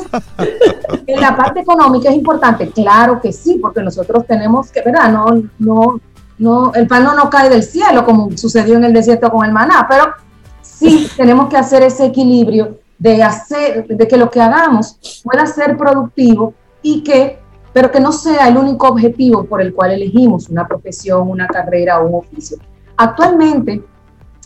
en 1.07 1.21
la 1.21 1.35
parte 1.37 1.61
económica 1.61 2.09
es 2.09 2.15
importante, 2.15 2.69
claro 2.69 3.21
que 3.21 3.31
sí, 3.31 3.59
porque 3.61 3.81
nosotros 3.81 4.25
tenemos 4.27 4.71
que, 4.71 4.81
¿verdad? 4.81 5.09
No, 5.11 5.41
no, 5.57 5.99
no, 6.39 6.73
el 6.73 6.88
pan 6.88 7.04
no 7.04 7.13
nos 7.13 7.30
cae 7.30 7.49
del 7.49 7.63
cielo 7.63 8.06
como 8.06 8.36
sucedió 8.36 8.78
en 8.78 8.86
el 8.86 8.93
desierto 8.93 9.30
con 9.30 9.45
el 9.45 9.52
maná, 9.52 9.86
pero 9.88 10.13
sí 10.62 11.10
tenemos 11.17 11.49
que 11.49 11.58
hacer 11.58 11.84
ese 11.84 12.06
equilibrio 12.06 12.80
de 12.97 13.21
hacer, 13.23 13.88
de 13.88 14.08
que 14.08 14.17
lo 14.17 14.30
que 14.30 14.41
hagamos 14.41 15.21
pueda 15.23 15.45
ser 15.45 15.78
productivo 15.78 16.54
y 16.82 17.04
que 17.04 17.39
pero 17.71 17.91
que 17.91 17.99
no 17.99 18.12
sea 18.12 18.47
el 18.47 18.58
único 18.58 18.88
objetivo 18.88 19.43
por 19.43 19.62
el 19.62 19.73
cual 19.73 19.91
elegimos 19.91 20.49
una 20.49 20.67
profesión, 20.67 21.30
una 21.30 21.47
carrera 21.47 21.99
o 21.99 22.08
un 22.08 22.15
oficio. 22.15 22.58
Actualmente, 22.97 23.84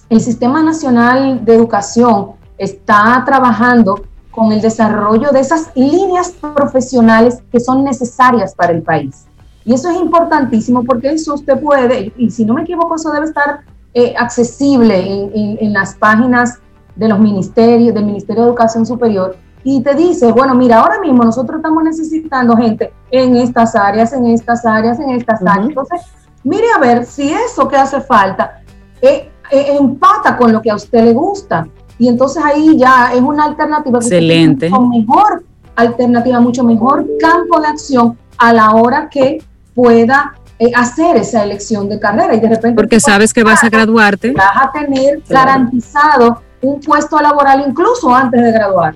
el 0.09 0.21
Sistema 0.21 0.61
Nacional 0.61 1.43
de 1.43 1.55
Educación 1.55 2.33
está 2.57 3.23
trabajando 3.25 4.03
con 4.29 4.51
el 4.51 4.61
desarrollo 4.61 5.31
de 5.31 5.39
esas 5.39 5.71
líneas 5.75 6.31
profesionales 6.31 7.41
que 7.51 7.59
son 7.59 7.83
necesarias 7.83 8.53
para 8.53 8.73
el 8.73 8.81
país. 8.81 9.25
Y 9.65 9.73
eso 9.73 9.89
es 9.89 9.97
importantísimo 9.97 10.83
porque 10.83 11.09
eso 11.09 11.35
usted 11.35 11.59
puede, 11.59 12.11
y 12.17 12.29
si 12.29 12.45
no 12.45 12.53
me 12.53 12.63
equivoco, 12.63 12.95
eso 12.95 13.11
debe 13.11 13.25
estar 13.25 13.61
eh, 13.93 14.13
accesible 14.17 14.97
en, 14.97 15.57
en, 15.59 15.73
las 15.73 15.95
páginas 15.95 16.59
de 16.95 17.07
los 17.07 17.19
ministerios, 17.19 17.93
del 17.93 18.05
Ministerio 18.05 18.43
de 18.43 18.49
Educación 18.49 18.85
Superior, 18.85 19.37
y 19.63 19.81
te 19.81 19.93
dice, 19.95 20.31
bueno, 20.31 20.55
mira, 20.55 20.79
ahora 20.79 20.99
mismo 20.99 21.23
nosotros 21.23 21.57
estamos 21.57 21.83
necesitando 21.83 22.57
gente 22.57 22.91
en 23.11 23.37
estas 23.37 23.75
áreas, 23.75 24.11
en 24.11 24.25
estas 24.27 24.65
áreas, 24.65 24.99
en 24.99 25.11
estas 25.11 25.41
áreas. 25.41 25.69
Entonces, 25.69 26.01
mire 26.43 26.65
a 26.75 26.79
ver 26.79 27.05
si 27.05 27.31
eso 27.31 27.67
que 27.67 27.77
hace 27.77 28.01
falta 28.01 28.61
eh, 29.01 29.29
eh, 29.51 29.77
empata 29.79 30.35
con 30.35 30.51
lo 30.51 30.61
que 30.61 30.69
a 30.69 30.75
usted 30.75 31.05
le 31.05 31.13
gusta. 31.13 31.67
Y 31.97 32.07
entonces 32.07 32.43
ahí 32.43 32.75
ya 32.77 33.13
es 33.13 33.21
una 33.21 33.45
alternativa. 33.45 33.99
Excelente. 33.99 34.69
Mucho 34.69 34.87
mejor 34.87 35.43
alternativa, 35.75 36.39
mucho 36.39 36.63
mejor 36.63 37.05
campo 37.19 37.61
de 37.61 37.67
acción 37.67 38.17
a 38.37 38.53
la 38.53 38.71
hora 38.71 39.07
que 39.09 39.41
pueda 39.73 40.35
eh, 40.59 40.71
hacer 40.75 41.17
esa 41.17 41.43
elección 41.43 41.89
de 41.89 41.99
carrera. 41.99 42.35
Y 42.35 42.39
de 42.39 42.49
repente. 42.49 42.75
Porque 42.75 42.99
sabes 42.99 43.33
que 43.33 43.43
vas 43.43 43.63
a 43.63 43.69
graduarte. 43.69 44.31
Vas 44.31 44.55
a 44.55 44.71
tener 44.71 45.21
garantizado 45.27 46.41
un 46.61 46.79
puesto 46.79 47.19
laboral 47.19 47.65
incluso 47.67 48.13
antes 48.13 48.41
de 48.41 48.51
graduar. 48.51 48.95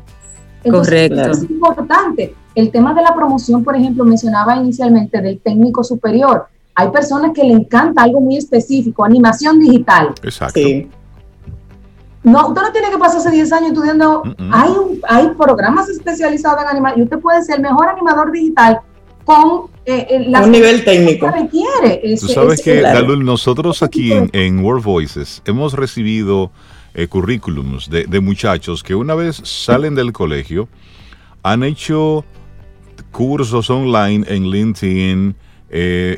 Correcto. 0.69 1.31
Es 1.31 1.43
importante. 1.43 2.35
El 2.55 2.71
tema 2.71 2.93
de 2.93 3.01
la 3.01 3.13
promoción, 3.13 3.63
por 3.63 3.75
ejemplo, 3.75 4.03
mencionaba 4.03 4.55
inicialmente 4.55 5.21
del 5.21 5.39
técnico 5.39 5.83
superior. 5.83 6.47
Hay 6.73 6.89
personas 6.89 7.31
que 7.33 7.43
le 7.43 7.53
encanta 7.53 8.03
algo 8.03 8.19
muy 8.19 8.37
específico, 8.37 9.03
animación 9.03 9.59
digital. 9.59 10.13
Exacto. 10.23 10.59
No, 12.23 12.47
usted 12.47 12.61
no 12.61 12.71
tiene 12.71 12.89
que 12.89 12.97
pasarse 12.97 13.31
10 13.31 13.53
años 13.53 13.71
estudiando. 13.71 14.23
Hay, 14.51 14.71
hay 15.07 15.29
programas 15.29 15.89
especializados 15.89 16.61
en 16.63 16.67
animación 16.67 16.99
y 16.99 17.03
usted 17.03 17.19
puede 17.19 17.41
ser 17.43 17.55
el 17.57 17.61
mejor 17.61 17.89
animador 17.89 18.31
digital 18.31 18.81
con 19.27 19.69
eh, 19.85 20.07
eh 20.09 20.41
un 20.41 20.51
nivel 20.51 20.85
técnico. 20.85 21.29
requiere. 21.29 22.15
Tú 22.17 22.29
sabes 22.29 22.61
que, 22.61 22.81
nosotros 23.19 23.83
aquí 23.83 24.13
en, 24.13 24.29
en 24.31 24.63
World 24.63 24.85
Voices 24.85 25.41
hemos 25.45 25.73
recibido 25.73 26.49
eh, 26.93 27.07
currículums 27.07 27.89
de, 27.89 28.19
muchachos 28.21 28.83
que 28.83 28.95
una 28.95 29.15
vez 29.15 29.41
salen 29.43 29.95
del 29.95 30.13
colegio 30.13 30.69
han 31.43 31.63
hecho 31.63 32.23
cursos 33.11 33.69
online 33.69 34.25
en 34.29 34.49
LinkedIn, 34.49 35.35
eh, 35.71 36.17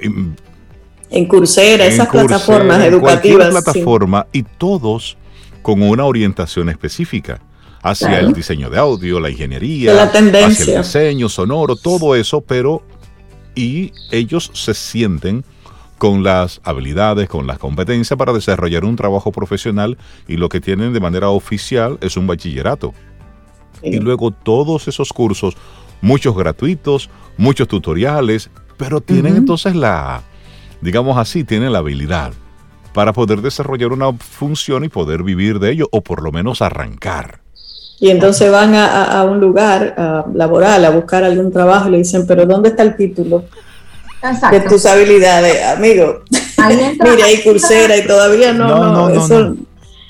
en 1.10 1.26
Coursera, 1.26 1.88
esas 1.88 2.08
plataformas 2.10 2.84
educativas. 2.84 3.50
plataforma 3.50 4.28
y 4.32 4.44
todos 4.44 5.18
con 5.64 5.82
una 5.82 6.06
orientación 6.06 6.70
específica. 6.70 7.42
hacia 7.82 8.20
el 8.20 8.34
diseño 8.34 8.70
de 8.70 8.78
audio, 8.78 9.22
la 9.22 9.30
ingeniería, 9.30 9.94
la 9.94 10.12
tendencia. 10.12 10.82
hacia 10.82 11.02
el 11.02 11.08
diseño 11.10 11.30
sonoro, 11.30 11.78
todo 11.78 12.14
eso, 12.14 12.42
pero 12.42 12.84
y 13.60 13.92
ellos 14.10 14.52
se 14.54 14.74
sienten 14.74 15.44
con 15.98 16.24
las 16.24 16.62
habilidades, 16.64 17.28
con 17.28 17.46
las 17.46 17.60
competencias 17.60 18.18
para 18.18 18.32
desarrollar 18.32 18.86
un 18.86 18.96
trabajo 18.96 19.34
profesional 19.34 19.98
y 20.30 20.38
lo 20.38 20.48
que 20.48 20.62
tienen 20.62 20.94
de 20.94 21.02
manera 21.02 21.28
oficial 21.28 21.98
es 22.00 22.16
un 22.16 22.26
bachillerato. 22.26 22.94
Y 23.84 24.00
luego 24.00 24.32
todos 24.32 24.88
esos 24.88 25.12
cursos, 25.12 25.58
muchos 26.00 26.38
gratuitos, 26.38 27.10
muchos 27.36 27.68
tutoriales, 27.68 28.50
pero 28.78 29.02
tienen 29.02 29.36
entonces 29.36 29.76
la, 29.76 30.24
digamos 30.80 31.18
así, 31.18 31.44
tienen 31.44 31.74
la 31.74 31.80
habilidad 31.80 32.32
para 32.94 33.12
poder 33.12 33.42
desarrollar 33.42 33.92
una 33.92 34.14
función 34.14 34.86
y 34.86 34.90
poder 34.90 35.22
vivir 35.22 35.60
de 35.60 35.72
ello, 35.72 35.90
o 35.92 36.02
por 36.02 36.24
lo 36.24 36.32
menos 36.32 36.62
arrancar. 36.62 37.42
Y 38.00 38.10
entonces 38.10 38.50
van 38.52 38.74
a, 38.76 39.24
un 39.26 39.40
lugar 39.40 40.26
laboral 40.34 40.86
a 40.86 40.90
buscar 40.90 41.24
algún 41.24 41.52
trabajo 41.52 41.90
y 41.90 41.92
le 41.92 41.98
dicen, 42.00 42.26
pero 42.26 42.46
¿dónde 42.46 42.70
está 42.70 42.84
el 42.84 42.96
título? 42.96 43.44
de 44.52 44.60
tus 44.62 44.86
habilidades, 44.86 45.66
amigo. 45.66 46.22
Mira, 46.60 47.26
hay 47.26 47.42
cursera 47.42 47.96
y 47.96 48.06
todavía 48.06 48.54
no, 48.54 48.92
no, 48.92 49.10
eso. 49.10 49.56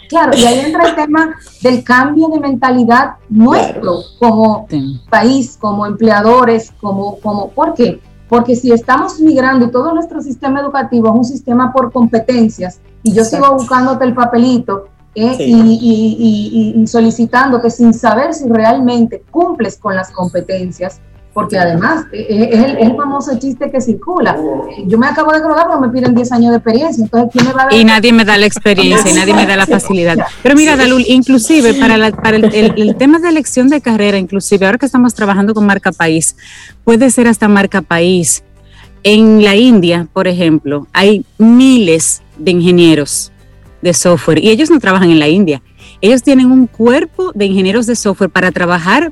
Claro, 0.09 0.35
y 0.35 0.43
ahí 0.43 0.59
entra 0.61 0.89
el 0.89 0.95
tema 0.95 1.35
del 1.61 1.83
cambio 1.83 2.29
de 2.29 2.39
mentalidad 2.39 3.11
nuestro 3.29 4.01
como 4.17 4.67
país, 5.09 5.55
como 5.59 5.85
empleadores, 5.85 6.73
como, 6.81 7.19
como, 7.19 7.51
¿por 7.51 7.75
qué? 7.75 8.01
Porque 8.27 8.55
si 8.55 8.71
estamos 8.71 9.19
migrando 9.19 9.67
y 9.67 9.71
todo 9.71 9.93
nuestro 9.93 10.21
sistema 10.21 10.61
educativo 10.61 11.09
es 11.09 11.13
un 11.13 11.25
sistema 11.25 11.71
por 11.71 11.91
competencias, 11.91 12.79
y 13.03 13.13
yo 13.13 13.23
sigo 13.23 13.53
buscándote 13.53 14.05
el 14.05 14.15
papelito 14.15 14.87
eh, 15.15 15.35
y, 15.39 16.73
y, 16.75 16.81
y, 16.81 16.87
solicitándote 16.87 17.69
sin 17.71 17.93
saber 17.93 18.33
si 18.33 18.47
realmente 18.47 19.23
cumples 19.31 19.77
con 19.77 19.95
las 19.95 20.11
competencias, 20.11 21.01
porque 21.33 21.57
además 21.57 22.05
eh, 22.11 22.27
eh, 22.29 22.49
es 22.51 22.87
el, 22.87 22.95
famoso 22.95 23.37
chiste 23.39 23.71
que 23.71 23.81
circula. 23.81 24.37
Yo 24.85 24.97
me 24.99 25.07
acabo 25.07 25.31
de 25.31 25.39
graduar, 25.39 25.67
pero 25.67 25.81
me 25.81 25.89
piden 25.89 26.13
10 26.13 26.31
años 26.31 26.51
de 26.51 26.57
experiencia, 26.57 27.03
entonces 27.03 27.29
¿quién 27.33 27.47
me 27.47 27.53
va 27.53 27.63
a 27.63 27.65
dar? 27.65 27.73
Y 27.73 27.83
nadie 27.85 28.13
me 28.13 28.23
da 28.23 28.37
la 28.37 28.45
experiencia, 28.45 29.11
y 29.11 29.15
nadie 29.15 29.33
me 29.33 29.47
da 29.47 29.55
la 29.55 29.65
facilidad. 29.65 30.17
Pero 30.43 30.55
mira, 30.55 30.75
Dalul, 30.75 31.03
inclusive 31.07 31.73
para, 31.73 32.11
para 32.11 32.37
el, 32.37 32.73
el, 32.77 32.95
tema 32.95 33.19
de 33.19 33.29
elección 33.29 33.67
de 33.69 33.81
carrera, 33.81 34.17
inclusive 34.17 34.65
ahora 34.65 34.77
que 34.77 34.85
estamos 34.85 35.15
trabajando 35.15 35.55
con 35.55 35.65
marca 35.65 35.91
país, 35.91 36.35
puede 36.83 37.09
ser 37.09 37.27
hasta 37.27 37.47
marca 37.47 37.81
país. 37.81 38.43
En 39.01 39.43
la 39.43 39.55
India, 39.55 40.07
por 40.13 40.27
ejemplo, 40.27 40.87
hay 40.93 41.25
miles 41.37 42.21
de 42.37 42.51
ingenieros 42.51 43.31
de 43.81 43.93
software 43.93 44.43
y 44.43 44.49
ellos 44.49 44.69
no 44.69 44.79
trabajan 44.79 45.09
en 45.09 45.19
la 45.19 45.27
India. 45.27 45.61
Ellos 46.01 46.23
tienen 46.23 46.51
un 46.51 46.67
cuerpo 46.67 47.31
de 47.33 47.45
ingenieros 47.45 47.85
de 47.85 47.95
software 47.95 48.29
para 48.29 48.51
trabajar 48.51 49.11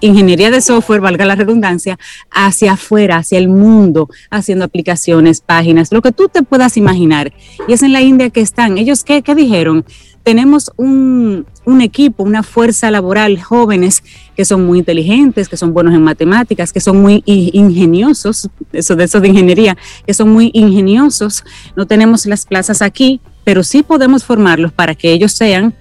ingeniería 0.00 0.50
de 0.50 0.60
software, 0.60 1.00
valga 1.00 1.24
la 1.24 1.36
redundancia, 1.36 1.98
hacia 2.30 2.72
afuera, 2.72 3.18
hacia 3.18 3.38
el 3.38 3.48
mundo, 3.48 4.08
haciendo 4.30 4.64
aplicaciones, 4.64 5.40
páginas, 5.40 5.92
lo 5.92 6.02
que 6.02 6.12
tú 6.12 6.28
te 6.28 6.42
puedas 6.42 6.76
imaginar. 6.76 7.32
Y 7.68 7.72
es 7.72 7.82
en 7.82 7.92
la 7.92 8.00
India 8.00 8.30
que 8.30 8.40
están. 8.40 8.78
¿Ellos 8.78 9.04
qué, 9.04 9.22
qué 9.22 9.34
dijeron? 9.34 9.84
Tenemos 10.22 10.70
un, 10.76 11.46
un, 11.64 11.80
equipo, 11.80 12.22
una 12.22 12.42
fuerza 12.42 12.90
laboral, 12.90 13.40
jóvenes 13.40 14.02
que 14.36 14.44
son 14.44 14.66
muy 14.66 14.78
inteligentes, 14.78 15.48
que 15.48 15.56
son 15.56 15.72
buenos 15.72 15.94
en 15.94 16.02
matemáticas, 16.02 16.74
que 16.74 16.80
son 16.80 17.00
muy 17.00 17.22
ingeniosos, 17.24 18.50
eso 18.72 18.96
de 18.96 19.04
eso 19.04 19.20
de 19.20 19.28
ingeniería, 19.28 19.78
que 20.06 20.12
son 20.12 20.30
muy 20.30 20.50
ingeniosos. 20.52 21.42
No 21.74 21.86
tenemos 21.86 22.26
las 22.26 22.44
plazas 22.44 22.82
aquí, 22.82 23.20
pero 23.44 23.62
sí 23.62 23.82
podemos 23.82 24.24
formarlos 24.24 24.72
para 24.72 24.94
que 24.94 25.12
ellos 25.12 25.32
sean 25.32 25.74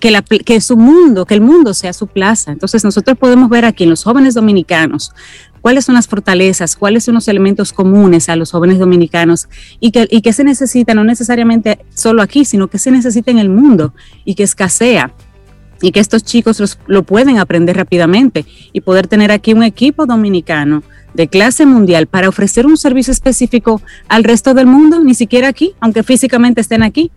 que, 0.00 0.10
la, 0.10 0.22
que 0.22 0.60
su 0.60 0.76
mundo, 0.76 1.26
que 1.26 1.34
el 1.34 1.40
mundo 1.40 1.74
sea 1.74 1.92
su 1.92 2.06
plaza. 2.06 2.52
Entonces 2.52 2.84
nosotros 2.84 3.16
podemos 3.16 3.48
ver 3.48 3.64
aquí 3.64 3.84
en 3.84 3.90
los 3.90 4.02
jóvenes 4.04 4.34
dominicanos 4.34 5.12
cuáles 5.60 5.84
son 5.84 5.94
las 5.94 6.08
fortalezas, 6.08 6.74
cuáles 6.76 7.04
son 7.04 7.14
los 7.14 7.28
elementos 7.28 7.72
comunes 7.72 8.28
a 8.28 8.36
los 8.36 8.50
jóvenes 8.50 8.78
dominicanos 8.78 9.48
y 9.78 9.92
que, 9.92 10.08
y 10.10 10.20
que 10.20 10.32
se 10.32 10.44
necesita 10.44 10.92
no 10.92 11.04
necesariamente 11.04 11.78
solo 11.94 12.20
aquí, 12.20 12.44
sino 12.44 12.68
que 12.68 12.78
se 12.78 12.90
necesita 12.90 13.30
en 13.30 13.38
el 13.38 13.48
mundo 13.48 13.94
y 14.24 14.34
que 14.34 14.42
escasea 14.42 15.14
y 15.80 15.92
que 15.92 16.00
estos 16.00 16.24
chicos 16.24 16.60
los, 16.60 16.78
lo 16.86 17.04
pueden 17.04 17.38
aprender 17.38 17.76
rápidamente 17.76 18.44
y 18.72 18.80
poder 18.80 19.06
tener 19.06 19.30
aquí 19.30 19.52
un 19.52 19.62
equipo 19.62 20.06
dominicano 20.06 20.82
de 21.14 21.28
clase 21.28 21.66
mundial 21.66 22.06
para 22.06 22.28
ofrecer 22.28 22.66
un 22.66 22.76
servicio 22.76 23.12
específico 23.12 23.80
al 24.08 24.24
resto 24.24 24.54
del 24.54 24.66
mundo, 24.66 25.00
ni 25.00 25.14
siquiera 25.14 25.48
aquí, 25.48 25.74
aunque 25.80 26.02
físicamente 26.02 26.60
estén 26.60 26.82
aquí. 26.82 27.10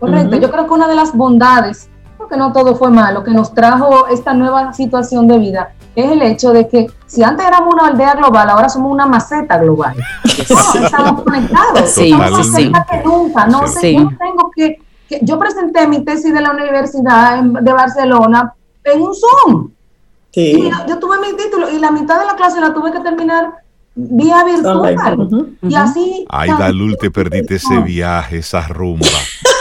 Correcto, 0.00 0.36
yo 0.36 0.50
creo 0.50 0.66
que 0.66 0.74
una 0.74 0.88
de 0.88 0.96
las 0.96 1.14
bondades 1.14 1.88
que 2.32 2.38
no 2.38 2.52
todo 2.52 2.74
fue 2.76 2.90
malo, 2.90 3.22
que 3.22 3.30
nos 3.30 3.52
trajo 3.52 4.06
esta 4.08 4.32
nueva 4.32 4.72
situación 4.72 5.28
de 5.28 5.38
vida, 5.38 5.72
es 5.94 6.10
el 6.10 6.22
hecho 6.22 6.52
de 6.52 6.66
que 6.66 6.86
si 7.06 7.22
antes 7.22 7.46
éramos 7.46 7.74
una 7.74 7.88
aldea 7.88 8.14
global, 8.14 8.48
ahora 8.48 8.68
somos 8.70 8.90
una 8.90 9.06
maceta 9.06 9.58
global. 9.58 9.94
estamos 10.24 11.22
conectados, 11.22 11.98
estamos 11.98 12.30
más 12.30 12.46
cerca 12.46 12.86
que 12.90 13.02
nunca. 13.04 13.46
No 13.46 13.66
sé, 13.66 13.92
yo 13.92 14.08
tengo 14.18 14.50
que, 14.56 14.78
yo 15.20 15.38
presenté 15.38 15.86
mi 15.86 16.04
tesis 16.04 16.32
de 16.32 16.40
la 16.40 16.52
Universidad 16.52 17.42
de 17.42 17.72
Barcelona 17.72 18.54
en 18.84 19.02
un 19.02 19.12
Zoom. 19.14 19.70
Sí. 20.32 20.70
yo, 20.88 20.98
tuve 20.98 21.18
mi 21.20 21.36
título 21.36 21.70
y 21.70 21.78
la 21.78 21.90
mitad 21.90 22.18
de 22.18 22.26
la 22.26 22.36
clase 22.36 22.60
la 22.60 22.72
tuve 22.72 22.90
que 22.90 23.00
terminar 23.00 23.62
vía 23.94 24.44
virtual. 24.44 24.96
Y 25.62 25.74
así. 25.74 26.24
Ay, 26.28 26.50
Dalul, 26.58 26.96
te 26.96 27.10
perdiste 27.10 27.56
ese 27.56 27.78
viaje, 27.80 28.38
esa 28.38 28.66
rumba. 28.68 29.06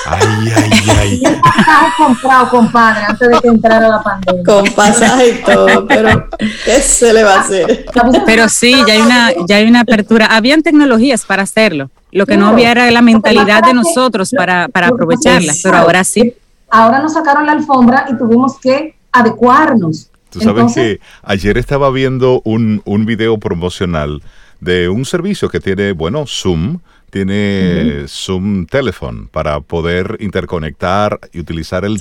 Ay, 0.07 0.51
ay, 0.55 0.71
ay. 0.99 1.21
comprado, 1.97 2.49
compadre, 2.49 3.05
antes 3.07 3.29
de 3.29 3.39
que 3.39 3.47
entrara 3.47 3.87
la 3.87 4.01
pandemia. 4.01 4.43
Con 4.43 4.65
pasaje 4.73 5.29
y 5.29 5.43
todo, 5.43 5.85
pero 5.87 6.27
¿qué 6.65 6.81
se 6.81 7.13
le 7.13 7.23
va 7.23 7.35
a 7.35 7.39
hacer? 7.41 7.85
Pero 8.25 8.49
sí, 8.49 8.75
ya 8.87 8.93
hay 8.93 9.01
una, 9.01 9.31
ya 9.47 9.57
hay 9.57 9.67
una 9.67 9.81
apertura. 9.81 10.25
Habían 10.27 10.63
tecnologías 10.63 11.25
para 11.25 11.43
hacerlo. 11.43 11.89
Lo 12.11 12.25
que 12.25 12.35
no 12.35 12.47
había 12.47 12.71
era 12.71 12.91
la 12.91 13.01
mentalidad 13.01 13.63
de 13.63 13.73
nosotros 13.73 14.31
para, 14.35 14.67
para 14.67 14.87
aprovecharlas, 14.87 15.61
pero 15.63 15.77
ahora 15.77 16.03
sí. 16.03 16.33
Ahora 16.69 16.99
nos 16.99 17.13
sacaron 17.13 17.45
la 17.45 17.53
alfombra 17.53 18.05
y 18.09 18.17
tuvimos 18.17 18.57
que 18.59 18.95
adecuarnos. 19.11 20.10
Tú 20.31 20.39
sabes 20.39 20.73
que 20.73 20.99
ayer 21.23 21.57
estaba 21.57 21.91
viendo 21.91 22.41
un, 22.45 22.81
un 22.85 23.05
video 23.05 23.37
promocional 23.37 24.21
de 24.61 24.89
un 24.89 25.05
servicio 25.05 25.49
que 25.49 25.59
tiene, 25.59 25.91
bueno, 25.91 26.25
Zoom, 26.25 26.79
tiene 27.09 28.05
Zoom 28.07 28.65
Telephone 28.65 29.27
para 29.29 29.59
poder 29.59 30.17
interconectar 30.21 31.19
y 31.33 31.39
utilizar 31.41 31.83
el 31.83 31.99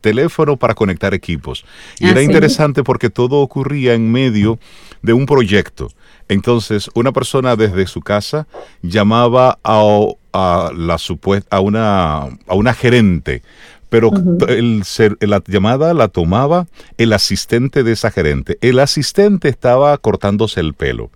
teléfono 0.00 0.56
para 0.56 0.74
conectar 0.74 1.14
equipos. 1.14 1.64
Y 1.98 2.08
era 2.08 2.22
interesante 2.22 2.82
porque 2.82 3.10
todo 3.10 3.36
ocurría 3.36 3.94
en 3.94 4.10
medio 4.10 4.58
de 5.02 5.12
un 5.12 5.26
proyecto. 5.26 5.88
Entonces, 6.28 6.90
una 6.94 7.12
persona 7.12 7.56
desde 7.56 7.86
su 7.86 8.00
casa 8.00 8.46
llamaba 8.82 9.58
a, 9.62 10.70
la 10.74 10.96
a 11.50 11.60
una, 11.60 12.18
a 12.22 12.54
una 12.54 12.74
gerente 12.74 13.42
pero 13.90 14.10
el 14.48 14.82
la 15.20 15.42
llamada 15.46 15.92
la 15.92 16.08
tomaba 16.08 16.66
el 16.96 17.12
asistente 17.12 17.82
de 17.82 17.92
esa 17.92 18.10
gerente. 18.10 18.56
El 18.62 18.78
asistente 18.78 19.48
estaba 19.48 19.98
cortándose 19.98 20.60
el 20.60 20.72
pelo 20.72 21.10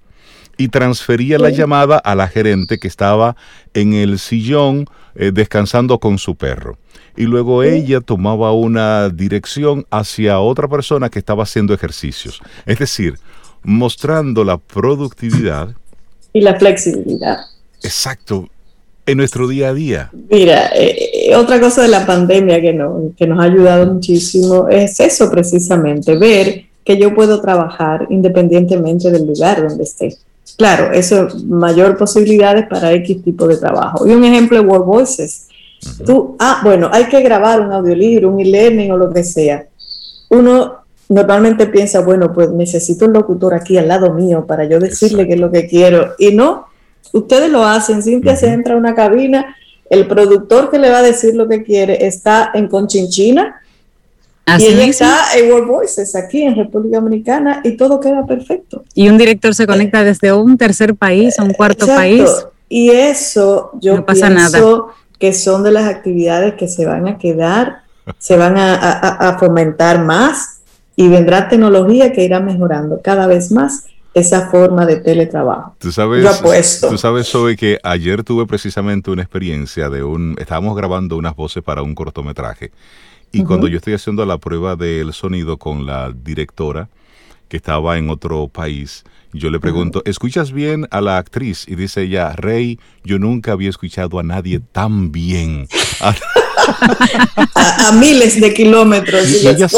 y 0.56 0.68
transfería 0.68 1.38
la 1.38 1.50
llamada 1.50 1.98
a 1.98 2.14
la 2.14 2.28
gerente 2.28 2.78
que 2.78 2.88
estaba 2.88 3.36
en 3.72 3.94
el 3.94 4.18
sillón 4.18 4.86
eh, 5.14 5.30
descansando 5.32 5.98
con 5.98 6.18
su 6.18 6.36
perro. 6.36 6.78
Y 7.16 7.24
luego 7.24 7.62
ella 7.62 8.00
tomaba 8.00 8.52
una 8.52 9.08
dirección 9.08 9.86
hacia 9.90 10.40
otra 10.40 10.68
persona 10.68 11.08
que 11.08 11.20
estaba 11.20 11.44
haciendo 11.44 11.72
ejercicios. 11.72 12.40
Es 12.66 12.78
decir, 12.78 13.18
mostrando 13.62 14.44
la 14.44 14.58
productividad. 14.58 15.74
Y 16.32 16.40
la 16.40 16.58
flexibilidad. 16.58 17.38
Exacto, 17.82 18.48
en 19.06 19.18
nuestro 19.18 19.48
día 19.48 19.68
a 19.68 19.74
día. 19.74 20.10
Mira, 20.30 20.68
eh, 20.74 21.28
eh, 21.28 21.36
otra 21.36 21.60
cosa 21.60 21.82
de 21.82 21.88
la 21.88 22.06
pandemia 22.06 22.60
que, 22.60 22.72
no, 22.72 23.12
que 23.16 23.26
nos 23.26 23.38
ha 23.40 23.44
ayudado 23.44 23.92
muchísimo 23.92 24.68
es 24.68 24.98
eso 25.00 25.30
precisamente, 25.30 26.16
ver 26.16 26.64
que 26.84 26.98
yo 26.98 27.14
puedo 27.14 27.40
trabajar 27.40 28.06
independientemente 28.10 29.10
del 29.10 29.26
lugar 29.26 29.66
donde 29.66 29.84
esté. 29.84 30.16
Claro, 30.56 30.92
eso 30.92 31.28
mayor 31.46 31.96
posibilidades 31.96 32.66
para 32.68 32.92
X 32.92 33.22
tipo 33.22 33.48
de 33.48 33.56
trabajo. 33.56 34.06
Y 34.06 34.12
un 34.12 34.24
ejemplo 34.24 34.60
de 34.60 34.66
Word 34.66 34.84
Voices. 34.84 35.48
Tú, 36.06 36.36
ah, 36.38 36.60
bueno, 36.62 36.88
hay 36.92 37.06
que 37.06 37.20
grabar 37.22 37.60
un 37.60 37.72
audiolibro, 37.72 38.30
un 38.30 38.40
e-learning 38.40 38.92
o 38.92 38.96
lo 38.96 39.12
que 39.12 39.24
sea. 39.24 39.66
Uno 40.30 40.84
normalmente 41.08 41.66
piensa, 41.66 42.00
bueno, 42.00 42.32
pues 42.32 42.50
necesito 42.50 43.06
un 43.06 43.12
locutor 43.12 43.54
aquí 43.54 43.76
al 43.76 43.88
lado 43.88 44.12
mío 44.12 44.46
para 44.46 44.64
yo 44.64 44.78
decirle 44.78 45.26
qué 45.26 45.34
es 45.34 45.40
lo 45.40 45.50
que 45.50 45.66
quiero. 45.66 46.14
Y 46.18 46.32
no, 46.32 46.66
ustedes 47.12 47.50
lo 47.50 47.64
hacen, 47.64 48.02
Cintia 48.02 48.36
se 48.36 48.48
entra 48.48 48.74
a 48.74 48.76
una 48.76 48.94
cabina, 48.94 49.56
el 49.90 50.06
productor 50.06 50.70
que 50.70 50.78
le 50.78 50.90
va 50.90 50.98
a 50.98 51.02
decir 51.02 51.34
lo 51.34 51.48
que 51.48 51.62
quiere 51.62 52.06
está 52.06 52.50
en 52.54 52.68
Conchinchina. 52.68 53.60
Y 54.58 54.64
ella 54.66 54.84
está 54.84 55.38
en 55.38 55.50
World 55.50 55.68
Voices 55.68 56.14
aquí 56.14 56.42
en 56.42 56.54
República 56.54 57.00
Dominicana 57.00 57.62
y 57.64 57.78
todo 57.78 57.98
queda 57.98 58.26
perfecto. 58.26 58.84
Y 58.94 59.08
un 59.08 59.16
director 59.16 59.54
se 59.54 59.66
conecta 59.66 60.04
desde 60.04 60.34
un 60.34 60.58
tercer 60.58 60.94
país 60.94 61.38
a 61.38 61.44
un 61.44 61.54
cuarto 61.54 61.86
país. 61.86 62.28
Y 62.68 62.90
eso 62.90 63.70
yo 63.80 64.04
pienso 64.04 64.88
que 65.18 65.32
son 65.32 65.62
de 65.62 65.70
las 65.70 65.86
actividades 65.86 66.54
que 66.54 66.68
se 66.68 66.84
van 66.84 67.08
a 67.08 67.18
quedar, 67.18 67.82
se 68.18 68.36
van 68.36 68.56
a, 68.58 69.36
fomentar 69.38 70.04
más 70.04 70.60
y 70.96 71.08
vendrá 71.08 71.48
tecnología 71.48 72.12
que 72.12 72.24
irá 72.24 72.40
mejorando 72.40 73.00
cada 73.02 73.26
vez 73.26 73.50
más 73.50 73.84
esa 74.14 74.48
forma 74.48 74.86
de 74.86 74.96
teletrabajo. 74.96 75.76
Tú 75.78 75.90
sabes, 75.90 76.80
tú 76.80 76.96
sabes, 76.96 77.28
Zoe, 77.28 77.56
que 77.56 77.78
ayer 77.82 78.22
tuve 78.22 78.46
precisamente 78.46 79.10
una 79.10 79.22
experiencia 79.22 79.90
de 79.90 80.04
un, 80.04 80.36
estábamos 80.38 80.76
grabando 80.76 81.16
unas 81.16 81.34
voces 81.34 81.62
para 81.62 81.82
un 81.82 81.94
cortometraje 81.94 82.70
y 83.32 83.42
cuando 83.42 83.66
yo 83.66 83.78
estoy 83.78 83.94
haciendo 83.94 84.24
la 84.24 84.38
prueba 84.38 84.76
del 84.76 85.12
sonido 85.12 85.56
con 85.58 85.86
la 85.86 86.12
directora 86.12 86.88
que 87.48 87.56
estaba 87.56 87.98
en 87.98 88.08
otro 88.08 88.46
país, 88.46 89.04
yo 89.34 89.50
le 89.50 89.58
pregunto, 89.58 90.02
¿escuchas 90.04 90.52
bien 90.52 90.86
a 90.92 91.00
la 91.00 91.18
actriz? 91.18 91.66
Y 91.66 91.74
dice 91.74 92.02
ella, 92.02 92.32
Rey, 92.32 92.78
yo 93.02 93.18
nunca 93.18 93.50
había 93.52 93.68
escuchado 93.68 94.20
a 94.20 94.22
nadie 94.22 94.60
tan 94.60 95.10
bien. 95.10 95.66
a, 97.54 97.92
miles 97.98 98.40
de 98.40 98.54
kilómetros. 98.54 99.28
Y, 99.30 99.48
ella, 99.48 99.68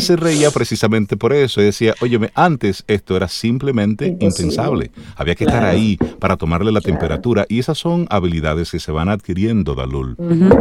se 0.00 0.16
reía, 0.16 0.50
precisamente 0.50 1.16
por 1.16 1.32
eso. 1.32 1.62
Y 1.62 1.64
decía, 1.64 1.94
óyeme, 2.00 2.30
antes 2.34 2.84
esto 2.86 3.16
era 3.16 3.26
simplemente 3.26 4.16
impensable. 4.20 4.90
Había 5.16 5.34
que 5.34 5.44
estar 5.44 5.64
ahí 5.64 5.96
para 6.18 6.36
tomarle 6.36 6.72
la 6.72 6.82
temperatura. 6.82 7.46
Y 7.48 7.58
esas 7.58 7.78
son 7.78 8.06
habilidades 8.10 8.70
que 8.70 8.80
se 8.80 8.92
van 8.92 9.08
adquiriendo, 9.08 9.74
Dalul. 9.74 10.16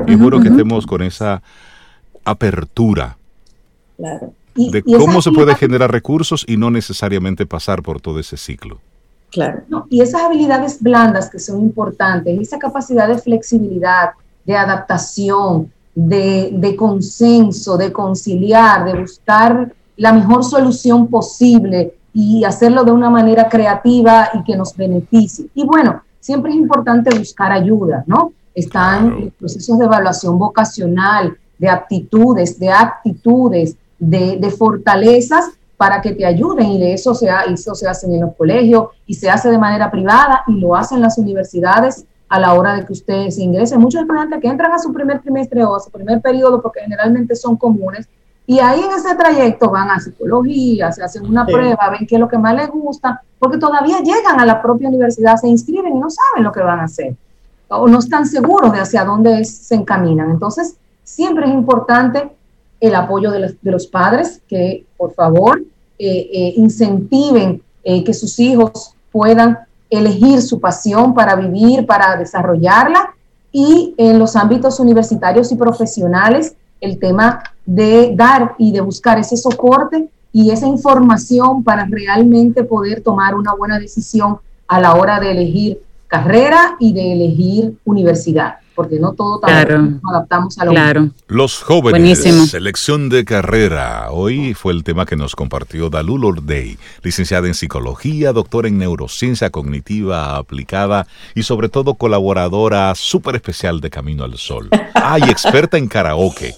y 0.07 0.13
es 0.13 0.17
bueno 0.17 0.39
que 0.39 0.47
estemos 0.47 0.85
con 0.85 1.01
esa 1.01 1.41
apertura. 2.23 3.17
De 4.67 4.83
cómo 4.83 5.21
se 5.21 5.31
puede 5.31 5.55
generar 5.55 5.91
recursos 5.91 6.43
y 6.47 6.57
no 6.57 6.69
necesariamente 6.69 7.45
pasar 7.45 7.81
por 7.81 8.01
todo 8.01 8.19
ese 8.19 8.37
ciclo. 8.37 8.79
Claro. 9.31 9.61
y 9.91 10.01
esas 10.01 10.23
habilidades 10.23 10.81
blandas 10.81 11.29
que 11.29 11.37
son 11.37 11.61
importantes, 11.61 12.39
esa 12.41 12.57
capacidad 12.57 13.07
de 13.07 13.19
flexibilidad, 13.19 14.09
de 14.43 14.55
adaptación, 14.55 15.71
de, 15.93 16.75
consenso, 16.77 17.77
de 17.77 17.91
conciliar, 17.91 18.85
de 18.85 19.01
buscar 19.01 19.71
la 19.97 20.13
mejor 20.13 20.43
solución 20.43 21.07
posible 21.07 21.93
y 22.13 22.43
hacerlo 22.43 22.83
de 22.83 22.91
una 22.91 23.09
manera 23.09 23.47
creativa 23.47 24.29
y 24.33 24.43
que 24.43 24.57
nos 24.57 24.75
beneficie. 24.75 25.47
Y 25.53 25.63
bueno, 25.63 26.01
siempre 26.19 26.51
es 26.51 26.57
importante 26.57 27.15
buscar 27.15 27.51
ayuda, 27.51 28.03
¿no? 28.07 28.33
Están 28.55 29.25
los 29.25 29.33
procesos 29.33 29.77
de 29.77 29.85
evaluación 29.85 30.39
vocacional, 30.39 31.37
de 31.57 31.69
aptitudes, 31.69 32.57
de 32.57 32.69
actitudes, 32.69 33.75
de, 33.99 34.53
fortalezas 34.57 35.51
para 35.77 36.01
que 36.01 36.13
te 36.13 36.25
ayuden 36.25 36.67
y 36.67 36.79
de 36.79 36.93
eso 36.93 37.13
se, 37.13 37.29
eso 37.51 37.75
se 37.75 37.87
hace 37.87 38.07
en 38.07 38.21
los 38.21 38.35
colegios 38.35 38.87
y 39.05 39.13
se 39.13 39.29
hace 39.29 39.49
de 39.49 39.57
manera 39.57 39.91
privada 39.91 40.43
y 40.47 40.53
lo 40.53 40.75
hacen 40.75 41.01
las 41.01 41.17
universidades 41.17 42.05
a 42.27 42.39
la 42.39 42.53
hora 42.53 42.75
de 42.75 42.85
que 42.85 42.93
ustedes 42.93 43.35
se 43.35 43.43
ingresen. 43.43 43.79
Muchos 43.79 44.01
estudiantes 44.01 44.39
que 44.39 44.47
entran 44.47 44.71
a 44.71 44.79
su 44.79 44.93
primer 44.93 45.21
trimestre 45.21 45.63
o 45.63 45.75
a 45.75 45.79
su 45.79 45.89
primer 45.89 46.21
periodo, 46.21 46.61
porque 46.61 46.81
generalmente 46.81 47.35
son 47.35 47.57
comunes, 47.57 48.07
y 48.45 48.59
ahí 48.59 48.81
en 48.81 48.91
ese 48.91 49.15
trayecto 49.15 49.69
van 49.69 49.91
a 49.91 49.99
psicología, 49.99 50.91
se 50.91 51.03
hacen 51.03 51.25
una 51.25 51.45
prueba, 51.45 51.89
ven 51.91 52.07
qué 52.07 52.15
es 52.15 52.21
lo 52.21 52.27
que 52.27 52.37
más 52.37 52.55
les 52.55 52.69
gusta, 52.69 53.21
porque 53.37 53.57
todavía 53.57 53.99
llegan 53.99 54.39
a 54.39 54.45
la 54.45 54.61
propia 54.61 54.89
universidad, 54.89 55.37
se 55.37 55.47
inscriben 55.47 55.95
y 55.95 55.99
no 55.99 56.09
saben 56.09 56.43
lo 56.43 56.51
que 56.51 56.61
van 56.61 56.79
a 56.79 56.85
hacer, 56.85 57.15
o 57.67 57.87
no 57.87 57.99
están 57.99 58.25
seguros 58.25 58.71
de 58.71 58.79
hacia 58.79 59.05
dónde 59.05 59.43
se 59.45 59.75
encaminan. 59.75 60.31
Entonces, 60.31 60.77
siempre 61.03 61.45
es 61.45 61.51
importante 61.51 62.31
el 62.79 62.95
apoyo 62.95 63.31
de 63.31 63.55
los, 63.63 63.87
padres, 63.87 64.41
que 64.47 64.85
por 64.97 65.13
favor 65.13 65.61
eh, 65.97 66.29
eh, 66.31 66.53
incentiven 66.55 67.61
eh, 67.83 68.03
que 68.03 68.13
sus 68.13 68.39
hijos 68.39 68.93
puedan 69.11 69.57
elegir 69.89 70.41
su 70.41 70.59
pasión 70.59 71.13
para 71.13 71.35
vivir, 71.35 71.85
para 71.85 72.15
desarrollarla. 72.15 73.13
Y 73.51 73.95
en 73.97 74.19
los 74.19 74.35
ámbitos 74.35 74.79
universitarios 74.79 75.51
y 75.51 75.55
profesionales 75.55 76.55
el 76.79 76.99
tema 76.99 77.43
de 77.65 78.13
dar 78.15 78.55
y 78.57 78.71
de 78.71 78.81
buscar 78.81 79.19
ese 79.19 79.35
soporte 79.35 80.07
y 80.31 80.51
esa 80.51 80.67
información 80.67 81.63
para 81.63 81.85
realmente 81.85 82.63
poder 82.63 83.01
tomar 83.01 83.35
una 83.35 83.53
buena 83.53 83.79
decisión 83.79 84.37
a 84.67 84.79
la 84.79 84.93
hora 84.93 85.19
de 85.19 85.31
elegir 85.31 85.81
carrera 86.07 86.77
y 86.79 86.93
de 86.93 87.13
elegir 87.13 87.77
universidad 87.83 88.59
porque 88.79 88.97
no 88.97 89.11
todo 89.11 89.41
también 89.41 89.99
nos 90.01 90.13
adaptamos 90.13 90.57
a 90.57 90.63
lo 90.63 90.71
claro. 90.71 91.09
Los 91.27 91.61
jóvenes, 91.61 92.23
selección 92.49 93.09
de 93.09 93.25
carrera. 93.25 94.07
Hoy 94.09 94.53
fue 94.53 94.71
el 94.71 94.85
tema 94.85 95.05
que 95.05 95.17
nos 95.17 95.35
compartió 95.35 95.89
Dalul 95.89 96.23
Ordey, 96.23 96.77
licenciada 97.03 97.47
en 97.47 97.55
psicología, 97.55 98.31
doctora 98.31 98.69
en 98.69 98.77
neurociencia 98.77 99.49
cognitiva 99.49 100.37
aplicada 100.37 101.07
y 101.35 101.43
sobre 101.43 101.67
todo 101.67 101.95
colaboradora 101.95 102.95
súper 102.95 103.35
especial 103.35 103.81
de 103.81 103.89
Camino 103.89 104.23
al 104.23 104.37
Sol. 104.37 104.69
Ay, 104.93 105.23
experta 105.23 105.77
en 105.77 105.89
karaoke. 105.89 106.55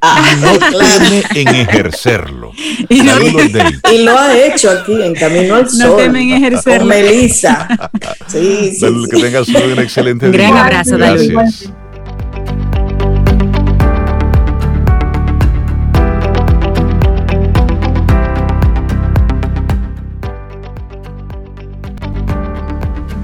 Ah, 0.00 0.36
no 0.40 0.58
teme 0.58 1.22
en 1.34 1.48
ejercerlo. 1.48 2.52
Y, 2.88 3.98
lo 4.02 4.18
ha 4.18 4.36
hecho 4.36 4.70
aquí 4.70 5.00
en 5.02 5.14
Camino 5.14 5.54
al 5.56 5.68
Sol. 5.68 5.78
No 5.78 5.96
temen 5.96 6.30
en 6.30 6.44
ejercerlo. 6.44 6.80
Con 6.80 6.88
Melissa. 6.88 7.68
Sí, 8.26 8.74
sí, 8.78 8.86
Que 9.10 9.20
tengas 9.20 9.48
un 9.48 9.78
excelente 9.78 10.30
día. 10.30 10.38
Gran 10.38 10.56
abrazo, 10.56 10.96
Gracias. 10.96 11.70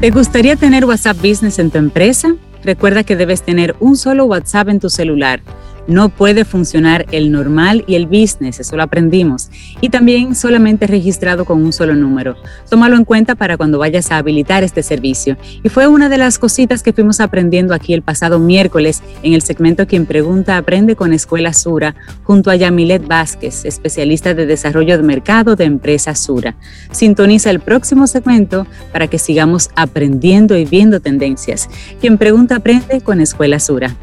¿Te 0.00 0.10
gustaría 0.10 0.56
tener 0.56 0.86
WhatsApp 0.86 1.18
Business 1.18 1.58
en 1.58 1.70
tu 1.70 1.76
empresa? 1.76 2.34
Recuerda 2.64 3.04
que 3.04 3.16
debes 3.16 3.42
tener 3.42 3.76
un 3.80 3.96
solo 3.96 4.24
WhatsApp 4.24 4.70
en 4.70 4.80
tu 4.80 4.88
celular 4.88 5.42
no 5.91 6.09
puede 6.09 6.45
funcionar 6.45 7.05
el 7.11 7.30
normal 7.30 7.84
y 7.86 7.97
el 7.97 8.07
business, 8.07 8.61
eso 8.61 8.76
lo 8.76 8.82
aprendimos. 8.82 9.51
Y 9.80 9.91
también 9.91 10.34
solamente 10.34 10.86
registrado 10.86 11.45
con 11.45 11.62
un 11.62 11.72
solo 11.72 11.95
número. 11.95 12.36
Tómalo 12.70 12.97
en 12.97 13.05
cuenta 13.05 13.34
para 13.34 13.57
cuando 13.57 13.78
vayas 13.78 14.11
a 14.11 14.16
habilitar 14.16 14.62
este 14.62 14.82
servicio. 14.82 15.36
Y 15.62 15.68
fue 15.68 15.86
una 15.86 16.09
de 16.09 16.18
las 16.18 16.38
cositas 16.38 16.82
que 16.82 16.93
fuimos 16.93 17.20
aprendiendo 17.20 17.74
aquí 17.74 17.93
el 17.93 18.03
pasado 18.03 18.38
miércoles 18.38 19.03
en 19.22 19.34
el 19.34 19.43
segmento 19.43 19.86
Quien 19.86 20.07
Pregunta 20.07 20.57
Aprende 20.57 20.97
con 20.97 21.12
Escuela 21.12 21.53
Sura, 21.53 21.95
junto 22.22 22.51
a 22.51 22.57
Yamilet 22.57 23.07
Vázquez, 23.07 23.64
especialista 23.64 24.32
de 24.34 24.47
desarrollo 24.47 24.97
de 24.97 25.03
mercado 25.03 25.57
de 25.57 25.64
Empresa 25.64 26.14
Sura. 26.14 26.55
Sintoniza 26.93 27.51
el 27.51 27.61
próximo 27.61 28.07
segmento 28.07 28.66
para 28.93 29.09
que 29.09 29.18
sigamos 29.18 29.70
aprendiendo 29.74 30.57
y 30.57 30.64
viendo 30.64 31.01
tendencias. 31.01 31.68
Quien 32.01 32.16
Pregunta 32.16 32.57
Aprende 32.57 33.01
con 33.01 33.20
Escuela 33.20 33.59
Sura. 33.59 33.97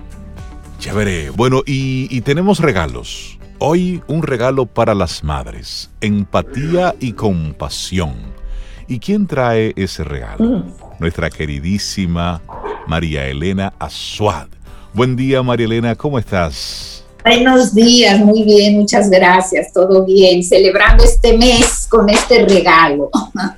Chévere. 0.80 1.32
Bueno, 1.32 1.64
y, 1.66 2.22
tenemos 2.22 2.60
regalos. 2.60 3.40
Hoy 3.60 4.02
un 4.08 4.22
regalo 4.22 4.66
para 4.66 4.94
las 4.94 5.24
madres. 5.24 5.90
Empatía 6.02 6.96
y 7.00 7.14
compasión. 7.14 8.14
¿Y 8.88 9.00
quién 9.00 9.28
trae 9.28 9.74
ese 9.76 10.04
regalo? 10.04 10.46
Mm. 10.46 10.64
Nuestra 11.00 11.30
queridísima 11.30 12.42
María 12.88 13.28
Elena 13.28 13.74
Azuad. 13.80 14.48
Buen 14.94 15.16
día, 15.16 15.44
María 15.44 15.66
Elena, 15.66 15.96
¿cómo 15.96 16.20
estás? 16.20 17.04
Buenos 17.24 17.76
días, 17.76 18.20
muy 18.20 18.44
bien, 18.44 18.80
muchas 18.80 19.10
gracias, 19.10 19.74
todo 19.74 20.06
bien, 20.06 20.42
celebrando 20.42 21.04
este 21.04 21.38
mes 21.38 21.86
con 21.90 22.10
este 22.10 22.46
regalo. 22.46 23.10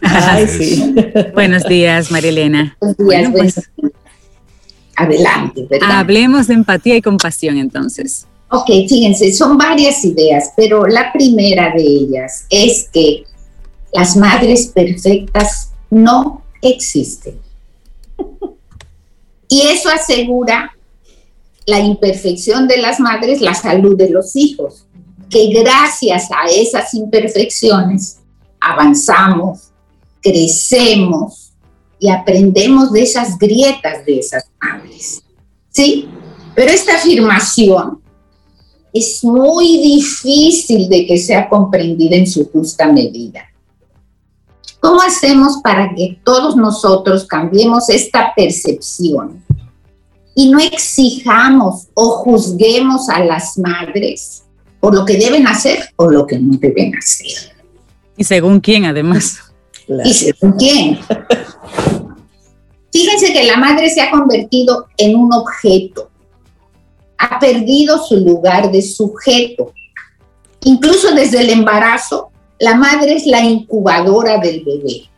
Ay, 0.02 0.48
sí. 0.48 0.96
Buenos 1.36 1.64
días, 1.66 2.12
María 2.12 2.30
Elena. 2.30 2.78
Buenos 2.82 2.98
días, 2.98 3.32
pues, 3.32 3.70
adelante, 5.00 5.66
¿verdad? 5.70 6.00
Hablemos 6.00 6.48
de 6.48 6.56
empatía 6.56 6.96
y 6.96 7.02
compasión 7.02 7.58
entonces. 7.58 8.28
Ok, 8.52 8.68
fíjense, 8.88 9.32
son 9.32 9.58
varias 9.58 10.04
ideas, 10.04 10.52
pero 10.58 10.86
la 10.86 11.14
primera 11.14 11.72
de 11.74 11.84
ellas 11.84 12.46
es 12.50 12.90
que 12.92 13.24
las 13.94 14.18
madres 14.18 14.68
perfectas 14.68 15.72
no 15.90 16.44
existen. 16.62 17.40
Y 19.52 19.62
eso 19.62 19.90
asegura 19.90 20.78
la 21.66 21.80
imperfección 21.80 22.68
de 22.68 22.78
las 22.78 23.00
madres, 23.00 23.42
la 23.42 23.56
salud 23.56 23.98
de 23.98 24.12
los 24.12 24.36
hijos, 24.36 24.86
que 25.28 25.48
gracias 25.52 26.30
a 26.30 26.48
esas 26.52 26.94
imperfecciones 26.94 28.20
avanzamos, 28.62 29.72
crecemos, 30.22 31.50
y 32.00 32.10
aprendemos 32.10 32.92
de 32.92 33.04
esas 33.04 33.38
grietas 33.38 34.06
de 34.06 34.20
esas 34.20 34.46
madres. 34.62 34.89
¿Sí? 35.70 36.08
Pero 36.56 36.72
esta 36.72 36.96
afirmación 36.96 38.02
es 38.94 39.24
muy 39.24 39.78
difícil 39.78 40.90
de 40.90 41.06
que 41.06 41.18
sea 41.18 41.48
comprendida 41.48 42.16
en 42.16 42.28
su 42.28 42.50
justa 42.50 42.92
medida. 42.92 43.42
¿Cómo 44.80 45.02
hacemos 45.02 45.60
para 45.62 45.94
que 45.94 46.20
todos 46.24 46.56
nosotros 46.56 47.26
cambiemos 47.26 47.90
esta 47.90 48.34
percepción 48.36 49.44
y 50.36 50.50
no 50.50 50.60
exijamos 50.60 51.88
o 51.94 52.12
juzguemos 52.12 53.10
a 53.10 53.24
las 53.24 53.58
madres 53.58 54.44
por 54.80 54.96
lo 54.96 55.06
que 55.06 55.18
deben 55.18 55.48
hacer 55.48 55.80
o 55.98 56.10
lo 56.10 56.26
que 56.26 56.40
no 56.40 56.58
deben 56.58 56.96
hacer? 56.98 57.56
Y 58.16 58.24
según 58.24 58.60
quién, 58.60 58.86
además. 58.86 59.40
¿Y 60.04 60.14
según 60.14 60.54
quién? 60.54 61.00
Fíjense 63.10 63.34
que 63.34 63.46
la 63.46 63.58
madre 63.58 63.90
se 63.90 64.02
ha 64.02 64.12
convertido 64.12 64.86
en 64.96 65.16
un 65.16 65.34
objeto, 65.34 66.12
ha 67.18 67.40
perdido 67.40 67.98
su 68.06 68.18
lugar 68.18 68.72
de 68.72 68.84
sujeto. 68.84 69.74
Incluso 70.62 71.16
desde 71.16 71.42
el 71.42 71.50
embarazo, 71.50 72.30
la 72.60 72.76
madre 72.76 73.16
es 73.16 73.26
la 73.26 73.44
incubadora 73.44 74.38
del 74.38 74.64
bebé. 74.64 75.10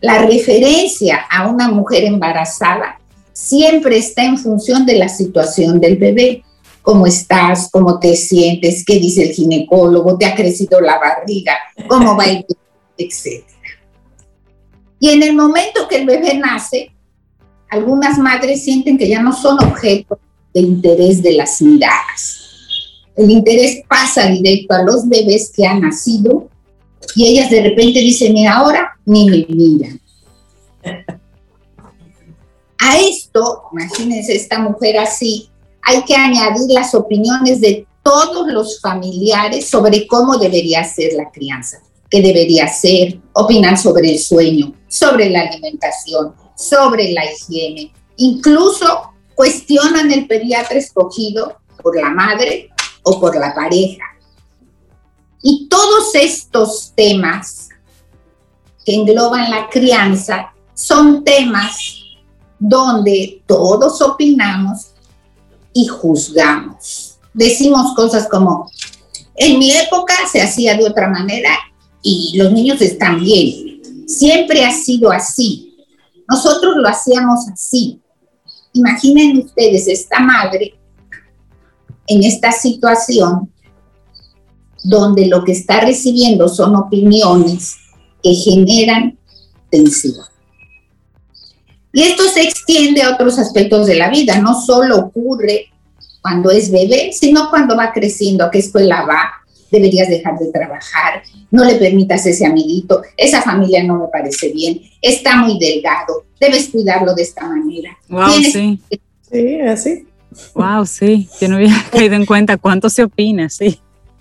La 0.00 0.20
referencia 0.20 1.26
a 1.30 1.48
una 1.48 1.68
mujer 1.68 2.04
embarazada 2.04 2.98
siempre 3.34 3.98
está 3.98 4.24
en 4.24 4.38
función 4.38 4.86
de 4.86 4.96
la 4.96 5.10
situación 5.10 5.80
del 5.80 5.98
bebé. 5.98 6.42
¿Cómo 6.80 7.06
estás? 7.06 7.68
¿Cómo 7.70 7.98
te 7.98 8.16
sientes? 8.16 8.82
¿Qué 8.82 8.94
dice 8.94 9.24
el 9.24 9.34
ginecólogo? 9.34 10.16
¿Te 10.16 10.24
ha 10.24 10.34
crecido 10.34 10.80
la 10.80 10.98
barriga? 10.98 11.52
¿Cómo 11.86 12.16
va 12.16 12.24
el 12.24 12.46
bebé? 12.48 12.60
Etcétera. 12.96 13.57
Y 15.00 15.10
en 15.10 15.22
el 15.22 15.34
momento 15.34 15.86
que 15.88 15.96
el 15.96 16.06
bebé 16.06 16.34
nace, 16.34 16.90
algunas 17.70 18.18
madres 18.18 18.64
sienten 18.64 18.98
que 18.98 19.08
ya 19.08 19.22
no 19.22 19.32
son 19.32 19.62
objeto 19.62 20.18
de 20.54 20.60
interés 20.60 21.22
de 21.22 21.32
las 21.32 21.60
miradas. 21.62 22.44
El 23.16 23.30
interés 23.30 23.82
pasa 23.88 24.26
directo 24.26 24.74
a 24.74 24.82
los 24.82 25.08
bebés 25.08 25.52
que 25.54 25.66
han 25.66 25.80
nacido 25.80 26.48
y 27.14 27.26
ellas 27.26 27.50
de 27.50 27.62
repente 27.62 28.00
dicen, 28.00 28.36
y 28.36 28.46
ahora 28.46 28.96
ni 29.04 29.28
me 29.28 29.46
miran. 29.48 30.00
A 32.78 32.98
esto, 32.98 33.62
imagínense 33.72 34.36
esta 34.36 34.60
mujer 34.60 34.98
así, 34.98 35.48
hay 35.82 36.04
que 36.04 36.14
añadir 36.14 36.70
las 36.70 36.94
opiniones 36.94 37.60
de 37.60 37.86
todos 38.02 38.46
los 38.48 38.80
familiares 38.80 39.68
sobre 39.68 40.06
cómo 40.06 40.38
debería 40.38 40.84
ser 40.84 41.14
la 41.14 41.30
crianza, 41.30 41.82
qué 42.08 42.22
debería 42.22 42.68
ser, 42.68 43.18
opinan 43.32 43.76
sobre 43.76 44.12
el 44.12 44.18
sueño, 44.18 44.74
sobre 44.88 45.30
la 45.30 45.42
alimentación, 45.42 46.34
sobre 46.56 47.12
la 47.12 47.30
higiene, 47.30 47.92
incluso 48.16 49.12
cuestionan 49.34 50.10
el 50.10 50.26
pediatra 50.26 50.78
escogido 50.78 51.58
por 51.82 51.96
la 51.96 52.10
madre 52.10 52.70
o 53.02 53.20
por 53.20 53.36
la 53.36 53.54
pareja. 53.54 54.04
Y 55.42 55.68
todos 55.68 56.14
estos 56.14 56.92
temas 56.96 57.68
que 58.84 58.94
engloban 58.94 59.50
la 59.50 59.68
crianza 59.68 60.52
son 60.74 61.22
temas 61.22 61.98
donde 62.58 63.42
todos 63.46 64.00
opinamos 64.02 64.88
y 65.72 65.86
juzgamos. 65.86 67.18
Decimos 67.32 67.94
cosas 67.94 68.28
como, 68.28 68.70
en 69.36 69.58
mi 69.58 69.70
época 69.70 70.14
se 70.30 70.42
hacía 70.42 70.76
de 70.76 70.84
otra 70.84 71.08
manera 71.08 71.50
y 72.02 72.36
los 72.36 72.50
niños 72.52 72.80
están 72.80 73.20
bien. 73.20 73.67
Siempre 74.08 74.64
ha 74.64 74.72
sido 74.72 75.12
así. 75.12 75.76
Nosotros 76.26 76.76
lo 76.76 76.88
hacíamos 76.88 77.46
así. 77.52 78.00
Imaginen 78.72 79.38
ustedes 79.38 79.86
esta 79.86 80.18
madre 80.18 80.74
en 82.06 82.24
esta 82.24 82.50
situación 82.50 83.52
donde 84.82 85.26
lo 85.26 85.44
que 85.44 85.52
está 85.52 85.80
recibiendo 85.80 86.48
son 86.48 86.74
opiniones 86.74 87.76
que 88.22 88.32
generan 88.34 89.18
tensión. 89.70 90.24
Y 91.92 92.02
esto 92.02 92.22
se 92.24 92.42
extiende 92.42 93.02
a 93.02 93.14
otros 93.14 93.38
aspectos 93.38 93.86
de 93.86 93.96
la 93.96 94.08
vida, 94.08 94.38
no 94.38 94.58
solo 94.60 94.96
ocurre 94.98 95.66
cuando 96.22 96.50
es 96.50 96.70
bebé, 96.70 97.10
sino 97.12 97.50
cuando 97.50 97.76
va 97.76 97.92
creciendo, 97.92 98.44
a 98.44 98.50
qué 98.50 98.60
escuela 98.60 99.04
va, 99.04 99.30
deberías 99.70 100.08
dejar 100.08 100.38
de 100.38 100.50
trabajar, 100.50 101.22
no 101.50 101.64
le 101.64 101.74
permitas 101.76 102.26
ese 102.26 102.46
amiguito, 102.46 103.02
esa 103.16 103.42
familia 103.42 103.82
no 103.84 103.98
me 103.98 104.08
parece 104.08 104.52
bien, 104.52 104.80
está 105.00 105.36
muy 105.36 105.58
delgado, 105.58 106.24
debes 106.40 106.68
cuidarlo 106.68 107.14
de 107.14 107.22
esta 107.22 107.46
manera. 107.46 107.96
Wow, 108.08 108.30
sí. 108.30 108.80
Sí, 109.30 109.60
así. 109.60 110.06
Wow, 110.54 110.86
sí, 110.86 111.28
yo 111.40 111.48
no 111.48 111.56
había 111.56 111.74
caído 111.92 112.14
en 112.14 112.26
cuenta 112.26 112.56
cuánto 112.56 112.88
se 112.88 113.04
opina, 113.04 113.48
sí. 113.48 113.78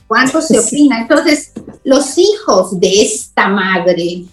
¿Cuánto 0.07 0.41
se 0.41 0.59
opina? 0.59 1.01
Entonces, 1.01 1.51
los 1.83 2.17
hijos 2.17 2.79
de 2.79 3.01
esta 3.01 3.49
madre 3.49 4.23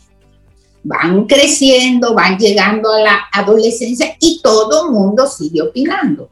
van 0.85 1.27
creciendo, 1.27 2.15
van 2.15 2.39
llegando 2.39 2.93
a 2.93 3.01
la 3.01 3.21
adolescencia 3.33 4.17
y 4.21 4.41
todo 4.43 4.93
mundo 4.93 5.27
sigue 5.27 5.63
opinando. 5.63 6.31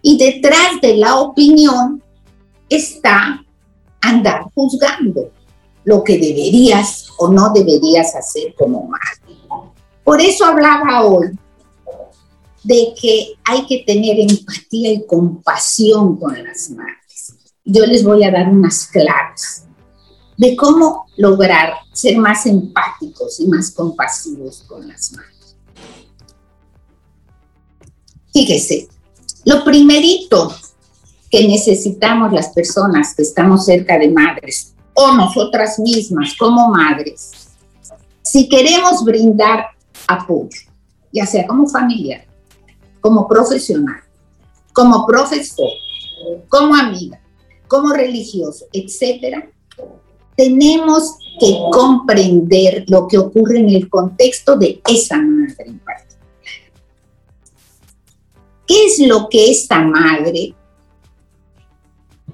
Y 0.00 0.18
detrás 0.18 0.80
de 0.80 0.96
la 0.96 1.20
opinión 1.20 2.02
está 2.68 3.44
andar 4.02 4.44
juzgando 4.54 5.30
lo 5.84 6.04
que 6.04 6.14
deberías 6.14 7.08
o 7.18 7.28
no 7.28 7.52
deberías 7.52 8.14
hacer 8.14 8.54
como 8.54 8.86
madre. 8.86 9.36
Por 10.04 10.20
eso 10.20 10.44
hablaba 10.44 11.04
hoy 11.04 11.38
de 12.62 12.94
que 13.00 13.34
hay 13.44 13.66
que 13.66 13.84
tener 13.86 14.20
empatía 14.20 14.92
y 14.92 15.06
compasión 15.06 16.16
con 16.16 16.32
las 16.42 16.70
madres. 16.70 17.34
Yo 17.64 17.86
les 17.86 18.04
voy 18.04 18.24
a 18.24 18.30
dar 18.30 18.48
unas 18.48 18.86
claves 18.86 19.64
de 20.36 20.56
cómo 20.56 21.06
lograr 21.16 21.74
ser 21.92 22.18
más 22.18 22.46
empáticos 22.46 23.38
y 23.40 23.46
más 23.46 23.70
compasivos 23.70 24.64
con 24.66 24.86
las 24.88 25.12
madres. 25.12 25.56
Fíjese, 28.32 28.88
lo 29.44 29.62
primerito 29.64 30.54
que 31.32 31.48
necesitamos 31.48 32.30
las 32.30 32.50
personas 32.50 33.14
que 33.14 33.22
estamos 33.22 33.64
cerca 33.64 33.98
de 33.98 34.10
madres 34.10 34.74
o 34.92 35.12
nosotras 35.12 35.78
mismas 35.78 36.34
como 36.38 36.68
madres, 36.68 37.30
si 38.20 38.50
queremos 38.50 39.02
brindar 39.02 39.68
apoyo, 40.06 40.60
ya 41.10 41.24
sea 41.24 41.46
como 41.46 41.66
familiar, 41.66 42.26
como 43.00 43.26
profesional, 43.26 44.02
como 44.74 45.06
profesor, 45.06 45.70
como 46.50 46.74
amiga, 46.74 47.18
como 47.66 47.94
religioso, 47.94 48.66
etcétera, 48.70 49.50
tenemos 50.36 51.16
que 51.40 51.58
comprender 51.72 52.84
lo 52.88 53.08
que 53.08 53.16
ocurre 53.16 53.58
en 53.58 53.70
el 53.70 53.88
contexto 53.88 54.56
de 54.56 54.82
esa 54.86 55.16
madre 55.16 55.64
en 55.64 55.78
particular. 55.78 56.12
¿Qué 58.66 58.84
es 58.84 58.98
lo 58.98 59.30
que 59.30 59.50
esta 59.50 59.80
madre 59.82 60.54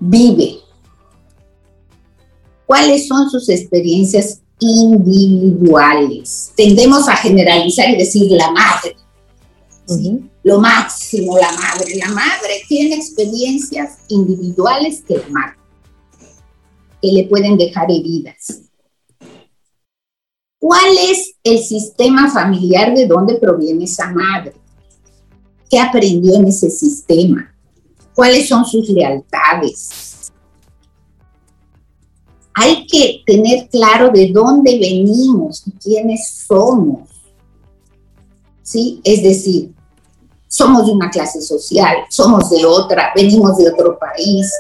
vive? 0.01 0.59
¿Cuáles 2.67 3.09
son 3.09 3.31
sus 3.31 3.49
experiencias 3.49 4.41
individuales? 4.61 6.53
Tendemos 6.57 7.09
a 7.09 7.17
generalizar 7.17 7.91
y 7.91 7.97
decir 7.97 8.31
la 8.31 8.51
madre 8.51 8.97
lo 10.43 10.61
máximo 10.61 11.39
la 11.39 11.51
madre. 11.53 11.97
La 11.97 12.09
madre 12.09 12.63
tiene 12.69 12.97
experiencias 12.97 13.99
individuales 14.09 15.03
que 15.07 15.19
la 15.19 15.29
marcan, 15.29 15.65
que 17.01 17.13
le 17.13 17.25
pueden 17.25 17.57
dejar 17.57 17.91
heridas. 17.91 18.63
¿Cuál 20.59 20.97
es 21.11 21.35
el 21.45 21.59
sistema 21.61 22.31
familiar 22.31 22.95
de 22.95 23.07
dónde 23.07 23.37
proviene 23.37 23.85
esa 23.85 24.11
madre? 24.13 24.55
¿Qué 25.71 25.79
aprendió 25.79 26.35
en 26.35 26.49
ese 26.49 26.71
sistema? 26.71 27.55
¿Cuáles 28.19 28.49
son 28.49 28.65
sus 28.65 28.89
lealtades? 28.89 30.33
Hay 32.53 32.85
que 32.85 33.23
tener 33.25 33.69
claro 33.69 34.11
de 34.11 34.33
dónde 34.33 34.77
venimos 34.77 35.63
y 35.65 35.71
quiénes 35.71 36.45
somos. 36.49 37.09
¿Sí? 38.61 39.01
Es 39.05 39.23
decir, 39.23 39.73
somos 40.49 40.87
de 40.87 40.93
una 40.95 41.09
clase 41.11 41.41
social, 41.41 41.99
somos 42.11 42.51
de 42.51 42.67
otra, 42.67 43.13
venimos 43.15 43.57
de 43.57 43.71
otro 43.71 43.97
país, 43.97 44.53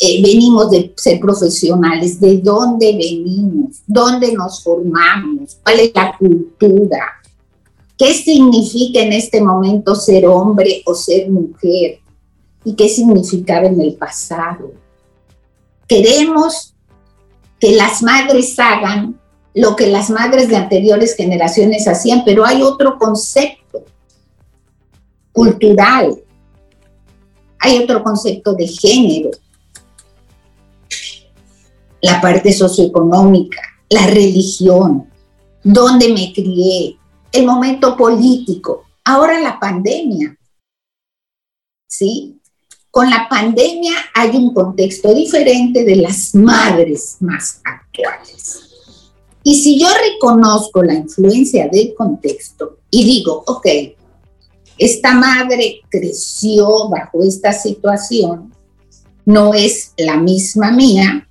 eh, 0.00 0.22
venimos 0.22 0.70
de 0.70 0.94
ser 0.96 1.20
profesionales, 1.20 2.18
de 2.18 2.38
dónde 2.38 2.92
venimos, 2.92 3.82
dónde 3.86 4.32
nos 4.32 4.64
formamos, 4.64 5.58
cuál 5.62 5.80
es 5.80 5.92
la 5.94 6.16
cultura, 6.16 7.06
qué 7.98 8.14
significa 8.14 9.00
en 9.00 9.12
este 9.12 9.38
momento 9.42 9.94
ser 9.94 10.26
hombre 10.26 10.82
o 10.86 10.94
ser 10.94 11.30
mujer 11.30 12.00
y 12.64 12.74
qué 12.74 12.88
significaba 12.88 13.66
en 13.66 13.80
el 13.80 13.94
pasado. 13.94 14.72
Queremos 15.86 16.74
que 17.58 17.72
las 17.72 18.02
madres 18.02 18.58
hagan 18.58 19.20
lo 19.54 19.74
que 19.74 19.88
las 19.88 20.10
madres 20.10 20.48
de 20.48 20.56
anteriores 20.56 21.16
generaciones 21.16 21.88
hacían, 21.88 22.22
pero 22.24 22.44
hay 22.44 22.62
otro 22.62 22.98
concepto 22.98 23.84
cultural, 25.32 26.22
hay 27.58 27.78
otro 27.78 28.02
concepto 28.02 28.54
de 28.54 28.68
género, 28.68 29.30
la 32.00 32.20
parte 32.20 32.52
socioeconómica, 32.52 33.60
la 33.88 34.06
religión, 34.06 35.10
dónde 35.62 36.12
me 36.12 36.32
crié, 36.32 36.96
el 37.32 37.46
momento 37.46 37.96
político, 37.96 38.84
ahora 39.04 39.40
la 39.40 39.58
pandemia. 39.58 40.36
¿Sí? 41.88 42.39
Con 42.90 43.08
la 43.08 43.28
pandemia 43.28 43.92
hay 44.14 44.30
un 44.30 44.52
contexto 44.52 45.14
diferente 45.14 45.84
de 45.84 45.96
las 45.96 46.34
madres 46.34 47.18
más 47.20 47.60
actuales. 47.64 48.70
Y 49.44 49.62
si 49.62 49.78
yo 49.78 49.86
reconozco 50.12 50.82
la 50.82 50.94
influencia 50.94 51.68
del 51.68 51.94
contexto 51.94 52.78
y 52.90 53.04
digo, 53.04 53.44
ok, 53.46 53.66
esta 54.76 55.14
madre 55.14 55.82
creció 55.88 56.88
bajo 56.88 57.22
esta 57.22 57.52
situación, 57.52 58.52
no 59.24 59.54
es 59.54 59.92
la 59.96 60.16
misma 60.16 60.72
mía, 60.72 61.28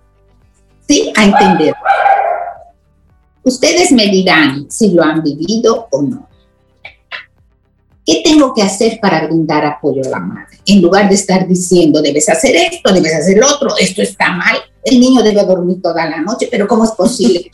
Sí, 0.86 1.10
a 1.16 1.24
entenderla. 1.24 1.80
Ustedes 3.44 3.92
me 3.92 4.08
dirán 4.08 4.70
si 4.70 4.90
lo 4.90 5.02
han 5.02 5.22
vivido 5.22 5.88
o 5.90 6.02
no. 6.02 6.28
¿Qué 8.06 8.22
tengo 8.24 8.54
que 8.54 8.62
hacer 8.62 9.00
para 9.02 9.26
brindar 9.26 9.64
apoyo 9.64 10.00
a 10.06 10.10
la 10.10 10.20
madre? 10.20 10.60
En 10.64 10.80
lugar 10.80 11.08
de 11.08 11.16
estar 11.16 11.48
diciendo, 11.48 12.00
debes 12.00 12.28
hacer 12.28 12.54
esto, 12.54 12.92
debes 12.92 13.12
hacer 13.12 13.36
lo 13.36 13.48
otro, 13.48 13.76
esto 13.76 14.00
está 14.00 14.30
mal, 14.30 14.58
el 14.84 15.00
niño 15.00 15.24
debe 15.24 15.44
dormir 15.44 15.82
toda 15.82 16.08
la 16.08 16.20
noche, 16.20 16.46
pero 16.48 16.68
¿cómo 16.68 16.84
es 16.84 16.92
posible? 16.92 17.50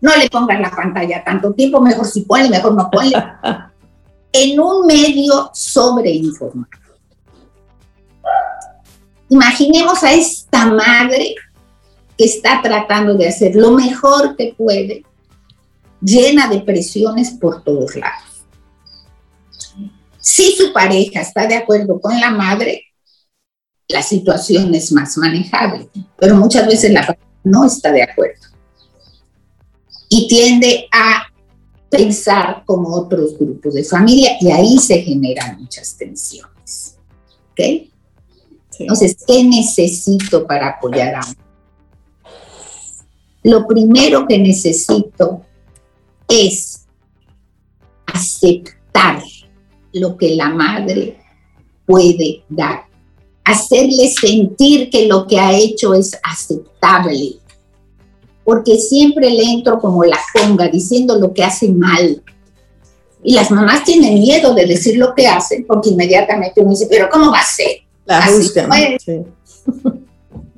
No 0.00 0.14
le 0.14 0.30
pongas 0.30 0.60
la 0.60 0.70
pantalla 0.70 1.24
tanto 1.24 1.52
tiempo, 1.54 1.80
mejor 1.80 2.06
si 2.06 2.20
puede, 2.20 2.48
mejor 2.48 2.74
no 2.74 2.88
puede. 2.90 3.12
En 4.36 4.58
un 4.58 4.84
medio 4.84 5.50
sobreinformado. 5.54 6.68
Imaginemos 9.28 10.02
a 10.02 10.12
esta 10.12 10.66
madre 10.66 11.36
que 12.18 12.24
está 12.24 12.60
tratando 12.60 13.14
de 13.14 13.28
hacer 13.28 13.54
lo 13.54 13.70
mejor 13.70 14.34
que 14.34 14.52
puede, 14.58 15.04
llena 16.00 16.48
de 16.48 16.62
presiones 16.62 17.30
por 17.30 17.62
todos 17.62 17.94
lados. 17.94 18.33
Si 20.24 20.56
su 20.56 20.72
pareja 20.72 21.20
está 21.20 21.46
de 21.46 21.54
acuerdo 21.54 22.00
con 22.00 22.18
la 22.18 22.30
madre, 22.30 22.84
la 23.88 24.02
situación 24.02 24.74
es 24.74 24.90
más 24.90 25.18
manejable, 25.18 25.90
pero 26.16 26.34
muchas 26.36 26.66
veces 26.66 26.92
la 26.92 27.02
pareja 27.02 27.26
no 27.42 27.66
está 27.66 27.92
de 27.92 28.04
acuerdo 28.04 28.40
y 30.08 30.26
tiende 30.26 30.88
a 30.90 31.24
pensar 31.90 32.62
como 32.64 32.96
otros 32.96 33.38
grupos 33.38 33.74
de 33.74 33.84
familia 33.84 34.38
y 34.40 34.50
ahí 34.50 34.78
se 34.78 35.02
generan 35.02 35.60
muchas 35.60 35.94
tensiones. 35.94 36.96
¿Ok? 37.50 37.90
Entonces, 38.78 39.18
¿qué 39.26 39.44
necesito 39.44 40.46
para 40.46 40.68
apoyar 40.70 41.16
a 41.16 41.20
un? 41.26 41.36
Lo 43.42 43.66
primero 43.66 44.26
que 44.26 44.38
necesito 44.38 45.42
es 46.26 46.86
aceptar 48.06 49.22
lo 49.94 50.16
que 50.16 50.34
la 50.34 50.50
madre 50.50 51.16
puede 51.86 52.42
dar, 52.48 52.84
hacerle 53.44 54.08
sentir 54.08 54.90
que 54.90 55.06
lo 55.06 55.26
que 55.26 55.38
ha 55.38 55.52
hecho 55.56 55.94
es 55.94 56.18
aceptable, 56.22 57.36
porque 58.44 58.76
siempre 58.76 59.30
le 59.30 59.42
entro 59.42 59.78
como 59.78 60.04
la 60.04 60.18
ponga 60.32 60.68
diciendo 60.68 61.16
lo 61.18 61.32
que 61.32 61.44
hace 61.44 61.68
mal. 61.68 62.22
Y 63.22 63.34
las 63.34 63.50
mamás 63.50 63.84
tienen 63.84 64.14
miedo 64.14 64.52
de 64.52 64.66
decir 64.66 64.98
lo 64.98 65.14
que 65.14 65.26
hacen, 65.26 65.64
porque 65.66 65.90
inmediatamente 65.90 66.60
uno 66.60 66.70
dice, 66.70 66.86
pero 66.90 67.08
¿cómo 67.10 67.30
va 67.30 67.38
a 67.38 67.44
ser? 67.44 67.82
La 68.04 68.26
sí. 68.26 68.50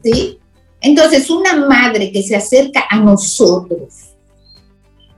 ¿Sí? 0.03 0.39
Entonces, 0.81 1.31
una 1.31 1.67
madre 1.67 2.11
que 2.11 2.23
se 2.23 2.35
acerca 2.35 2.85
a 2.91 2.99
nosotros 2.99 3.95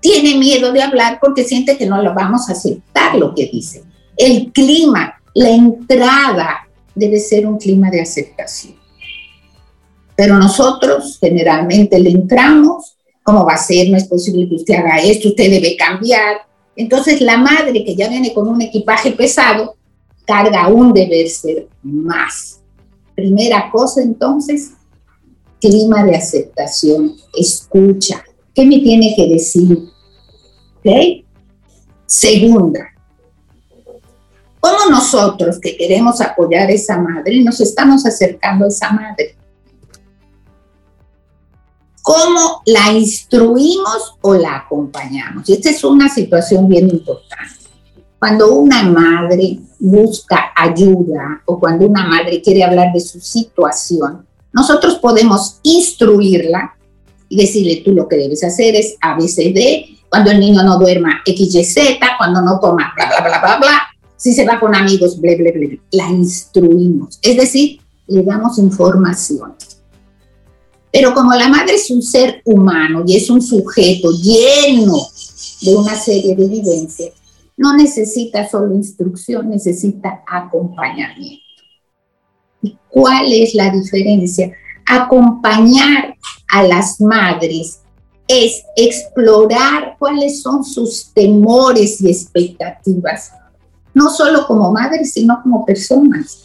tiene 0.01 0.39
miedo 0.39 0.73
de 0.73 0.83
hablar 0.83 1.19
porque 1.21 1.45
siente 1.45 1.77
que 1.77 1.87
no 1.87 2.03
lo 2.03 2.15
vamos 2.15 2.49
a 2.49 2.53
aceptar 2.53 3.17
lo 3.17 3.35
que 3.35 3.47
dice 3.47 3.83
el 4.19 4.53
clima, 4.53 5.15
la 5.35 5.51
entrada 5.51 6.69
debe 6.95 7.21
ser 7.21 7.47
un 7.47 7.57
clima 7.57 7.91
de 7.91 8.01
aceptación. 8.01 8.75
Pero 10.17 10.37
nosotros 10.37 11.17
generalmente 11.21 11.99
le 12.01 12.11
entramos, 12.11 12.97
¿cómo 13.23 13.47
va 13.47 13.55
a 13.55 13.59
ser? 13.59 13.89
No 13.89 13.97
es 13.97 14.09
posible 14.09 14.49
que 14.49 14.57
usted 14.57 14.75
haga 14.75 14.99
esto, 14.99 15.29
usted 15.29 15.49
debe 15.49 15.77
cambiar. 15.77 16.39
Entonces 16.75 17.21
la 17.21 17.37
madre 17.37 17.85
que 17.85 17.95
ya 17.95 18.09
viene 18.09 18.35
con 18.35 18.49
un 18.49 18.61
equipaje 18.61 19.13
pesado, 19.13 19.77
carga 20.27 20.67
un 20.69 20.93
deber 20.93 21.29
ser 21.29 21.69
más. 21.83 22.61
Primera 23.15 23.71
cosa 23.71 24.03
entonces, 24.03 24.73
clima 25.61 26.05
de 26.05 26.17
aceptación, 26.17 27.15
escucha. 27.37 28.25
¿Qué 28.53 28.67
me 28.67 28.81
tiene 28.81 29.15
que 29.17 29.29
decir? 29.29 29.79
¿Ok? 30.79 31.25
Segunda, 32.07 32.89
¿Cómo 34.69 34.91
nosotros 34.91 35.59
que 35.61 35.79
queremos 35.79 36.21
apoyar 36.21 36.69
a 36.69 36.73
esa 36.73 36.99
madre 36.99 37.43
nos 37.43 37.59
estamos 37.59 38.05
acercando 38.05 38.67
a 38.67 38.69
esa 38.69 38.91
madre? 38.93 39.35
¿Cómo 42.03 42.63
la 42.67 42.93
instruimos 42.93 44.17
o 44.21 44.35
la 44.35 44.57
acompañamos? 44.57 45.49
Y 45.49 45.55
esta 45.55 45.71
es 45.71 45.83
una 45.85 46.11
situación 46.11 46.69
bien 46.69 46.91
importante. 46.91 47.55
Cuando 48.19 48.53
una 48.57 48.83
madre 48.83 49.59
busca 49.79 50.53
ayuda 50.55 51.41
o 51.47 51.59
cuando 51.59 51.87
una 51.87 52.07
madre 52.07 52.43
quiere 52.43 52.63
hablar 52.63 52.93
de 52.93 53.01
su 53.01 53.21
situación, 53.21 54.27
nosotros 54.53 54.97
podemos 54.97 55.61
instruirla 55.63 56.75
y 57.31 57.39
decirle, 57.39 57.83
tú 57.83 57.93
lo 57.93 58.07
que 58.07 58.17
debes 58.17 58.45
hacer 58.45 58.75
es 58.75 58.97
ABCD, 59.01 59.97
cuando 60.11 60.31
el 60.31 60.41
niño 60.41 60.63
no 60.63 60.79
duerma 60.79 61.23
XYZ, 61.25 62.01
cuando 62.19 62.43
no 62.43 62.61
toma 62.61 62.93
bla, 62.97 63.07
bla, 63.07 63.21
bla, 63.21 63.41
bla, 63.41 63.57
bla, 63.59 63.88
si 64.19 64.35
se 64.35 64.45
va 64.45 64.59
con 64.59 64.75
amigos, 64.75 65.19
la 65.93 66.11
instruimos. 66.11 67.21
Es 67.23 67.37
decir, 67.37 67.81
le 68.09 68.23
damos 68.25 68.59
información. 68.59 69.55
Pero 70.93 71.15
como 71.15 71.33
la 71.35 71.49
madre 71.49 71.77
es 71.77 71.89
un 71.91 72.03
ser 72.03 72.43
humano 72.45 73.05
y 73.07 73.17
es 73.17 73.31
un 73.31 73.41
sujeto 73.41 74.11
lleno 74.11 74.97
de 75.63 75.77
una 75.77 75.95
serie 75.95 76.35
de 76.35 76.49
vivencias, 76.49 77.13
no 77.57 77.77
necesita 77.77 78.49
solo 78.49 78.75
instrucción, 78.75 79.51
necesita 79.51 80.25
acompañamiento. 80.27 81.45
¿Y 82.63 82.77
cuál 82.89 83.33
es 83.33 83.55
la 83.55 83.71
diferencia? 83.71 84.53
Acompañar 84.85 86.17
a 86.49 86.63
las 86.65 87.01
madres 87.01 87.81
es 88.27 88.65
explorar 88.75 89.97
cuáles 89.97 90.43
son 90.43 90.65
sus 90.65 91.13
temores 91.15 92.01
y 92.01 92.09
expectativas 92.09 93.33
no 93.95 94.11
solo 94.11 94.47
como 94.47 94.73
madres, 94.73 95.13
sino 95.13 95.41
como 95.43 95.65
personas. 95.65 96.45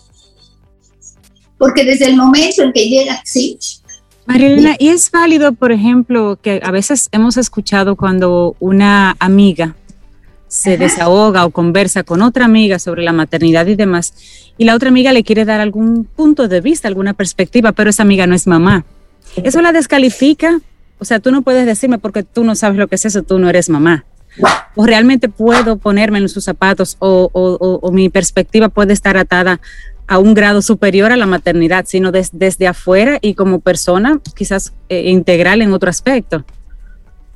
Porque 1.57 1.85
desde 1.85 2.05
el 2.05 2.17
momento 2.17 2.63
en 2.63 2.73
que 2.73 2.87
llega, 2.87 3.21
sí. 3.23 3.57
Marilena, 4.25 4.75
¿y 4.79 4.89
es 4.89 5.11
válido, 5.11 5.53
por 5.53 5.71
ejemplo, 5.71 6.37
que 6.41 6.61
a 6.63 6.71
veces 6.71 7.09
hemos 7.11 7.37
escuchado 7.37 7.95
cuando 7.95 8.55
una 8.59 9.15
amiga 9.19 9.75
se 10.47 10.77
desahoga 10.77 11.45
o 11.45 11.49
conversa 11.49 12.03
con 12.03 12.21
otra 12.21 12.45
amiga 12.45 12.77
sobre 12.79 13.03
la 13.03 13.11
maternidad 13.11 13.65
y 13.67 13.75
demás, 13.75 14.13
y 14.57 14.65
la 14.65 14.75
otra 14.75 14.89
amiga 14.89 15.11
le 15.11 15.23
quiere 15.23 15.45
dar 15.45 15.59
algún 15.59 16.05
punto 16.05 16.47
de 16.47 16.61
vista, 16.61 16.87
alguna 16.87 17.13
perspectiva, 17.13 17.71
pero 17.71 17.89
esa 17.89 18.03
amiga 18.03 18.27
no 18.27 18.35
es 18.35 18.45
mamá. 18.45 18.85
¿Eso 19.35 19.61
la 19.61 19.71
descalifica? 19.71 20.61
O 20.99 21.05
sea, 21.05 21.19
tú 21.19 21.31
no 21.31 21.41
puedes 21.41 21.65
decirme 21.65 21.97
porque 21.97 22.23
tú 22.23 22.43
no 22.43 22.55
sabes 22.55 22.77
lo 22.77 22.87
que 22.87 22.95
es 22.95 23.05
eso, 23.05 23.23
tú 23.23 23.39
no 23.39 23.49
eres 23.49 23.67
mamá 23.67 24.05
o 24.75 24.85
realmente 24.85 25.29
puedo 25.29 25.77
ponerme 25.77 26.19
en 26.19 26.29
sus 26.29 26.43
zapatos 26.43 26.97
o, 26.99 27.89
mi 27.91 28.09
perspectiva 28.09 28.69
puede 28.69 28.93
estar 28.93 29.17
atada 29.17 29.59
a 30.07 30.19
un 30.19 30.33
grado 30.33 30.61
superior 30.61 31.11
a 31.11 31.17
la 31.17 31.25
maternidad, 31.25 31.85
sino 31.87 32.11
desde 32.11 32.67
afuera 32.67 33.19
y 33.21 33.35
como 33.35 33.59
persona 33.59 34.19
quizás 34.35 34.73
eh, 34.89 35.09
integral 35.09 35.61
en 35.61 35.73
otro 35.73 35.89
aspecto. 35.89 36.43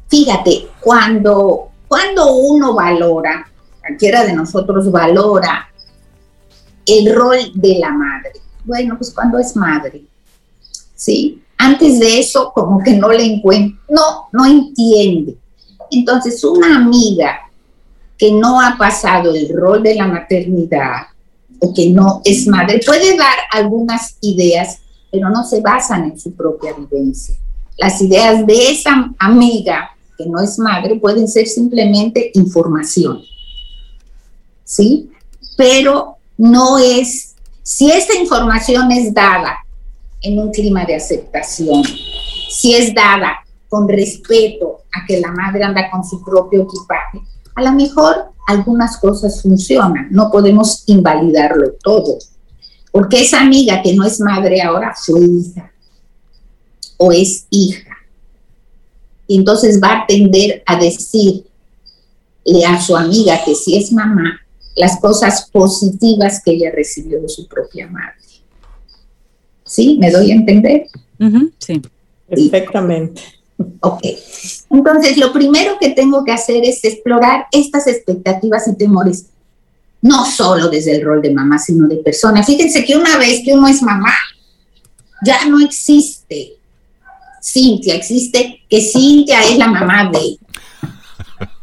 Fíjate, 0.09 0.67
cuando, 0.81 1.69
cuando 1.87 2.35
uno 2.35 2.73
valora, 2.73 3.49
cualquiera 3.79 4.25
de 4.25 4.33
nosotros 4.33 4.91
valora 4.91 5.69
el 6.85 7.13
rol 7.13 7.37
de 7.53 7.79
la 7.79 7.91
madre, 7.91 8.33
bueno, 8.63 8.95
pues 8.97 9.11
cuando 9.13 9.37
es 9.39 9.55
madre, 9.55 10.03
¿sí? 10.95 11.41
Antes 11.57 11.99
de 11.99 12.19
eso, 12.19 12.51
como 12.53 12.83
que 12.83 12.93
no 12.93 13.09
le 13.09 13.23
encuentra, 13.23 13.79
no, 13.89 14.27
no 14.31 14.45
entiende 14.45 15.35
entonces, 15.91 16.43
una 16.43 16.77
amiga 16.77 17.39
que 18.17 18.31
no 18.31 18.59
ha 18.59 18.75
pasado 18.77 19.33
el 19.33 19.49
rol 19.55 19.83
de 19.83 19.95
la 19.95 20.07
maternidad 20.07 21.07
o 21.59 21.73
que 21.73 21.89
no 21.89 22.21
es 22.23 22.47
madre 22.47 22.81
puede 22.85 23.15
dar 23.15 23.37
algunas 23.51 24.17
ideas, 24.21 24.79
pero 25.11 25.29
no 25.29 25.43
se 25.43 25.61
basan 25.61 26.11
en 26.11 26.19
su 26.19 26.33
propia 26.33 26.73
vivencia. 26.73 27.35
Las 27.77 28.01
ideas 28.01 28.45
de 28.45 28.71
esa 28.71 29.11
amiga 29.19 29.91
que 30.17 30.25
no 30.25 30.41
es 30.41 30.57
madre 30.57 30.95
pueden 30.95 31.27
ser 31.27 31.47
simplemente 31.47 32.31
información, 32.33 33.21
¿sí? 34.63 35.11
Pero 35.55 36.17
no 36.37 36.79
es, 36.79 37.35
si 37.61 37.91
esa 37.91 38.15
información 38.15 38.91
es 38.91 39.13
dada 39.13 39.57
en 40.21 40.39
un 40.39 40.51
clima 40.51 40.85
de 40.85 40.95
aceptación, 40.95 41.83
si 42.49 42.73
es 42.73 42.93
dada 42.93 43.43
con 43.69 43.87
respeto 43.87 44.81
a 44.93 45.05
que 45.05 45.19
la 45.19 45.31
madre 45.31 45.63
anda 45.63 45.89
con 45.89 46.03
su 46.03 46.23
propio 46.23 46.63
equipaje, 46.63 47.21
a 47.55 47.63
lo 47.63 47.71
mejor 47.71 48.31
algunas 48.47 48.97
cosas 48.97 49.41
funcionan, 49.41 50.07
no 50.11 50.31
podemos 50.31 50.83
invalidarlo 50.87 51.73
todo, 51.83 52.17
porque 52.91 53.21
esa 53.21 53.41
amiga 53.41 53.81
que 53.81 53.93
no 53.93 54.05
es 54.05 54.19
madre 54.19 54.61
ahora 54.61 54.93
fue 54.95 55.19
hija 55.21 55.71
o 56.97 57.11
es 57.11 57.45
hija. 57.49 57.97
Y 59.27 59.37
entonces 59.37 59.81
va 59.83 59.99
a 59.99 60.07
tender 60.07 60.63
a 60.65 60.79
decirle 60.79 61.43
a 62.65 62.81
su 62.81 62.95
amiga 62.95 63.43
que 63.43 63.53
si 63.53 63.77
es 63.77 63.91
mamá, 63.91 64.39
las 64.75 64.99
cosas 64.99 65.49
positivas 65.51 66.41
que 66.43 66.51
ella 66.51 66.71
recibió 66.73 67.21
de 67.21 67.27
su 67.27 67.47
propia 67.47 67.87
madre. 67.87 68.15
¿Sí? 69.65 69.97
¿Me 69.99 70.09
doy 70.11 70.31
a 70.31 70.35
entender? 70.35 70.87
sí. 71.57 71.81
Perfectamente. 72.27 73.21
Ok. 73.79 74.01
Entonces, 74.69 75.17
lo 75.17 75.33
primero 75.33 75.77
que 75.79 75.89
tengo 75.89 76.23
que 76.23 76.31
hacer 76.31 76.63
es 76.63 76.83
explorar 76.83 77.47
estas 77.51 77.87
expectativas 77.87 78.67
y 78.67 78.75
temores, 78.75 79.27
no 80.01 80.25
solo 80.25 80.69
desde 80.69 80.95
el 80.95 81.03
rol 81.03 81.21
de 81.21 81.33
mamá, 81.33 81.57
sino 81.57 81.87
de 81.87 81.97
persona. 81.97 82.43
Fíjense 82.43 82.85
que 82.85 82.95
una 82.95 83.17
vez 83.17 83.41
que 83.43 83.53
uno 83.53 83.67
es 83.67 83.81
mamá, 83.81 84.13
ya 85.25 85.45
no 85.45 85.59
existe 85.59 86.57
Cintia, 87.41 87.95
existe 87.95 88.61
que 88.69 88.81
Cintia 88.81 89.41
es 89.43 89.57
la 89.57 89.67
mamá 89.67 90.11
de. 90.11 90.37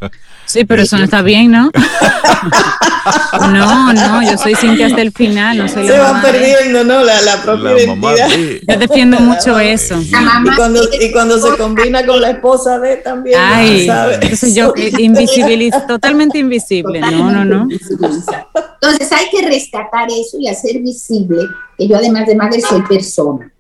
Sí, 0.47 0.65
pero 0.65 0.83
eso 0.83 0.97
no 0.99 1.05
está 1.05 1.23
bien, 1.23 1.51
¿no? 1.51 1.71
no, 3.53 3.93
no, 3.93 4.23
yo 4.23 4.37
soy 4.39 4.55
Cintia 4.55 4.87
hasta 4.87 5.01
el 5.03 5.11
final, 5.13 5.59
no 5.59 5.69
soy 5.69 5.87
Se 5.87 5.93
la 5.97 6.03
van 6.05 6.13
mamá. 6.15 6.27
de- 6.27 6.33
perdiendo, 6.39 6.85
¿no? 6.85 7.03
La, 7.03 7.21
la 7.23 7.43
propia 7.43 7.71
La 7.73 7.87
mamá 7.89 8.13
identidad. 8.15 8.29
de- 8.29 8.61
Yo 8.69 8.79
defiendo 8.79 9.21
mucho 9.21 9.59
eso. 9.59 10.01
Y 10.01 10.11
cuando, 10.57 10.87
de- 10.87 11.07
y 11.07 11.13
cuando 11.13 11.39
se 11.39 11.57
combina 11.57 12.05
con 12.07 12.21
la 12.21 12.31
esposa 12.31 12.79
de 12.79 12.97
también, 12.99 13.39
Ay, 13.43 13.87
¿sabes? 13.87 14.19
entonces 14.23 14.55
yo 14.55 14.73
eh, 14.77 14.93
invisibilizo, 14.99 15.81
totalmente 15.89 16.39
invisible. 16.39 17.01
No, 17.01 17.31
no, 17.31 17.45
no. 17.45 17.67
visibiliza. 17.67 18.47
Entonces 18.81 19.11
hay 19.13 19.31
que 19.31 19.47
rescatar 19.49 20.09
eso 20.11 20.39
y 20.39 20.49
hacer 20.49 20.79
visible 20.81 21.39
que 21.79 21.89
yo 21.89 21.97
además 21.97 22.27
de 22.27 22.35
madre 22.37 22.61
soy 22.61 22.83
persona. 22.83 23.51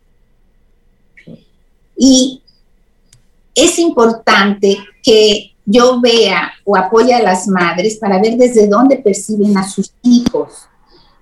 Y 1.97 2.43
es 3.55 3.79
importante 3.79 4.79
que 5.03 5.54
yo 5.67 6.01
vea 6.01 6.53
o 6.65 6.77
apoye 6.77 7.15
a 7.15 7.23
las 7.23 7.47
madres 7.49 7.97
para 7.97 8.21
ver 8.21 8.37
desde 8.37 8.67
dónde 8.69 8.97
perciben 8.97 9.57
a 9.57 9.69
sus 9.69 9.93
hijos. 10.03 10.53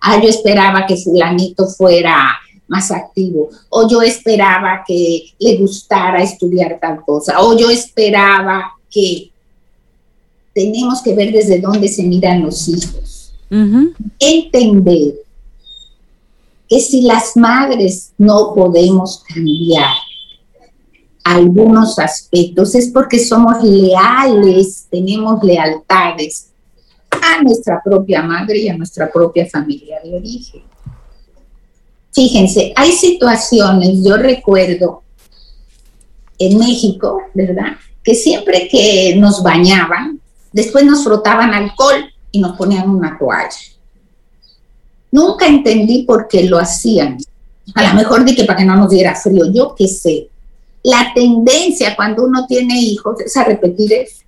Ah, 0.01 0.21
yo 0.21 0.29
esperaba 0.29 0.87
que 0.87 0.97
fulanito 0.97 1.67
fuera 1.69 2.33
más 2.67 2.91
activo, 2.91 3.51
o 3.69 3.89
yo 3.89 4.01
esperaba 4.01 4.83
que 4.87 5.35
le 5.39 5.59
gustara 5.59 6.23
estudiar 6.23 6.79
tal 6.81 7.05
cosa, 7.05 7.41
o 7.41 7.57
yo 7.57 7.69
esperaba 7.69 8.73
que 8.91 9.31
tenemos 10.55 11.03
que 11.03 11.15
ver 11.15 11.33
desde 11.33 11.61
dónde 11.61 11.89
se 11.89 12.03
miran 12.03 12.43
los 12.43 12.69
hijos. 12.69 13.35
Entender 14.19 15.15
que 16.67 16.81
si 16.81 17.03
las 17.03 17.37
madres 17.37 18.13
no 18.17 18.55
podemos 18.55 19.23
cambiar 19.29 19.93
algunos 21.25 21.99
aspectos 21.99 22.75
es 22.75 22.89
porque 22.89 23.19
somos 23.19 23.63
leales, 23.63 24.87
tenemos 24.91 25.43
lealtades 25.43 26.49
a 27.11 27.43
nuestra 27.43 27.81
propia 27.83 28.23
madre 28.23 28.59
y 28.59 28.69
a 28.69 28.77
nuestra 28.77 29.11
propia 29.11 29.47
familia 29.47 30.01
de 30.03 30.17
origen. 30.17 30.63
Fíjense, 32.13 32.73
hay 32.77 32.93
situaciones, 32.93 34.05
yo 34.05 34.17
recuerdo 34.17 35.03
en 36.39 36.59
México, 36.59 37.23
¿verdad? 37.35 37.77
Que 38.03 38.15
siempre 38.15 38.69
que 38.69 39.15
nos 39.17 39.43
bañaban, 39.43 40.21
después 40.53 40.85
nos 40.85 41.05
frotaban 41.05 41.55
alcohol 41.55 42.05
y 42.31 42.41
nos 42.41 42.57
ponían 42.57 42.91
una 42.91 43.17
toalla. 43.19 43.57
Nunca 45.11 45.47
entendí 45.47 46.03
por 46.03 46.27
qué 46.27 46.45
lo 46.45 46.59
hacían. 46.59 47.19
A 47.75 47.89
lo 47.89 47.95
mejor 47.95 48.25
di 48.25 48.35
que 48.35 48.45
para 48.45 48.59
que 48.59 48.65
no 48.65 48.77
nos 48.77 48.91
diera 48.91 49.15
frío, 49.15 49.45
yo 49.53 49.75
qué 49.77 49.87
sé. 49.87 50.29
La 50.83 51.13
tendencia 51.15 51.95
cuando 51.95 52.25
uno 52.25 52.47
tiene 52.47 52.79
hijos 52.81 53.21
es 53.21 53.37
a 53.37 53.45
repetir 53.45 53.93
eso. 53.93 54.23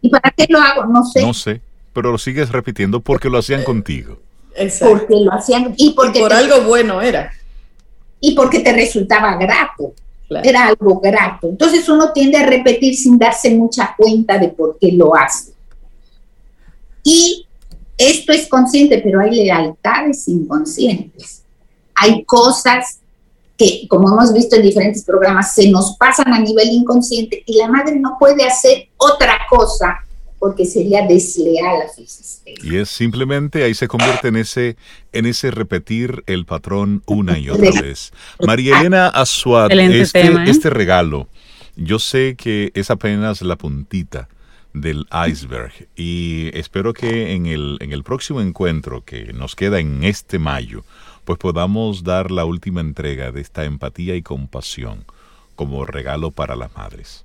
¿Y 0.00 0.08
para 0.08 0.30
qué 0.30 0.46
lo 0.48 0.58
hago? 0.58 0.86
No 0.86 1.04
sé. 1.04 1.22
No 1.22 1.34
sé, 1.34 1.60
pero 1.92 2.10
lo 2.12 2.18
sigues 2.18 2.50
repitiendo 2.50 3.00
porque 3.00 3.28
lo 3.28 3.38
hacían 3.38 3.62
contigo. 3.62 4.18
Exacto. 4.54 4.98
Porque 4.98 5.16
lo 5.16 5.32
hacían 5.32 5.74
y 5.76 5.90
porque, 5.92 6.20
Por 6.20 6.30
te, 6.30 6.36
algo 6.36 6.62
bueno 6.62 7.02
era. 7.02 7.30
y 8.20 8.34
porque 8.34 8.60
te 8.60 8.72
resultaba 8.72 9.36
grato. 9.36 9.92
Claro. 10.28 10.48
Era 10.48 10.66
algo 10.66 10.98
grato. 10.98 11.48
Entonces 11.48 11.88
uno 11.88 12.12
tiende 12.12 12.38
a 12.38 12.46
repetir 12.46 12.96
sin 12.96 13.16
darse 13.18 13.50
mucha 13.54 13.94
cuenta 13.96 14.38
de 14.38 14.48
por 14.48 14.76
qué 14.80 14.90
lo 14.92 15.14
hace. 15.14 15.52
Y 17.04 17.46
esto 17.96 18.32
es 18.32 18.48
consciente, 18.48 18.98
pero 18.98 19.20
hay 19.20 19.30
lealtades 19.30 20.26
inconscientes. 20.26 21.44
Hay 21.94 22.24
cosas 22.24 22.98
que, 23.56 23.86
como 23.88 24.08
hemos 24.08 24.32
visto 24.32 24.56
en 24.56 24.62
diferentes 24.62 25.04
programas, 25.04 25.54
se 25.54 25.70
nos 25.70 25.96
pasan 25.96 26.32
a 26.32 26.40
nivel 26.40 26.68
inconsciente 26.68 27.42
y 27.46 27.56
la 27.56 27.68
madre 27.68 27.98
no 27.98 28.16
puede 28.18 28.44
hacer 28.44 28.88
otra 28.96 29.38
cosa 29.48 29.98
porque 30.38 30.66
sería 30.66 31.06
desleal 31.06 31.82
a 31.82 31.92
su 31.92 32.02
existencia. 32.02 32.54
Y 32.62 32.76
es 32.76 32.90
simplemente 32.90 33.64
ahí 33.64 33.74
se 33.74 33.88
convierte 33.88 34.28
en 34.28 34.36
ese, 34.36 34.76
en 35.12 35.26
ese 35.26 35.50
repetir 35.50 36.22
el 36.26 36.44
patrón 36.44 37.02
una 37.06 37.38
y 37.38 37.48
otra 37.48 37.80
vez. 37.80 38.12
María 38.46 38.80
Elena 38.80 39.08
Azuad, 39.08 39.72
este, 39.72 40.22
tema, 40.22 40.44
¿eh? 40.44 40.50
este 40.50 40.70
regalo, 40.70 41.28
yo 41.76 41.98
sé 41.98 42.36
que 42.36 42.70
es 42.74 42.90
apenas 42.90 43.42
la 43.42 43.56
puntita 43.56 44.28
del 44.72 45.06
iceberg 45.26 45.72
y 45.96 46.50
espero 46.52 46.92
que 46.92 47.32
en 47.32 47.46
el, 47.46 47.78
en 47.80 47.92
el 47.92 48.02
próximo 48.02 48.42
encuentro 48.42 49.02
que 49.04 49.32
nos 49.32 49.56
queda 49.56 49.80
en 49.80 50.04
este 50.04 50.38
mayo, 50.38 50.84
pues 51.26 51.38
podamos 51.38 52.02
dar 52.04 52.30
la 52.30 52.46
última 52.46 52.80
entrega 52.80 53.32
de 53.32 53.42
esta 53.42 53.64
empatía 53.64 54.14
y 54.14 54.22
compasión 54.22 55.04
como 55.56 55.84
regalo 55.84 56.30
para 56.30 56.56
las 56.56 56.74
madres. 56.74 57.24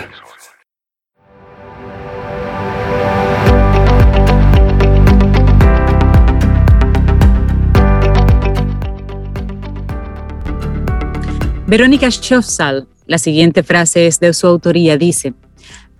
Verónica 11.67 12.09
Schofsal, 12.09 12.87
la 13.07 13.17
siguiente 13.17 13.61
frase 13.61 14.07
es 14.07 14.21
de 14.21 14.33
su 14.33 14.47
autoría, 14.47 14.95
dice, 14.95 15.33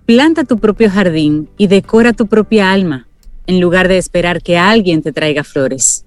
planta 0.08 0.46
tu 0.46 0.58
propio 0.58 0.90
jardín 0.90 1.50
y 1.58 1.68
decora 1.68 2.14
tu 2.14 2.28
propia 2.28 2.72
alma, 2.72 3.08
en 3.46 3.60
lugar 3.60 3.90
de 3.90 3.98
esperar 3.98 4.42
que 4.42 4.58
alguien 4.58 5.04
te 5.04 5.12
traiga 5.12 5.44
flores. 5.44 6.06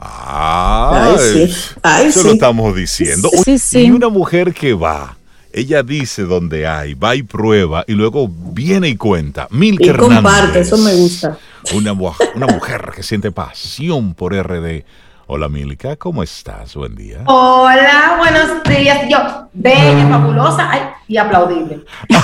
Ah, 0.00 1.14
Ay, 1.16 1.48
sí. 1.48 1.54
Ay, 1.82 2.06
eso 2.06 2.22
sí. 2.22 2.26
lo 2.26 2.32
estamos 2.32 2.74
diciendo. 2.74 3.28
Sí, 3.44 3.58
sí. 3.58 3.84
Y 3.84 3.90
una 3.90 4.08
mujer 4.08 4.54
que 4.54 4.72
va, 4.72 5.18
ella 5.52 5.82
dice 5.82 6.22
dónde 6.22 6.66
hay, 6.66 6.94
va 6.94 7.14
y 7.14 7.22
prueba, 7.22 7.84
y 7.86 7.92
luego 7.92 8.28
viene 8.28 8.88
y 8.88 8.96
cuenta. 8.96 9.48
Milka 9.50 9.84
Y 9.84 9.92
comparte, 9.92 10.60
eso 10.60 10.78
me 10.78 10.94
gusta. 10.94 11.38
Una, 11.74 11.92
una 11.92 12.46
mujer 12.46 12.90
que 12.96 13.02
siente 13.02 13.30
pasión 13.30 14.14
por 14.14 14.34
RD. 14.34 14.82
Hola 15.26 15.48
Milka, 15.48 15.96
¿cómo 15.96 16.22
estás? 16.22 16.74
Buen 16.74 16.94
día. 16.94 17.22
Hola, 17.26 18.16
buenos 18.18 18.62
días. 18.64 19.08
Yo, 19.08 19.18
bella, 19.54 20.06
fabulosa 20.10 20.68
ay, 20.70 20.80
y 21.08 21.16
aplaudible. 21.16 21.80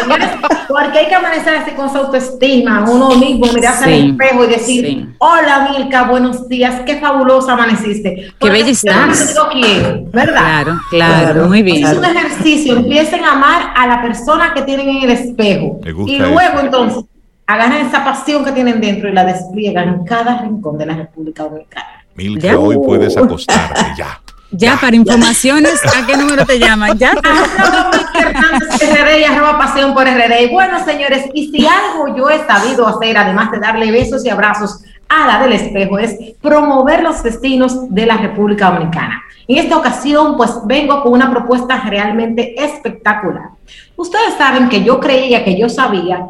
Señores, 0.00 0.28
porque 0.66 0.98
hay 0.98 1.06
que 1.08 1.14
amanecer 1.14 1.54
así 1.54 1.70
con 1.72 1.88
su 1.90 1.98
autoestima, 1.98 2.84
uno 2.88 3.10
mismo, 3.14 3.46
mirarse 3.52 3.84
Sí, 3.84 3.92
al 3.92 4.10
espejo 4.10 4.44
y 4.44 4.46
decir, 4.48 4.86
sí. 4.86 5.06
hola 5.18 5.68
Milka, 5.70 6.02
buenos 6.04 6.48
días, 6.48 6.82
qué 6.84 6.96
fabulosa 6.98 7.52
amaneciste. 7.52 8.32
Porque 8.40 8.52
bella 8.52 8.66
yo 8.66 8.72
estás. 8.72 9.34
no 9.36 9.48
digo 9.48 9.48
quién, 9.52 10.10
¿verdad? 10.10 10.34
Claro, 10.64 10.80
claro, 10.90 11.24
Claro. 11.32 11.48
muy 11.48 11.58
Es 11.60 11.64
bien. 11.64 11.96
un 11.98 12.04
ejercicio, 12.04 12.76
empiecen 12.76 13.24
a 13.24 13.32
amar 13.34 13.72
a 13.76 13.86
la 13.86 14.02
persona 14.02 14.52
que 14.52 14.62
tienen 14.62 14.88
en 14.88 15.02
el 15.04 15.10
espejo. 15.10 15.78
Me 15.84 15.92
gusta 15.92 16.12
y 16.12 16.18
luego 16.18 16.40
eso. 16.40 16.60
entonces 16.60 17.04
agarran 17.48 17.86
esa 17.86 18.04
pasión 18.04 18.44
que 18.44 18.52
tienen 18.52 18.80
dentro 18.80 19.08
y 19.08 19.12
la 19.12 19.24
despliegan 19.24 19.88
en 19.88 20.04
cada 20.04 20.42
rincón 20.42 20.78
de 20.78 20.86
la 20.86 20.94
República 20.94 21.42
Dominicana. 21.44 22.04
Milka, 22.14 22.46
Ya. 22.48 22.58
hoy 22.58 22.76
puedes 22.76 23.16
acostarte 23.16 23.80
ya. 23.96 24.20
Ya, 24.50 24.78
para 24.80 24.96
informaciones, 24.96 25.78
¿a 25.84 26.06
qué 26.06 26.16
número 26.16 26.44
te 26.46 26.58
llaman? 26.58 26.96
Ya. 26.98 27.12
RD 27.14 29.20
y 29.20 29.24
arroba 29.24 29.58
pasión 29.58 29.92
por 29.94 30.04
RD. 30.06 30.42
Y 30.42 30.48
bueno, 30.52 30.82
señores, 30.84 31.24
y 31.34 31.50
si 31.50 31.66
algo 31.66 32.16
yo 32.16 32.28
he 32.30 32.44
sabido 32.46 32.86
hacer, 32.86 33.16
además 33.16 33.50
de 33.50 33.58
darle 33.60 33.90
besos 33.90 34.24
y 34.24 34.30
abrazos 34.30 34.82
a 35.08 35.26
la 35.26 35.42
del 35.42 35.52
espejo, 35.52 35.98
es 35.98 36.16
promover 36.40 37.02
los 37.02 37.22
destinos 37.22 37.92
de 37.94 38.06
la 38.06 38.16
República 38.18 38.70
Dominicana. 38.70 39.22
En 39.46 39.58
esta 39.58 39.76
ocasión, 39.78 40.36
pues 40.36 40.50
vengo 40.64 41.02
con 41.02 41.12
una 41.12 41.30
propuesta 41.30 41.80
realmente 41.88 42.54
espectacular. 42.62 43.50
Ustedes 43.96 44.34
saben 44.36 44.68
que 44.68 44.84
yo 44.84 45.00
creía 45.00 45.44
que 45.44 45.58
yo 45.58 45.68
sabía 45.68 46.26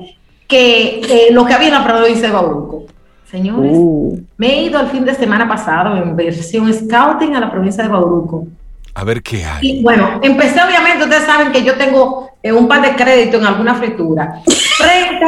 que 0.48 1.00
eh, 1.00 1.32
lo 1.32 1.44
que 1.44 1.54
había 1.54 1.68
en 1.68 1.74
la 1.74 1.84
provincia 1.84 2.28
de 2.28 2.34
Bauruco. 2.34 2.86
Señores, 3.30 3.72
uh. 3.74 4.18
me 4.38 4.46
he 4.48 4.62
ido 4.62 4.80
el 4.80 4.88
fin 4.88 5.04
de 5.04 5.14
semana 5.14 5.46
pasado 5.46 5.96
en 5.96 6.16
versión 6.16 6.72
scouting 6.72 7.36
a 7.36 7.40
la 7.40 7.50
provincia 7.50 7.84
de 7.84 7.90
Bauruco. 7.90 8.46
A 8.94 9.04
ver 9.04 9.22
qué 9.22 9.44
hay. 9.44 9.58
Y 9.60 9.82
bueno, 9.82 10.18
empecé 10.22 10.60
obviamente, 10.62 11.04
ustedes 11.04 11.24
saben 11.24 11.52
que 11.52 11.62
yo 11.62 11.76
tengo 11.76 12.30
eh, 12.42 12.52
un 12.52 12.66
par 12.66 12.80
de 12.80 12.96
crédito 12.96 13.36
en 13.36 13.44
alguna 13.44 13.74
fritura. 13.74 14.40
Frente, 14.78 15.26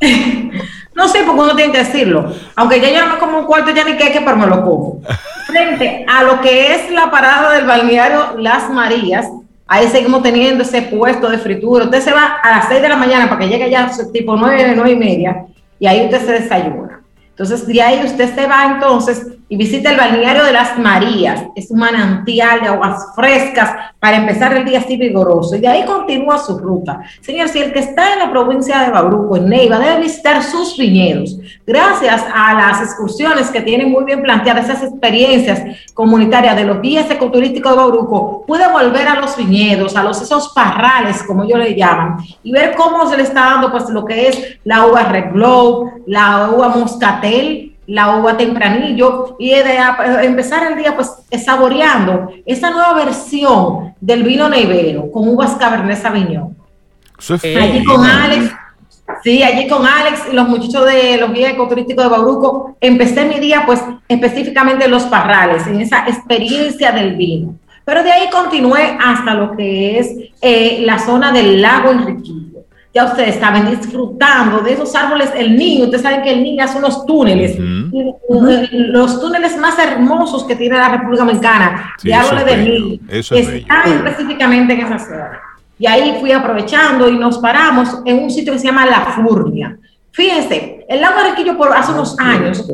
no 0.94 1.08
sé 1.08 1.22
por 1.24 1.34
qué 1.34 1.40
uno 1.40 1.56
tiene 1.56 1.72
que 1.72 1.78
decirlo, 1.78 2.30
aunque 2.54 2.80
ya 2.80 2.90
yo 2.90 3.06
no 3.06 3.14
me 3.14 3.18
como 3.18 3.38
un 3.38 3.46
cuarto 3.46 3.70
ya 3.70 3.84
ni 3.84 3.96
queque, 3.96 4.20
pero 4.20 4.36
me 4.36 4.46
lo 4.46 4.62
como. 4.62 5.00
Frente 5.46 6.04
a 6.06 6.22
lo 6.22 6.42
que 6.42 6.74
es 6.74 6.90
la 6.90 7.10
parada 7.10 7.54
del 7.54 7.66
balneario 7.66 8.36
Las 8.36 8.68
Marías, 8.70 9.26
ahí 9.68 9.86
seguimos 9.88 10.22
teniendo 10.22 10.64
ese 10.64 10.82
puesto 10.82 11.28
de 11.28 11.38
fritura. 11.38 11.84
Usted 11.84 12.00
se 12.00 12.12
va 12.12 12.38
a 12.42 12.50
las 12.50 12.68
6 12.68 12.82
de 12.82 12.88
la 12.88 12.96
mañana 12.96 13.28
para 13.28 13.40
que 13.40 13.48
llegue 13.48 13.70
ya 13.70 13.90
tipo 14.12 14.36
9, 14.36 14.72
9 14.74 14.90
y 14.90 14.96
media, 14.96 15.46
y 15.78 15.86
ahí 15.86 16.06
usted 16.06 16.24
se 16.24 16.32
desayuna. 16.32 17.02
Entonces, 17.28 17.64
de 17.66 17.80
ahí 17.80 18.04
usted 18.04 18.34
se 18.34 18.46
va 18.46 18.72
entonces 18.74 19.37
y 19.48 19.56
visita 19.56 19.90
el 19.90 19.96
balneario 19.96 20.44
de 20.44 20.52
las 20.52 20.78
Marías. 20.78 21.44
Es 21.54 21.70
un 21.70 21.78
manantial 21.78 22.60
de 22.60 22.68
aguas 22.68 23.14
frescas 23.14 23.72
para 23.98 24.18
empezar 24.18 24.54
el 24.54 24.64
día 24.64 24.80
así 24.80 24.96
vigoroso. 24.96 25.56
Y 25.56 25.60
de 25.60 25.68
ahí 25.68 25.84
continúa 25.84 26.38
su 26.38 26.58
ruta. 26.58 27.00
Señor, 27.20 27.48
si 27.48 27.60
el 27.60 27.72
que 27.72 27.78
está 27.78 28.12
en 28.12 28.18
la 28.18 28.30
provincia 28.30 28.80
de 28.80 28.90
Bauruco, 28.90 29.36
en 29.36 29.48
Neiva, 29.48 29.78
debe 29.78 30.02
visitar 30.02 30.42
sus 30.42 30.76
viñedos. 30.76 31.38
Gracias 31.66 32.24
a 32.32 32.54
las 32.54 32.82
excursiones 32.82 33.50
que 33.50 33.62
tienen 33.62 33.90
muy 33.90 34.04
bien 34.04 34.22
planteadas, 34.22 34.68
esas 34.68 34.82
experiencias 34.84 35.62
comunitarias 35.94 36.54
de 36.54 36.64
los 36.64 36.80
guías 36.82 37.10
ecoturísticos 37.10 37.72
de 37.72 37.78
Bauruco, 37.78 38.44
puede 38.46 38.70
volver 38.70 39.08
a 39.08 39.20
los 39.20 39.36
viñedos, 39.36 39.96
a 39.96 40.04
los 40.04 40.20
esos 40.20 40.50
parrales, 40.50 41.22
como 41.22 41.44
ellos 41.44 41.58
le 41.58 41.74
llaman, 41.74 42.18
y 42.42 42.52
ver 42.52 42.74
cómo 42.76 43.08
se 43.08 43.16
le 43.16 43.22
está 43.22 43.40
dando 43.40 43.70
pues 43.70 43.88
lo 43.88 44.04
que 44.04 44.28
es 44.28 44.58
la 44.64 44.86
uva 44.86 45.04
Red 45.04 45.32
Globe, 45.32 46.02
la 46.06 46.50
uva 46.50 46.68
Moscatel, 46.68 47.67
la 47.88 48.18
uva 48.18 48.36
tempranillo 48.36 49.36
y 49.38 49.50
de 49.50 49.78
empezar 50.22 50.70
el 50.70 50.76
día 50.76 50.94
pues 50.94 51.10
saboreando 51.42 52.30
esa 52.44 52.70
nueva 52.70 52.92
versión 52.92 53.94
del 53.98 54.24
vino 54.24 54.48
nevero 54.48 55.10
con 55.10 55.26
uvas 55.26 55.56
Cabernet 55.56 55.96
Sauvignon. 55.96 56.54
allí 57.56 57.82
con 57.84 58.04
Alex, 58.04 58.52
sí, 59.24 59.42
allí 59.42 59.66
con 59.68 59.86
Alex 59.86 60.24
y 60.30 60.34
los 60.34 60.46
muchachos 60.46 60.84
de 60.84 61.16
los 61.16 61.32
guías 61.32 61.54
ecoturísticos 61.54 62.04
de 62.04 62.10
Bauruco, 62.10 62.76
empecé 62.78 63.24
mi 63.24 63.40
día 63.40 63.62
pues 63.64 63.82
específicamente 64.06 64.84
en 64.84 64.90
los 64.90 65.04
parrales, 65.04 65.66
en 65.66 65.80
esa 65.80 66.06
experiencia 66.06 66.92
del 66.92 67.16
vino. 67.16 67.54
Pero 67.86 68.02
de 68.02 68.12
ahí 68.12 68.28
continué 68.30 68.98
hasta 69.02 69.32
lo 69.32 69.56
que 69.56 69.98
es 69.98 70.14
eh, 70.42 70.80
la 70.82 70.98
zona 70.98 71.32
del 71.32 71.62
lago 71.62 71.90
Enriquillo 71.90 72.37
ya 72.94 73.04
ustedes 73.04 73.34
estaban 73.34 73.70
disfrutando 73.70 74.60
de 74.60 74.72
esos 74.72 74.94
árboles, 74.94 75.30
el 75.36 75.56
niño, 75.56 75.84
ustedes 75.84 76.02
saben 76.02 76.22
que 76.22 76.32
el 76.32 76.42
niño 76.42 76.64
hace 76.64 76.78
unos 76.78 77.04
túneles, 77.04 77.56
los 78.72 79.20
túneles 79.20 79.56
más 79.58 79.78
hermosos 79.78 80.44
que 80.44 80.56
tiene 80.56 80.76
la 80.76 80.88
República 80.88 81.24
Dominicana, 81.24 81.94
de 82.02 82.14
árboles 82.14 82.46
de 82.46 82.56
niño, 82.56 83.00
están 83.08 84.06
específicamente 84.06 84.72
en 84.72 84.80
esa 84.80 84.98
zona. 84.98 85.40
Y 85.78 85.86
ahí 85.86 86.16
fui 86.18 86.32
aprovechando 86.32 87.08
y 87.08 87.18
nos 87.18 87.38
paramos 87.38 88.00
en 88.04 88.24
un 88.24 88.30
sitio 88.30 88.52
que 88.52 88.58
se 88.58 88.66
llama 88.66 88.84
La 88.86 89.00
Furnia. 89.12 89.78
Fíjense, 90.10 90.84
el 90.88 91.00
lago 91.00 91.20
Arequillo 91.20 91.56
por 91.56 91.72
hace 91.72 91.92
unos 91.92 92.18
años 92.18 92.68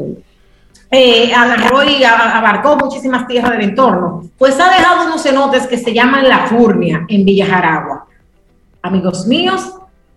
eh, 0.91 1.35
agarró 1.35 1.85
y 1.85 2.03
abarcó 2.05 2.77
muchísimas 2.77 3.27
tierras 3.27 3.51
del 3.51 3.62
entorno, 3.62 4.23
pues 4.39 4.59
ha 4.61 4.71
dejado 4.71 5.07
unos 5.07 5.23
cenotes 5.23 5.67
que 5.67 5.77
se 5.77 5.93
llaman 5.93 6.27
La 6.29 6.47
Furnia 6.47 7.05
en 7.09 7.25
Villa 7.25 7.47
Jaragua. 7.47 8.07
Amigos 8.81 9.27
míos, 9.27 9.75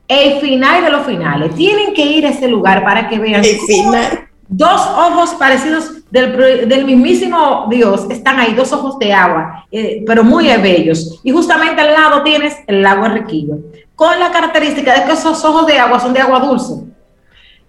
el 0.08 0.40
final 0.40 0.84
de 0.84 0.90
los 0.90 1.06
finales. 1.06 1.56
Tienen 1.56 1.94
que 1.94 2.06
ir 2.06 2.26
a 2.26 2.30
ese 2.30 2.48
lugar 2.48 2.84
para 2.84 3.10
que 3.10 3.20
vean. 3.20 3.44
El 3.44 3.60
final. 3.60 4.28
Dos 4.50 4.80
ojos 4.80 5.36
parecidos 5.36 5.98
del, 6.10 6.86
mismísimo 6.86 7.68
Dios 7.70 8.08
están 8.10 8.40
ahí, 8.40 8.54
dos 8.54 8.72
ojos 8.72 8.98
de 8.98 9.14
agua, 9.14 9.66
eh, 9.72 10.04
pero 10.08 10.24
muy 10.24 10.48
bellos. 10.58 11.20
Y 11.24 11.32
justamente 11.32 11.82
al 11.82 11.94
lado 11.94 12.24
tienes 12.24 12.56
el 12.66 12.82
lago 12.82 13.06
Enriquillo, 13.06 13.58
con 13.94 14.18
la 14.20 14.32
característica 14.32 14.98
de 14.98 15.06
que 15.06 15.12
esos 15.12 15.44
ojos 15.44 15.68
de 15.68 15.78
agua 15.78 16.00
son 16.00 16.14
de 16.14 16.22
agua 16.22 16.40
dulce. 16.40 16.76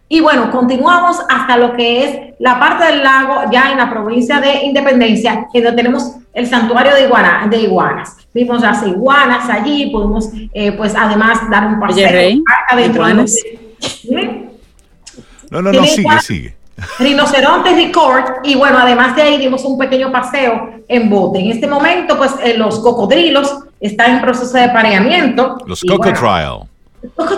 Y 0.09 0.21
bueno, 0.21 0.51
continuamos 0.51 1.19
hasta 1.29 1.57
lo 1.57 1.75
que 1.75 2.05
es 2.05 2.35
la 2.39 2.59
parte 2.59 2.87
del 2.87 3.03
lago, 3.03 3.51
ya 3.51 3.73
en 3.73 3.79
la 3.79 3.91
provincia 3.91 4.41
de 4.41 4.65
Independencia, 4.65 5.49
en 5.53 5.65
donde 5.65 5.83
tenemos 5.83 6.15
el 6.33 6.47
santuario 6.47 6.95
de, 6.95 7.05
iguana, 7.05 7.47
de 7.51 7.59
iguanas. 7.59 8.17
Vimos 8.35 8.61
las 8.61 8.87
iguanas 8.87 9.49
allí, 9.49 9.91
pudimos, 9.91 10.29
eh, 10.53 10.73
pues 10.73 10.95
además, 10.95 11.39
dar 11.51 11.67
un 11.67 11.81
paseo 11.81 12.11
Rey, 12.11 12.43
adentro 12.69 13.07
No, 15.51 15.63
no, 15.63 15.73
no, 15.73 15.85
sigue, 15.85 16.21
sigue. 16.21 16.57
Rinoceronte 16.99 17.75
Record, 17.75 18.45
y 18.45 18.55
bueno, 18.55 18.79
además 18.79 19.17
de 19.17 19.23
ahí 19.23 19.39
dimos 19.39 19.65
un 19.65 19.79
pequeño 19.79 20.13
paseo 20.13 20.83
en 20.87 21.11
bote. 21.11 21.41
En 21.41 21.51
este 21.51 21.67
momento, 21.67 22.17
pues 22.17 22.33
eh, 22.43 22.57
los 22.57 22.79
cocodrilos 22.81 23.65
están 23.81 24.17
en 24.17 24.21
proceso 24.21 24.57
de 24.57 24.69
pareamiento. 24.69 25.57
Los 25.67 25.81
cocodrilos. 25.81 26.69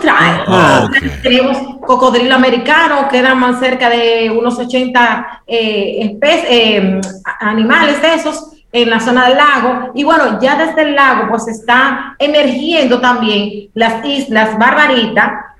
Ah, 0.08 0.88
Tenemos 1.22 1.58
cocodrilo 1.86 2.34
americano, 2.34 3.08
quedan 3.08 3.38
más 3.38 3.60
cerca 3.60 3.90
de 3.90 4.30
unos 4.30 4.58
80 4.58 5.42
eh, 5.46 6.18
eh, 6.22 7.00
animales 7.40 8.00
de 8.00 8.14
esos 8.14 8.52
en 8.72 8.90
la 8.90 9.00
zona 9.00 9.28
del 9.28 9.36
lago. 9.36 9.90
Y 9.94 10.04
bueno, 10.04 10.38
ya 10.40 10.56
desde 10.56 10.82
el 10.82 10.94
lago 10.94 11.28
pues 11.28 11.48
está 11.48 12.14
emergiendo 12.18 13.00
también 13.00 13.70
las 13.74 14.04
islas 14.04 14.58
Barbarita 14.58 15.54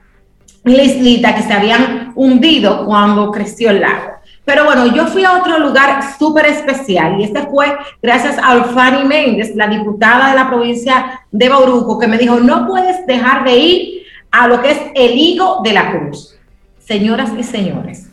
y 0.64 0.76
la 0.76 0.82
islita 0.82 1.34
que 1.34 1.42
se 1.42 1.52
habían 1.52 2.12
hundido 2.14 2.84
cuando 2.84 3.30
creció 3.30 3.70
el 3.70 3.80
lago. 3.80 4.20
Pero 4.44 4.64
bueno, 4.64 4.86
yo 4.86 5.06
fui 5.06 5.24
a 5.24 5.38
otro 5.38 5.58
lugar 5.58 6.02
súper 6.18 6.46
especial 6.46 7.20
y 7.20 7.24
este 7.24 7.42
fue 7.42 7.76
gracias 8.02 8.36
a 8.38 8.48
Alfani 8.48 9.04
Méndez, 9.04 9.54
la 9.54 9.68
diputada 9.68 10.30
de 10.30 10.34
la 10.34 10.48
provincia 10.48 11.20
de 11.30 11.48
Bauruco, 11.48 11.98
que 11.98 12.08
me 12.08 12.18
dijo, 12.18 12.40
no 12.40 12.66
puedes 12.66 13.06
dejar 13.06 13.44
de 13.44 13.56
ir 13.56 14.02
a 14.30 14.48
lo 14.48 14.60
que 14.60 14.70
es 14.72 14.80
el 14.94 15.16
higo 15.16 15.60
de 15.62 15.72
la 15.72 15.92
cruz. 15.92 16.36
Señoras 16.78 17.30
y 17.38 17.44
señores, 17.44 18.09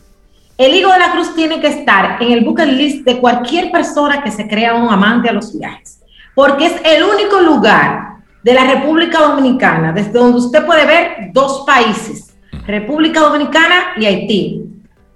el 0.58 0.74
higo 0.74 0.92
de 0.92 0.98
la 0.98 1.12
cruz 1.12 1.34
tiene 1.34 1.60
que 1.60 1.68
estar 1.68 2.20
en 2.20 2.32
el 2.32 2.44
bucket 2.44 2.68
list 2.68 3.04
de 3.06 3.18
cualquier 3.18 3.70
persona 3.70 4.22
que 4.22 4.30
se 4.30 4.46
crea 4.46 4.74
un 4.74 4.90
amante 4.90 5.28
a 5.28 5.32
los 5.32 5.58
viajes, 5.58 6.02
porque 6.34 6.66
es 6.66 6.74
el 6.84 7.02
único 7.02 7.40
lugar 7.40 8.16
de 8.42 8.52
la 8.52 8.64
República 8.64 9.20
Dominicana 9.20 9.92
desde 9.92 10.12
donde 10.12 10.38
usted 10.38 10.66
puede 10.66 10.84
ver 10.84 11.30
dos 11.32 11.64
países, 11.66 12.36
República 12.66 13.20
Dominicana 13.20 13.92
y 13.96 14.04
Haití 14.04 14.68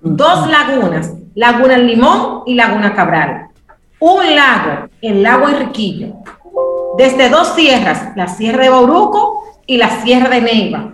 dos 0.02 0.48
lagunas, 0.50 1.12
Laguna 1.34 1.78
Limón 1.78 2.42
y 2.46 2.54
Laguna 2.54 2.94
Cabral. 2.94 3.48
Un 4.00 4.34
lago, 4.34 4.88
el 5.00 5.22
lago 5.22 5.48
Enriquillo. 5.48 6.14
Desde 6.98 7.28
dos 7.28 7.54
sierras, 7.54 8.08
la 8.16 8.26
Sierra 8.26 8.64
de 8.64 8.70
Bauruco 8.70 9.44
y 9.66 9.76
la 9.78 10.02
Sierra 10.02 10.28
de 10.28 10.40
Neiva. 10.40 10.92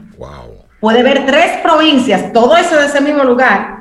Puede 0.81 1.03
ver 1.03 1.27
tres 1.27 1.59
provincias, 1.63 2.33
todo 2.33 2.57
eso 2.57 2.77
de 2.77 2.87
ese 2.87 3.01
mismo 3.01 3.25
lugar, 3.25 3.78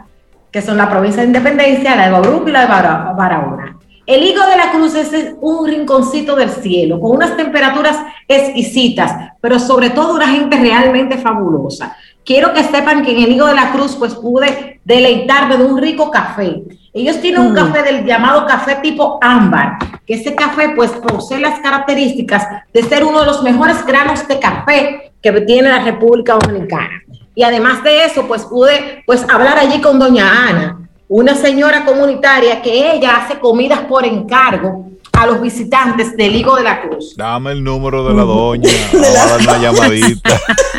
que 0.52 0.62
son 0.62 0.78
la 0.78 0.89
provincia 0.89 1.22
de 1.22 1.28
Independencia, 1.28 1.95
la 1.95 2.06
de 2.06 2.12
Bauruco 2.12 2.50
y 2.50 2.52
la 2.52 2.62
de 2.62 2.68
Barahona. 2.68 3.78
El 4.06 4.24
higo 4.24 4.45
de 4.45 4.56
la 4.56 4.72
cruz 4.72 4.95
es 4.95 5.36
un 5.41 5.68
rinconcito 5.68 6.36
del 6.36 6.50
cielo, 6.50 7.00
con 7.00 7.12
unas 7.12 7.36
temperaturas 7.36 7.98
exquisitas, 8.28 9.34
pero 9.41 9.60
sobre 9.60 9.89
todo 9.89 10.16
una 10.16 10.30
gente 10.30 10.58
realmente 10.58 11.18
fabulosa 11.18 11.98
quiero 12.28 12.54
que 12.54 12.64
sepan 12.64 13.04
que 13.04 13.14
en 13.14 13.24
el 13.24 13.32
Higo 13.32 13.48
de 13.48 13.56
la 13.56 13.72
Cruz 13.72 13.95
pues 13.95 14.14
pude 14.14 14.82
deleitarme 14.84 15.58
de 15.58 15.64
un 15.64 15.82
rico 15.82 16.12
café. 16.12 16.62
Ellos 16.93 17.22
tienen 17.22 17.41
un 17.41 17.54
mm. 17.54 17.56
café 17.56 17.84
del 17.84 18.06
llamado 18.06 18.45
café 18.45 18.76
tipo 18.76 19.18
ámbar, 19.22 19.78
que 20.06 20.16
ese 20.16 20.36
café 20.36 20.74
pues 20.76 20.91
posee 20.91 21.39
las 21.39 21.60
características 21.60 22.45
de 22.74 22.84
ser 22.84 23.06
uno 23.06 23.22
de 23.22 23.26
los 23.28 23.41
mejores 23.41 23.84
granos 23.86 24.28
de 24.28 24.39
café 24.39 25.14
que 25.22 25.32
tiene 25.41 25.70
la 25.70 25.84
República 25.84 26.38
Dominicana. 26.38 27.02
Y 27.38 27.44
además 27.44 27.84
de 27.84 28.04
eso 28.04 28.28
pues 28.28 28.46
pude 28.46 29.04
pues 29.06 29.24
hablar 29.30 29.60
allí 29.60 29.80
con 29.80 30.00
doña 30.00 30.48
Ana, 30.50 30.90
una 31.08 31.36
señora 31.36 31.86
comunitaria 31.86 32.64
que 32.64 32.92
ella 32.92 33.18
hace 33.18 33.38
comidas 33.38 33.82
por 33.82 34.08
encargo 34.08 34.88
a 35.14 35.28
los 35.28 35.40
visitantes 35.40 36.18
del 36.18 36.36
Higo 36.36 36.56
de 36.56 36.64
la 36.64 36.82
Cruz. 36.82 37.14
Dame 37.16 37.52
el 37.52 37.64
número 37.64 38.04
de 38.08 38.16
la 38.16 38.24
doña, 38.24 38.72
a 39.32 39.36
una 39.36 39.58
llamadita. 39.60 40.36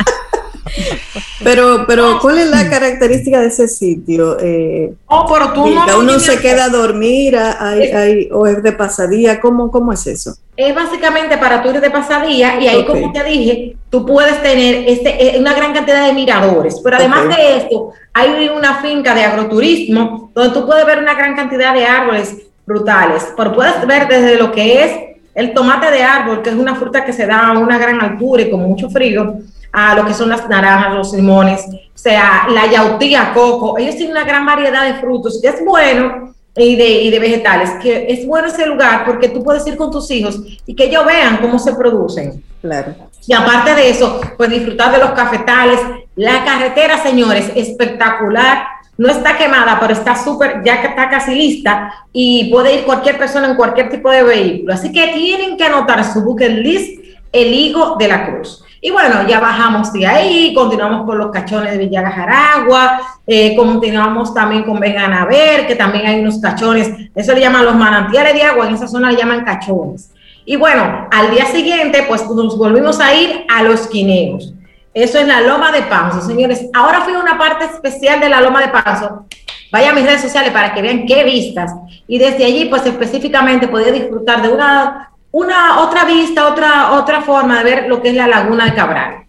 Pero, 1.43 1.85
pero 1.87 2.18
¿cuál 2.20 2.39
es 2.39 2.51
la 2.51 2.68
característica 2.68 3.41
de 3.41 3.47
ese 3.47 3.68
sitio? 3.68 4.39
Eh, 4.41 4.93
oh, 5.07 5.24
pero 5.33 5.53
tú 5.53 5.68
no 5.68 5.99
uno 5.99 6.18
se 6.18 6.41
queda 6.41 6.64
a 6.64 6.68
dormir 6.68 7.37
hay, 7.37 8.29
o 8.33 8.47
es 8.47 8.62
de 8.62 8.72
pasadía, 8.72 9.41
¿cómo, 9.41 9.70
¿cómo 9.70 9.93
es 9.93 10.07
eso? 10.07 10.35
Es 10.57 10.74
básicamente 10.74 11.39
para 11.39 11.62
tú 11.62 11.70
ir 11.70 11.81
de 11.81 11.91
pasadía 11.91 12.61
y 12.61 12.66
ahí, 12.66 12.85
como 12.85 13.12
te 13.12 13.22
dije, 13.22 13.76
tú 13.91 14.05
puedes 14.05 14.43
tener 14.43 14.89
este, 14.89 15.37
eh, 15.37 15.39
una 15.39 15.55
gran 15.55 15.72
cantidad 15.72 16.07
de 16.07 16.12
miradores. 16.12 16.81
Pero 16.83 16.97
además 16.97 17.29
de 17.29 17.59
esto, 17.59 17.93
hay 18.12 18.49
una 18.49 18.83
finca 18.83 19.14
de 19.14 19.22
agroturismo 19.22 20.33
donde 20.35 20.53
tú 20.53 20.66
puedes 20.66 20.85
ver 20.85 20.99
una 20.99 21.14
gran 21.14 21.37
cantidad 21.37 21.72
de 21.72 21.87
árboles 21.87 22.37
frutales. 22.66 23.29
Pero 23.37 23.55
puedes 23.55 23.87
ver 23.87 24.09
desde 24.09 24.37
lo 24.37 24.51
que 24.51 24.85
es 24.85 24.93
el 25.39 25.55
tomate 25.55 25.93
de 25.93 26.03
árbol, 26.03 26.43
que 26.43 26.51
es 26.51 26.57
una 26.57 26.74
fruta 26.74 27.05
que 27.05 27.12
se 27.12 27.24
da 27.24 27.47
a 27.47 27.59
una 27.59 27.79
gran 27.79 28.01
altura 28.01 28.43
y 28.43 28.51
con 28.51 28.61
mucho 28.61 28.91
frío, 28.91 29.37
a 29.73 29.95
lo 29.95 30.05
que 30.05 30.14
son 30.14 30.29
las 30.29 30.49
naranjas, 30.49 30.95
los 30.95 31.12
limones, 31.12 31.64
o 31.99 31.99
sea, 31.99 32.47
la 32.51 32.66
yautía, 32.66 33.33
coco. 33.35 33.79
Ellos 33.79 33.97
tienen 33.97 34.16
una 34.16 34.25
gran 34.25 34.47
variedad 34.47 34.85
de 34.85 35.01
frutos. 35.01 35.43
Es 35.43 35.64
bueno 35.64 36.35
y 36.57 36.77
de, 36.77 36.89
y 37.03 37.11
de 37.11 37.19
vegetales, 37.19 37.71
que 37.83 38.07
es 38.09 38.27
bueno 38.27 38.49
ese 38.49 38.66
lugar 38.66 39.05
porque 39.05 39.29
tú 39.29 39.43
puedes 39.43 39.66
ir 39.66 39.77
con 39.77 39.91
tus 39.91 40.11
hijos 40.11 40.41
y 40.66 40.75
que 40.75 40.85
ellos 40.85 41.05
vean 41.05 41.39
cómo 41.39 41.59
se 41.59 41.75
producen. 41.75 42.43
Claro. 42.61 42.95
Y 43.27 43.35
aparte 43.35 43.75
de 43.75 43.91
eso, 43.91 44.21
pues 44.37 44.51
disfrutar 44.51 44.93
de 44.93 44.99
los 44.99 45.11
cafetales. 45.11 45.81
La 46.16 46.45
carretera, 46.45 47.03
señores, 47.03 47.51
espectacular. 47.55 48.66
No 48.97 49.09
está 49.09 49.37
quemada, 49.37 49.79
pero 49.79 49.93
está 49.93 50.16
súper, 50.16 50.62
ya 50.64 50.81
que 50.81 50.89
está 50.89 51.09
casi 51.09 51.33
lista 51.33 51.93
y 52.12 52.51
puede 52.51 52.75
ir 52.75 52.85
cualquier 52.85 53.16
persona 53.16 53.49
en 53.49 53.55
cualquier 53.55 53.91
tipo 53.91 54.11
de 54.11 54.25
vehículo. 54.25 54.75
Así 54.75 54.91
que 54.91 55.09
tienen 55.09 55.57
que 55.57 55.64
anotar 55.64 56.05
su 56.05 56.25
bucket 56.25 56.51
list 56.51 56.99
el 57.31 57.55
higo 57.55 57.95
de 57.97 58.09
la 58.09 58.27
cruz. 58.27 58.64
Y 58.81 58.91
bueno, 58.91 59.26
ya 59.26 59.41
bajamos 59.41 59.93
de 59.93 60.07
ahí, 60.07 60.55
continuamos 60.55 61.05
con 61.05 61.18
los 61.18 61.31
cachones 61.31 61.72
de 61.72 61.79
Villa 61.79 62.03
Gajaragua, 62.03 63.01
eh, 63.26 63.57
continuamos 63.57 64.33
también 64.33 64.62
con 64.62 64.79
Vengan 64.79 65.12
a 65.12 65.24
ver, 65.24 65.66
que 65.66 65.74
también 65.74 66.07
hay 66.07 66.20
unos 66.20 66.41
cachones, 66.41 66.91
eso 67.14 67.33
le 67.33 67.41
llaman 67.41 67.64
los 67.64 67.74
manantiales 67.74 68.35
de 68.35 68.43
agua, 68.43 68.68
en 68.68 68.74
esa 68.74 68.87
zona 68.87 69.11
le 69.11 69.16
llaman 69.16 69.45
cachones. 69.45 70.12
Y 70.45 70.57
bueno, 70.57 71.09
al 71.11 71.31
día 71.31 71.45
siguiente, 71.47 72.05
pues 72.09 72.24
nos 72.31 72.57
volvimos 72.57 73.01
a 73.01 73.14
ir 73.14 73.45
a 73.55 73.62
los 73.62 73.89
quineos. 73.89 74.55
Eso 74.95 75.18
es 75.18 75.26
la 75.26 75.43
Loma 75.43 75.70
de 75.72 75.83
Panzo, 75.83 76.22
señores. 76.22 76.66
Ahora 76.72 77.03
fui 77.03 77.14
a 77.14 77.18
una 77.18 77.37
parte 77.37 77.66
especial 77.66 78.18
de 78.20 78.29
la 78.29 78.41
Loma 78.41 78.62
de 78.62 78.68
Panzo. 78.68 79.26
Vaya 79.70 79.91
a 79.91 79.93
mis 79.93 80.05
redes 80.05 80.22
sociales 80.22 80.51
para 80.51 80.72
que 80.72 80.81
vean 80.81 81.05
qué 81.05 81.22
vistas. 81.24 81.72
Y 82.07 82.18
desde 82.18 82.47
allí, 82.47 82.64
pues 82.64 82.87
específicamente 82.87 83.68
podía 83.68 83.93
disfrutar 83.93 84.41
de 84.41 84.49
una 84.49 85.08
una 85.31 85.81
otra 85.81 86.05
vista, 86.05 86.49
otra, 86.49 86.93
otra 86.93 87.20
forma 87.22 87.59
de 87.59 87.64
ver 87.64 87.89
lo 87.89 88.01
que 88.01 88.11
es 88.11 88.14
la 88.14 88.26
laguna 88.26 88.66
de 88.66 88.74
Cabral. 88.74 89.24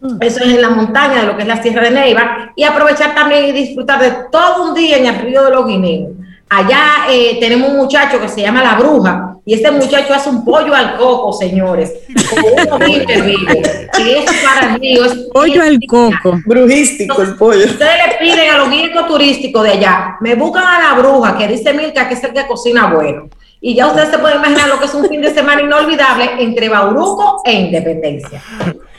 Mm. 0.00 0.16
Eso 0.20 0.44
es 0.44 0.54
en 0.54 0.62
la 0.62 0.70
montaña 0.70 1.20
de 1.20 1.26
lo 1.26 1.36
que 1.36 1.42
es 1.42 1.48
la 1.48 1.62
Sierra 1.62 1.82
de 1.82 1.90
Neiva 1.90 2.52
y 2.56 2.64
aprovechar 2.64 3.14
también 3.14 3.46
y 3.46 3.52
disfrutar 3.52 4.00
de 4.00 4.10
todo 4.30 4.64
un 4.68 4.74
día 4.74 4.98
en 4.98 5.06
el 5.06 5.18
río 5.20 5.44
de 5.44 5.50
los 5.50 5.66
Guineos. 5.66 6.12
Allá 6.50 7.06
eh, 7.10 7.38
tenemos 7.40 7.70
un 7.70 7.78
muchacho 7.78 8.20
que 8.20 8.28
se 8.28 8.42
llama 8.42 8.62
La 8.62 8.74
Bruja 8.74 9.36
y 9.46 9.54
ese 9.54 9.70
muchacho 9.70 10.14
hace 10.14 10.28
un 10.28 10.44
pollo 10.44 10.74
al 10.74 10.96
coco, 10.96 11.32
señores. 11.32 11.92
Como 12.30 12.48
uno 12.48 12.78
terrible. 13.06 13.88
Y 13.98 14.10
eso 14.10 14.32
para 14.44 14.78
mí 14.78 14.94
es 14.94 15.14
pollo 15.32 15.62
al 15.62 15.78
coco. 15.88 16.38
Brujístico 16.46 17.22
el 17.22 17.34
pollo. 17.36 17.64
Ustedes 17.64 17.92
le 18.06 18.16
piden 18.18 18.50
a 18.50 18.58
los 18.58 18.70
guías 18.70 19.06
turísticos 19.06 19.62
de 19.64 19.70
allá, 19.70 20.16
me 20.20 20.34
buscan 20.34 20.64
a 20.64 20.78
La 20.80 21.00
Bruja, 21.00 21.36
que 21.36 21.48
dice 21.48 21.72
Milka 21.72 22.08
que 22.08 22.14
es 22.14 22.24
el 22.24 22.32
que 22.32 22.46
cocina 22.46 22.92
bueno. 22.94 23.28
Y 23.66 23.74
ya 23.74 23.86
ustedes 23.86 24.10
se 24.10 24.18
pueden 24.18 24.40
imaginar 24.40 24.68
lo 24.68 24.78
que 24.78 24.84
es 24.84 24.92
un 24.92 25.08
fin 25.08 25.22
de 25.22 25.32
semana 25.32 25.62
inolvidable 25.62 26.32
entre 26.38 26.68
Bauruco 26.68 27.40
e 27.46 27.54
Independencia. 27.54 28.42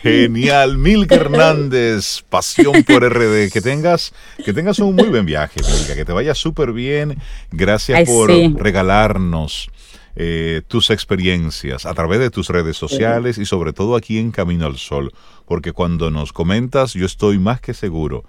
Genial, 0.01 0.79
Milka 0.79 1.13
Hernández, 1.13 2.23
pasión 2.29 2.83
por 2.83 3.03
RD. 3.07 3.51
Que 3.53 3.61
tengas, 3.61 4.11
que 4.43 4.53
tengas 4.53 4.79
un 4.79 4.95
muy 4.95 5.07
buen 5.09 5.23
viaje, 5.23 5.61
Milka, 5.61 5.93
que 5.93 6.03
te 6.03 6.11
vaya 6.11 6.33
súper 6.33 6.71
bien. 6.71 7.21
Gracias 7.51 8.09
por 8.09 8.31
regalarnos 8.31 9.69
eh, 10.15 10.63
tus 10.67 10.89
experiencias 10.89 11.85
a 11.85 11.93
través 11.93 12.17
de 12.17 12.31
tus 12.31 12.49
redes 12.49 12.75
sociales 12.75 13.37
y 13.37 13.45
sobre 13.45 13.71
todo 13.71 13.95
aquí 13.95 14.17
en 14.17 14.31
Camino 14.31 14.65
al 14.65 14.77
Sol, 14.77 15.13
porque 15.45 15.73
cuando 15.73 16.09
nos 16.09 16.33
comentas, 16.33 16.95
yo 16.95 17.05
estoy 17.05 17.37
más 17.37 17.61
que 17.61 17.75
seguro 17.75 18.23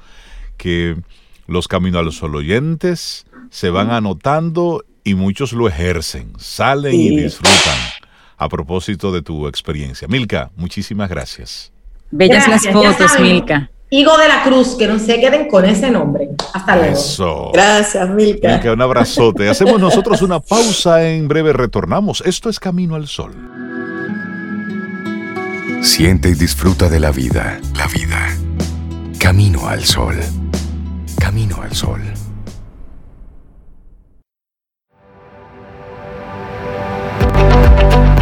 que 0.58 0.96
los 1.46 1.66
Camino 1.66 1.98
al 1.98 2.12
Sol 2.12 2.36
oyentes 2.36 3.24
se 3.48 3.70
van 3.70 3.90
anotando 3.90 4.84
y 5.06 5.14
muchos 5.14 5.52
lo 5.52 5.68
ejercen, 5.68 6.32
salen 6.36 6.92
y 6.92 7.16
disfrutan. 7.16 7.78
A 8.36 8.48
propósito 8.48 9.12
de 9.12 9.22
tu 9.22 9.46
experiencia. 9.46 10.08
Milka, 10.08 10.50
muchísimas 10.56 11.08
gracias. 11.08 11.72
Bellas 12.10 12.48
las 12.48 12.66
fotos, 12.66 13.20
Milka. 13.20 13.70
Higo 13.88 14.18
de 14.18 14.26
la 14.26 14.42
Cruz, 14.42 14.74
que 14.76 14.88
no 14.88 14.98
se 14.98 15.20
queden 15.20 15.48
con 15.48 15.64
ese 15.64 15.92
nombre. 15.92 16.30
Hasta 16.52 16.74
luego. 16.74 16.92
Eso. 16.92 17.50
Gracias, 17.54 18.10
Milka. 18.10 18.48
Milka, 18.48 18.72
un 18.72 18.82
abrazote. 18.82 19.48
Hacemos 19.48 19.80
nosotros 19.80 20.22
una 20.22 20.40
pausa, 20.40 21.08
en 21.08 21.28
breve 21.28 21.52
retornamos. 21.52 22.20
Esto 22.26 22.50
es 22.50 22.58
Camino 22.58 22.96
al 22.96 23.06
Sol. 23.06 23.32
Siente 25.82 26.30
y 26.30 26.34
disfruta 26.34 26.88
de 26.88 26.98
la 26.98 27.12
vida. 27.12 27.60
La 27.76 27.86
vida. 27.86 28.36
Camino 29.20 29.68
al 29.68 29.84
Sol. 29.84 30.16
Camino 31.20 31.62
al 31.62 31.72
Sol. 31.72 32.02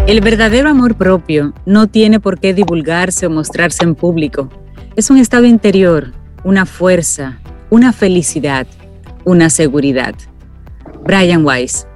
El 0.07 0.21
verdadero 0.21 0.69
amor 0.69 0.97
propio 0.97 1.55
no 1.65 1.87
tiene 1.87 2.21
por 2.21 2.39
qué 2.39 2.53
divulgarse 2.53 3.27
o 3.27 3.31
mostrarse 3.31 3.85
en 3.85 3.95
público. 3.95 4.51
Es 4.97 5.09
un 5.09 5.17
estado 5.17 5.47
interior, 5.47 6.13
una 6.45 6.67
fuerza, 6.67 7.39
una 7.71 7.91
felicidad, 7.91 8.67
una 9.25 9.49
seguridad. 9.49 10.15
Brian 11.05 11.43
Weiss. 11.47 11.87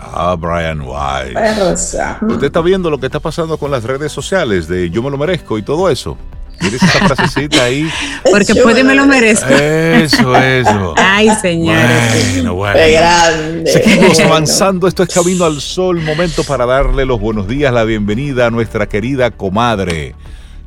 Ah, 0.00 0.36
Brian 0.38 0.80
Weiss. 0.82 1.96
Usted 2.22 2.46
está 2.46 2.60
viendo 2.60 2.88
lo 2.88 3.00
que 3.00 3.06
está 3.06 3.18
pasando 3.18 3.58
con 3.58 3.72
las 3.72 3.82
redes 3.82 4.12
sociales 4.12 4.68
de 4.68 4.88
yo 4.88 5.02
me 5.02 5.10
lo 5.10 5.18
merezco 5.18 5.58
y 5.58 5.62
todo 5.62 5.90
eso. 5.90 6.16
¿Quieres 6.58 6.82
esa 6.82 7.06
frasecita 7.06 7.64
ahí? 7.64 7.90
Porque 8.30 8.54
puede 8.54 8.82
me 8.84 8.94
lo 8.94 9.06
merezco. 9.06 9.48
Eso, 9.48 10.36
eso. 10.36 10.94
Ay, 10.96 11.30
señores. 11.40 12.34
Bueno, 12.34 12.54
bueno. 12.54 12.78
grande. 12.92 13.70
Seguimos 13.70 14.20
avanzando. 14.20 14.88
Esto 14.88 15.02
es 15.02 15.14
Camino 15.14 15.44
al 15.44 15.60
Sol. 15.60 16.00
Momento 16.00 16.44
para 16.44 16.66
darle 16.66 17.04
los 17.04 17.20
buenos 17.20 17.46
días, 17.48 17.72
la 17.72 17.84
bienvenida 17.84 18.46
a 18.46 18.50
nuestra 18.50 18.88
querida 18.88 19.30
comadre, 19.30 20.14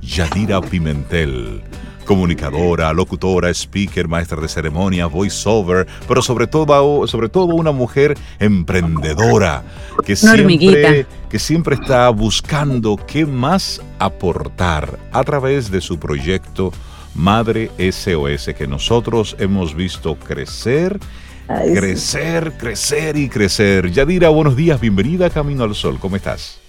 Yadira 0.01 0.61
Pimentel 0.61 1.63
comunicadora, 2.09 2.91
locutora, 2.91 3.51
speaker, 3.53 4.07
maestra 4.07 4.41
de 4.41 4.47
ceremonia, 4.47 5.05
voiceover, 5.05 5.85
pero 6.07 6.23
sobre 6.23 6.47
todo, 6.47 7.05
sobre 7.05 7.29
todo 7.29 7.53
una 7.53 7.71
mujer 7.71 8.17
emprendedora 8.39 9.63
que 10.03 10.15
siempre, 10.15 11.05
que 11.29 11.37
siempre 11.37 11.75
está 11.75 12.09
buscando 12.09 12.95
qué 12.95 13.27
más 13.27 13.79
aportar 13.99 14.97
a 15.11 15.23
través 15.23 15.69
de 15.69 15.81
su 15.81 15.99
proyecto 15.99 16.71
Madre 17.13 17.69
SOS, 17.77 18.55
que 18.57 18.65
nosotros 18.65 19.35
hemos 19.37 19.75
visto 19.75 20.15
crecer. 20.15 20.99
crecer, 21.47 22.53
crecer 22.57 23.17
y 23.17 23.29
crecer. 23.29 23.91
Yadira, 23.91 24.29
buenos 24.29 24.55
días, 24.55 24.81
bienvenida 24.81 25.27
a 25.27 25.29
Camino 25.29 25.63
al 25.63 25.75
Sol, 25.75 25.99
¿cómo 25.99 26.15
estás? 26.15 26.59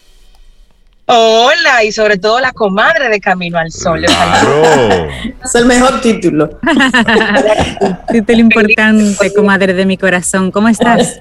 Hola, 1.06 1.82
y 1.84 1.90
sobre 1.90 2.18
todo 2.18 2.38
la 2.38 2.52
comadre 2.52 3.08
de 3.08 3.20
Camino 3.20 3.58
al 3.58 3.72
Sol. 3.72 4.04
es 4.04 5.54
el 5.54 5.66
mejor 5.66 6.00
título. 6.00 6.50
título 8.12 8.38
importante, 8.38 9.34
comadre 9.34 9.74
de 9.74 9.86
mi 9.86 9.96
corazón. 9.96 10.52
¿Cómo 10.52 10.68
estás? 10.68 11.20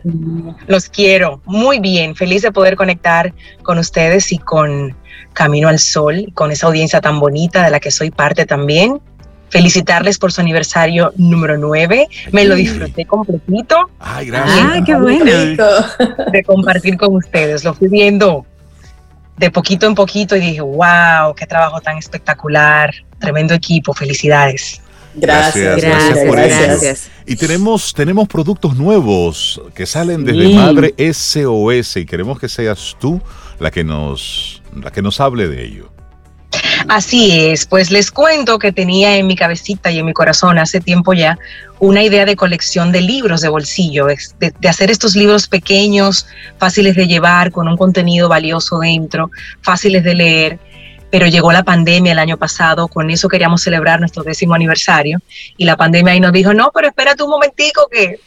Los 0.67 0.89
quiero. 0.89 1.41
Muy 1.45 1.79
bien. 1.79 2.15
Feliz 2.15 2.43
de 2.43 2.51
poder 2.51 2.75
conectar 2.75 3.33
con 3.63 3.79
ustedes 3.79 4.31
y 4.31 4.37
con 4.37 4.95
Camino 5.33 5.67
al 5.67 5.79
Sol, 5.79 6.27
con 6.35 6.51
esa 6.51 6.67
audiencia 6.67 7.01
tan 7.01 7.19
bonita 7.19 7.63
de 7.63 7.71
la 7.71 7.79
que 7.79 7.89
soy 7.89 8.11
parte 8.11 8.45
también. 8.45 8.99
Felicitarles 9.49 10.19
por 10.19 10.31
su 10.31 10.41
aniversario 10.41 11.11
número 11.17 11.57
9. 11.57 12.07
Me 12.31 12.45
lo 12.45 12.53
disfruté 12.53 13.05
completito. 13.05 13.89
Ay, 13.99 14.27
gracias. 14.27 14.67
Ah, 14.71 14.83
qué 14.85 14.95
bueno. 14.95 15.25
De 16.31 16.43
compartir 16.43 16.97
con 16.97 17.15
ustedes. 17.15 17.63
Lo 17.63 17.73
fui 17.73 17.87
viendo 17.87 18.45
de 19.39 19.49
poquito 19.49 19.87
en 19.87 19.95
poquito 19.95 20.35
y 20.35 20.41
dije, 20.41 20.61
wow, 20.61 21.33
qué 21.35 21.47
trabajo 21.47 21.79
tan 21.79 21.97
espectacular, 21.97 22.93
tremendo 23.19 23.53
equipo, 23.53 23.93
felicidades. 23.93 24.81
Gracias, 25.15 25.81
gracias, 25.81 26.25
gracias, 26.25 27.11
Y 27.25 27.35
tenemos, 27.35 27.93
tenemos 27.93 28.27
productos 28.27 28.75
nuevos 28.75 29.61
que 29.73 29.85
salen 29.85 30.23
desde 30.23 30.53
Madre 30.53 30.93
SOS 31.13 31.97
y 31.97 32.05
queremos 32.05 32.39
que 32.39 32.47
seas 32.47 32.95
tú 32.99 33.21
la 33.59 33.71
que 33.71 33.83
nos, 33.83 34.61
la 34.75 34.91
que 34.91 35.01
nos 35.01 35.19
hable 35.19 35.47
de 35.47 35.65
ello. 35.65 35.89
Así 36.89 37.39
es, 37.51 37.67
pues 37.67 37.91
les 37.91 38.09
cuento 38.09 38.57
que 38.57 38.71
tenía 38.71 39.15
en 39.15 39.27
mi 39.27 39.35
cabecita 39.35 39.91
y 39.91 39.99
en 39.99 40.07
mi 40.07 40.13
corazón 40.13 40.57
hace 40.57 40.81
tiempo 40.81 41.13
ya 41.13 41.37
una 41.77 42.01
idea 42.01 42.25
de 42.25 42.35
colección 42.35 42.91
de 42.91 43.01
libros 43.01 43.41
de 43.41 43.49
bolsillo, 43.49 44.07
de, 44.07 44.67
hacer 44.67 44.89
estos 44.89 45.15
libros 45.15 45.47
pequeños, 45.47 46.25
fáciles 46.57 46.95
de 46.95 47.05
llevar, 47.05 47.51
con 47.51 47.67
un 47.67 47.77
contenido 47.77 48.27
valioso 48.27 48.79
dentro, 48.79 49.29
fáciles 49.61 50.03
de 50.03 50.15
leer. 50.15 50.59
Pero 51.11 51.27
llegó 51.27 51.51
la 51.51 51.61
pandemia 51.61 52.11
el 52.13 52.19
año 52.19 52.37
pasado, 52.37 52.87
con 52.87 53.11
eso 53.11 53.29
queríamos 53.29 53.61
celebrar 53.61 53.99
nuestro 53.99 54.23
décimo 54.23 54.55
aniversario 54.55 55.19
y 55.57 55.65
la 55.65 55.77
pandemia 55.77 56.13
ahí 56.13 56.19
nos 56.19 56.33
dijo, 56.33 56.55
no, 56.55 56.71
pero 56.73 56.87
espérate 56.87 57.21
un 57.21 57.29
momentico 57.29 57.87
que 57.91 58.19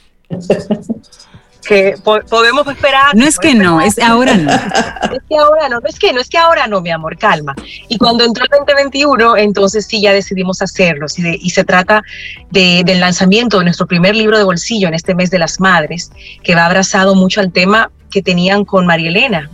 que 1.63 1.95
podemos 2.03 2.67
esperar. 2.67 3.15
No 3.15 3.25
es 3.25 3.39
que 3.39 3.55
no, 3.55 3.81
es 3.81 3.99
ahora 3.99 4.35
no. 4.37 4.51
Es 5.13 5.23
que 5.29 5.37
ahora 5.37 5.69
no, 5.69 5.81
no 5.81 5.89
es 5.89 5.99
que 5.99 6.13
no, 6.13 6.21
es 6.21 6.29
que 6.29 6.39
ahora 6.39 6.67
no, 6.67 6.81
mi 6.81 6.91
amor, 6.91 7.19
calma. 7.19 7.55
Y 7.89 7.99
cuando 7.99 8.25
entró 8.25 8.45
el 8.45 8.51
2021, 8.51 9.37
entonces 9.37 9.87
sí 9.87 10.01
ya 10.01 10.13
decidimos 10.13 10.63
hacerlo. 10.63 11.07
Y, 11.17 11.51
se 11.51 11.65
trata 11.65 12.03
del 12.51 13.01
lanzamiento 13.01 13.59
de 13.59 13.65
nuestro 13.65 13.87
primer 13.87 14.17
libro 14.17 14.39
de 14.39 14.45
bolsillo 14.45 14.89
en 14.89 14.95
este 14.95 15.15
mes 15.15 15.31
de 15.31 15.39
las 15.39 15.61
madres, 15.61 16.11
que 16.43 16.55
va 16.55 16.67
abrazado 16.67 17.15
mucho 17.15 17.41
al 17.41 17.53
tema 17.53 17.91
que 18.11 18.23
tenían 18.23 18.65
con 18.65 18.87
María 18.87 19.09
Elena 19.09 19.51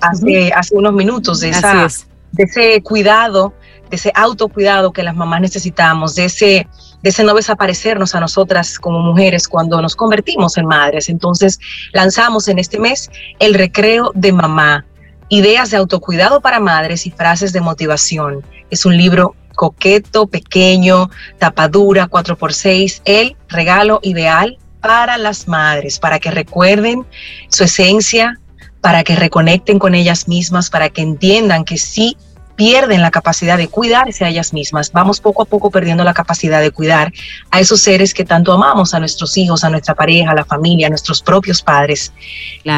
hace, 0.00 0.52
hace 0.52 0.74
unos 0.74 0.92
minutos, 0.92 1.40
de, 1.40 1.50
esa, 1.50 1.88
de 2.32 2.42
ese 2.42 2.82
cuidado, 2.82 3.54
de 3.90 3.96
ese 3.96 4.12
autocuidado 4.14 4.92
que 4.92 5.02
las 5.02 5.14
mamás 5.14 5.40
necesitamos, 5.40 6.14
de 6.14 6.26
ese 6.26 6.68
de 7.04 7.10
ese 7.10 7.22
no 7.22 7.34
desaparecernos 7.34 8.14
a 8.14 8.20
nosotras 8.20 8.78
como 8.78 9.00
mujeres 9.00 9.46
cuando 9.46 9.80
nos 9.82 9.94
convertimos 9.94 10.56
en 10.56 10.64
madres. 10.64 11.10
Entonces 11.10 11.60
lanzamos 11.92 12.48
en 12.48 12.58
este 12.58 12.80
mes 12.80 13.10
el 13.40 13.52
recreo 13.52 14.10
de 14.14 14.32
mamá, 14.32 14.86
ideas 15.28 15.70
de 15.70 15.76
autocuidado 15.76 16.40
para 16.40 16.60
madres 16.60 17.06
y 17.06 17.10
frases 17.10 17.52
de 17.52 17.60
motivación. 17.60 18.42
Es 18.70 18.86
un 18.86 18.96
libro 18.96 19.36
coqueto, 19.54 20.28
pequeño, 20.28 21.10
tapadura, 21.38 22.08
4x6, 22.08 23.02
el 23.04 23.36
regalo 23.48 24.00
ideal 24.02 24.56
para 24.80 25.18
las 25.18 25.46
madres, 25.46 25.98
para 25.98 26.18
que 26.18 26.30
recuerden 26.30 27.04
su 27.50 27.64
esencia, 27.64 28.40
para 28.80 29.04
que 29.04 29.14
reconecten 29.14 29.78
con 29.78 29.94
ellas 29.94 30.26
mismas, 30.26 30.70
para 30.70 30.88
que 30.88 31.02
entiendan 31.02 31.66
que 31.66 31.76
sí 31.76 32.16
pierden 32.56 33.02
la 33.02 33.10
capacidad 33.10 33.58
de 33.58 33.68
cuidarse 33.68 34.24
a 34.24 34.28
ellas 34.28 34.52
mismas. 34.52 34.92
Vamos 34.92 35.20
poco 35.20 35.42
a 35.42 35.44
poco 35.44 35.70
perdiendo 35.70 36.04
la 36.04 36.14
capacidad 36.14 36.60
de 36.60 36.70
cuidar 36.70 37.12
a 37.50 37.60
esos 37.60 37.80
seres 37.80 38.14
que 38.14 38.24
tanto 38.24 38.52
amamos, 38.52 38.94
a 38.94 39.00
nuestros 39.00 39.36
hijos, 39.36 39.64
a 39.64 39.70
nuestra 39.70 39.94
pareja, 39.94 40.30
a 40.30 40.34
la 40.34 40.44
familia, 40.44 40.86
a 40.86 40.90
nuestros 40.90 41.22
propios 41.22 41.62
padres. 41.62 42.12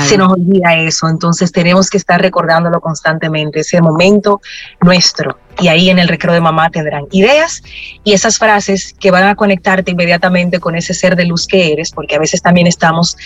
Se 0.06 0.16
nos 0.16 0.32
olvida 0.32 0.74
eso, 0.74 1.08
entonces 1.08 1.52
tenemos 1.52 1.90
que 1.90 1.98
estar 1.98 2.20
recordándolo 2.20 2.80
constantemente, 2.80 3.60
ese 3.60 3.80
momento 3.80 4.40
nuestro. 4.80 5.38
Y 5.58 5.68
ahí 5.68 5.88
en 5.88 5.98
el 5.98 6.08
recreo 6.08 6.34
de 6.34 6.40
mamá 6.40 6.70
tendrán 6.70 7.04
ideas 7.10 7.62
y 8.04 8.12
esas 8.12 8.38
frases 8.38 8.94
que 8.98 9.10
van 9.10 9.24
a 9.24 9.34
conectarte 9.34 9.90
inmediatamente 9.90 10.60
con 10.60 10.76
ese 10.76 10.92
ser 10.92 11.16
de 11.16 11.24
luz 11.24 11.46
que 11.46 11.72
eres, 11.72 11.92
porque 11.92 12.16
a 12.16 12.18
veces 12.18 12.42
también 12.42 12.66
estamos 12.66 13.16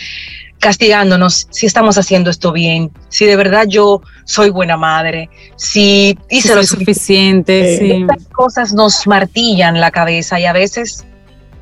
castigándonos 0.60 1.48
si 1.50 1.66
estamos 1.66 1.98
haciendo 1.98 2.30
esto 2.30 2.52
bien, 2.52 2.92
si 3.08 3.24
de 3.24 3.34
verdad 3.34 3.64
yo 3.66 4.02
soy 4.24 4.50
buena 4.50 4.76
madre, 4.76 5.28
si 5.56 6.16
hice 6.28 6.54
lo 6.54 6.62
suficiente. 6.62 7.78
Sí. 7.78 7.90
Estas 7.92 8.28
cosas 8.28 8.72
nos 8.72 9.06
martillan 9.06 9.80
la 9.80 9.90
cabeza 9.90 10.38
y 10.38 10.44
a 10.44 10.52
veces 10.52 11.06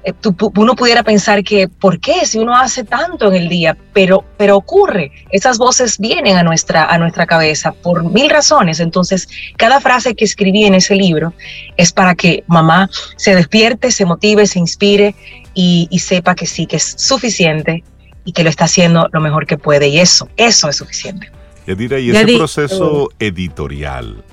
eh, 0.02 0.12
uno 0.56 0.74
pudiera 0.74 1.04
pensar 1.04 1.44
que, 1.44 1.68
¿por 1.68 2.00
qué? 2.00 2.26
Si 2.26 2.38
uno 2.38 2.56
hace 2.56 2.82
tanto 2.82 3.28
en 3.28 3.36
el 3.36 3.48
día, 3.48 3.76
pero, 3.92 4.24
pero 4.36 4.56
ocurre, 4.56 5.12
esas 5.30 5.58
voces 5.58 5.96
vienen 5.98 6.36
a 6.36 6.42
nuestra, 6.42 6.84
a 6.84 6.98
nuestra 6.98 7.24
cabeza 7.24 7.70
por 7.70 8.02
mil 8.02 8.28
razones. 8.28 8.80
Entonces, 8.80 9.28
cada 9.56 9.80
frase 9.80 10.16
que 10.16 10.24
escribí 10.24 10.64
en 10.64 10.74
ese 10.74 10.96
libro 10.96 11.34
es 11.76 11.92
para 11.92 12.16
que 12.16 12.42
mamá 12.48 12.90
se 13.16 13.36
despierte, 13.36 13.92
se 13.92 14.04
motive, 14.04 14.46
se 14.48 14.58
inspire 14.58 15.14
y, 15.54 15.86
y 15.88 16.00
sepa 16.00 16.34
que 16.34 16.46
sí, 16.46 16.66
que 16.66 16.76
es 16.76 16.94
suficiente 16.98 17.84
y 18.24 18.32
que 18.32 18.42
lo 18.42 18.50
está 18.50 18.64
haciendo 18.64 19.08
lo 19.12 19.20
mejor 19.20 19.46
que 19.46 19.58
puede. 19.58 19.88
Y 19.88 19.98
eso, 20.00 20.28
eso 20.36 20.68
es 20.68 20.76
suficiente. 20.76 21.30
Yadira, 21.66 21.98
y 21.98 22.10
ese 22.10 22.36
proceso 22.36 23.10
editorial, 23.18 24.24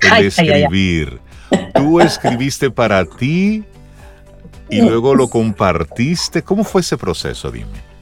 el 0.00 0.26
escribir, 0.26 1.20
tú 1.74 2.00
escribiste 2.02 2.70
para 2.70 3.04
ti 3.04 3.64
y 4.68 4.80
luego 4.80 5.14
lo 5.14 5.28
compartiste. 5.28 6.42
¿Cómo 6.42 6.64
fue 6.64 6.82
ese 6.82 6.96
proceso? 6.98 7.50
Dime. 7.50 7.94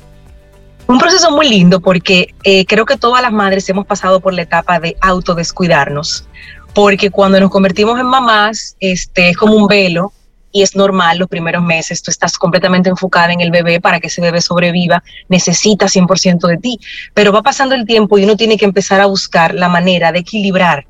Un 0.87 0.99
proceso 0.99 1.31
muy 1.31 1.49
lindo 1.49 1.81
porque 1.81 2.35
eh, 2.43 2.67
creo 2.67 2.85
que 2.85 2.97
todas 2.97 3.23
las 3.23 3.33
madres 3.33 3.69
hemos 3.69 3.87
pasado 3.87 4.21
por 4.21 4.35
la 4.35 4.43
etapa 4.43 4.81
de 4.81 4.97
autodescuidarnos, 5.01 6.27
porque 6.75 7.11
cuando 7.11 7.41
nos 7.41 7.51
convertimos 7.51 7.99
en 8.01 8.07
mamás, 8.07 8.77
este, 8.81 9.31
es 9.31 9.37
como 9.37 9.55
un 9.55 9.67
velo 9.69 10.13
y 10.53 10.63
es 10.63 10.77
normal 10.77 11.19
los 11.19 11.29
primeros 11.29 11.63
meses, 11.63 12.03
tú 12.03 12.11
estás 12.11 12.39
completamente 12.39 12.91
enfocada 12.91 13.33
en 13.33 13.41
el 13.41 13.51
bebé 13.51 13.81
para 13.81 13.99
que 13.99 14.09
ese 14.09 14.21
bebé 14.21 14.41
sobreviva, 14.41 15.03
necesita 15.29 15.87
100% 15.87 16.47
de 16.47 16.59
ti, 16.59 16.79
pero 17.15 17.33
va 17.33 17.43
pasando 17.43 17.75
el 17.75 17.87
tiempo 17.87 18.19
y 18.19 18.25
uno 18.25 18.37
tiene 18.37 18.59
que 18.59 18.67
empezar 18.67 19.01
a 19.01 19.07
buscar 19.07 19.55
la 19.55 19.69
manera 19.69 20.13
de 20.13 20.21
equilibrar. 20.21 20.87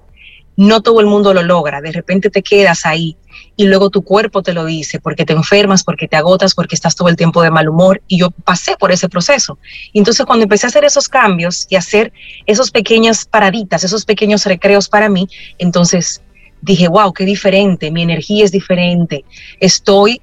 No 0.54 0.82
todo 0.82 1.00
el 1.00 1.06
mundo 1.06 1.32
lo 1.32 1.42
logra, 1.42 1.80
de 1.80 1.92
repente 1.92 2.28
te 2.28 2.42
quedas 2.42 2.84
ahí 2.84 3.16
y 3.56 3.64
luego 3.64 3.90
tu 3.90 4.02
cuerpo 4.02 4.42
te 4.42 4.52
lo 4.52 4.64
dice, 4.64 5.00
porque 5.00 5.24
te 5.24 5.32
enfermas, 5.32 5.84
porque 5.84 6.08
te 6.08 6.16
agotas, 6.16 6.54
porque 6.54 6.74
estás 6.74 6.94
todo 6.94 7.08
el 7.08 7.16
tiempo 7.16 7.42
de 7.42 7.50
mal 7.50 7.68
humor 7.68 8.02
y 8.06 8.18
yo 8.18 8.30
pasé 8.30 8.76
por 8.76 8.92
ese 8.92 9.08
proceso. 9.08 9.58
Entonces 9.94 10.26
cuando 10.26 10.42
empecé 10.42 10.66
a 10.66 10.68
hacer 10.68 10.84
esos 10.84 11.08
cambios 11.08 11.66
y 11.70 11.76
hacer 11.76 12.12
esos 12.46 12.70
pequeñas 12.70 13.24
paraditas, 13.24 13.84
esos 13.84 14.04
pequeños 14.04 14.44
recreos 14.44 14.88
para 14.88 15.08
mí, 15.08 15.28
entonces 15.58 16.22
dije, 16.62 16.88
wow, 16.88 17.12
qué 17.12 17.24
diferente, 17.24 17.90
mi 17.90 18.02
energía 18.02 18.44
es 18.44 18.52
diferente, 18.52 19.24
estoy 19.60 20.22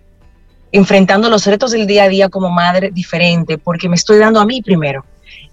enfrentando 0.71 1.29
los 1.29 1.45
retos 1.45 1.71
del 1.71 1.85
día 1.85 2.05
a 2.05 2.09
día 2.09 2.29
como 2.29 2.49
madre 2.49 2.91
diferente, 2.91 3.57
porque 3.57 3.89
me 3.89 3.95
estoy 3.95 4.17
dando 4.17 4.39
a 4.39 4.45
mí 4.45 4.61
primero. 4.61 5.05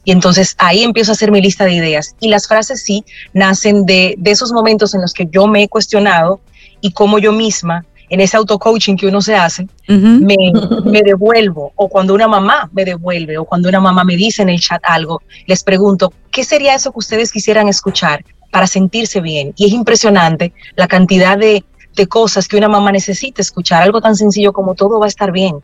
Y 0.04 0.12
entonces 0.12 0.54
ahí 0.58 0.84
empiezo 0.84 1.12
a 1.12 1.14
hacer 1.14 1.32
mi 1.32 1.40
lista 1.40 1.64
de 1.64 1.72
ideas. 1.72 2.14
Y 2.20 2.28
las 2.28 2.46
frases 2.46 2.82
sí 2.82 3.04
nacen 3.32 3.84
de, 3.86 4.14
de 4.18 4.30
esos 4.30 4.52
momentos 4.52 4.94
en 4.94 5.00
los 5.00 5.12
que 5.12 5.26
yo 5.30 5.46
me 5.46 5.64
he 5.64 5.68
cuestionado 5.68 6.40
y 6.80 6.92
como 6.92 7.18
yo 7.18 7.32
misma, 7.32 7.84
en 8.08 8.20
ese 8.20 8.36
auto-coaching 8.36 8.96
que 8.96 9.06
uno 9.08 9.20
se 9.20 9.34
hace, 9.34 9.66
me, 9.88 10.36
me, 10.84 11.02
devuelvo. 11.02 11.72
O 11.74 11.88
cuando 11.88 12.14
una 12.14 12.28
mamá 12.28 12.70
me 12.72 12.84
devuelve, 12.84 13.36
o 13.38 13.44
cuando 13.44 13.68
una 13.68 13.80
mamá 13.80 14.04
me 14.04 14.16
dice 14.16 14.42
en 14.42 14.48
el 14.48 14.60
chat 14.60 14.80
algo, 14.84 15.22
les 15.46 15.64
pregunto, 15.64 16.12
¿qué 16.30 16.44
sería 16.44 16.74
eso 16.74 16.92
que 16.92 17.00
ustedes 17.00 17.32
quisieran 17.32 17.68
escuchar? 17.68 18.24
Para 18.57 18.66
sentirse 18.66 19.20
bien. 19.20 19.53
Y 19.55 19.66
es 19.66 19.73
impresionante 19.73 20.55
la 20.77 20.89
cantidad 20.89 21.37
de, 21.37 21.62
cosas 22.09 22.49
que 22.49 22.57
una 22.57 22.70
mamá 22.70 22.91
necesita 22.91 23.43
escuchar. 23.43 23.83
Algo 23.83 24.01
tan 24.01 24.16
sencillo 24.16 24.55
como 24.55 24.74
todo 24.74 24.99
va 24.99 25.05
a 25.05 25.09
estar 25.09 25.31
bien. 25.31 25.59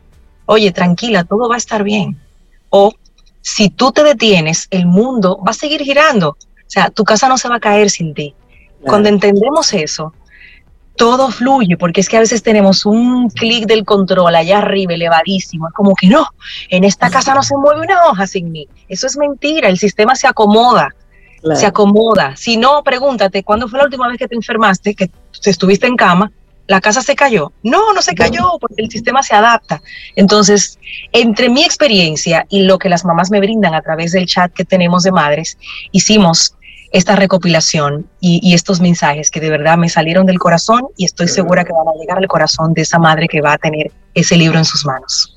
Oye, 0.45 0.71
tranquila, 0.71 1.23
todo 1.23 1.49
va 1.49 1.55
a 1.55 1.57
estar 1.57 1.81
bien. 1.83 2.19
O 2.69 2.93
si 3.41 3.71
tú 3.71 3.91
te 3.91 4.03
detienes, 4.03 4.67
el 4.69 4.85
mundo 4.85 5.39
va 5.43 5.49
a 5.49 5.55
seguir 5.55 5.81
girando. 5.81 6.29
O 6.29 6.67
sea, 6.67 6.91
tu 6.91 7.03
casa 7.03 7.27
no 7.27 7.39
se 7.39 7.49
va 7.49 7.55
a 7.55 7.59
caer 7.59 7.89
sin 7.89 8.13
ti. 8.13 8.35
Cuando 8.83 9.09
entendemos 9.09 9.73
eso, 9.73 10.13
todo 10.95 11.31
fluye, 11.31 11.77
porque 11.77 12.01
es 12.01 12.09
que 12.09 12.17
a 12.17 12.19
veces 12.19 12.43
tenemos 12.43 12.85
un 12.85 13.27
clic 13.31 13.65
del 13.65 13.85
control 13.85 14.35
allá 14.35 14.59
arriba, 14.59 14.93
elevadísimo. 14.93 15.67
Es 15.67 15.73
como 15.73 15.95
que 15.95 16.09
no, 16.09 16.27
en 16.69 16.83
esta 16.83 17.09
casa 17.09 17.33
no 17.33 17.41
se 17.41 17.57
mueve 17.57 17.81
una 17.81 18.05
hoja 18.05 18.27
sin 18.27 18.51
mí. 18.51 18.67
Eso 18.87 19.07
es 19.07 19.17
mentira, 19.17 19.67
el 19.67 19.79
sistema 19.79 20.15
se 20.15 20.27
acomoda 20.27 20.93
se 21.55 21.65
acomoda. 21.65 22.35
Si 22.35 22.57
no, 22.57 22.83
pregúntate, 22.83 23.43
¿cuándo 23.43 23.67
fue 23.67 23.79
la 23.79 23.85
última 23.85 24.07
vez 24.07 24.17
que 24.17 24.27
te 24.27 24.35
enfermaste, 24.35 24.95
que 24.95 25.09
estuviste 25.43 25.87
en 25.87 25.95
cama? 25.95 26.31
¿La 26.67 26.79
casa 26.79 27.01
se 27.01 27.15
cayó? 27.15 27.51
No, 27.61 27.93
no 27.93 28.01
se 28.01 28.15
cayó 28.15 28.57
porque 28.59 28.83
el 28.83 28.89
sistema 28.89 29.21
se 29.21 29.35
adapta. 29.35 29.81
Entonces, 30.15 30.79
entre 31.11 31.49
mi 31.49 31.63
experiencia 31.63 32.45
y 32.49 32.63
lo 32.63 32.77
que 32.77 32.87
las 32.87 33.03
mamás 33.03 33.29
me 33.31 33.39
brindan 33.39 33.73
a 33.73 33.81
través 33.81 34.13
del 34.13 34.25
chat 34.25 34.53
que 34.53 34.63
tenemos 34.63 35.03
de 35.03 35.11
madres, 35.11 35.57
hicimos 35.91 36.55
esta 36.93 37.15
recopilación 37.15 38.07
y, 38.21 38.53
estos 38.53 38.79
mensajes 38.79 39.31
que 39.31 39.39
de 39.39 39.49
verdad 39.49 39.77
me 39.77 39.89
salieron 39.89 40.27
del 40.27 40.37
corazón 40.37 40.83
y 40.95 41.05
estoy 41.05 41.27
segura 41.27 41.65
que 41.65 41.73
van 41.73 41.87
a 41.87 41.99
llegar 41.99 42.19
al 42.19 42.27
corazón 42.27 42.73
de 42.73 42.83
esa 42.83 42.99
madre 42.99 43.27
que 43.27 43.41
va 43.41 43.53
a 43.53 43.57
tener 43.57 43.91
ese 44.13 44.37
libro 44.37 44.59
en 44.59 44.65
sus 44.65 44.85
manos. 44.85 45.35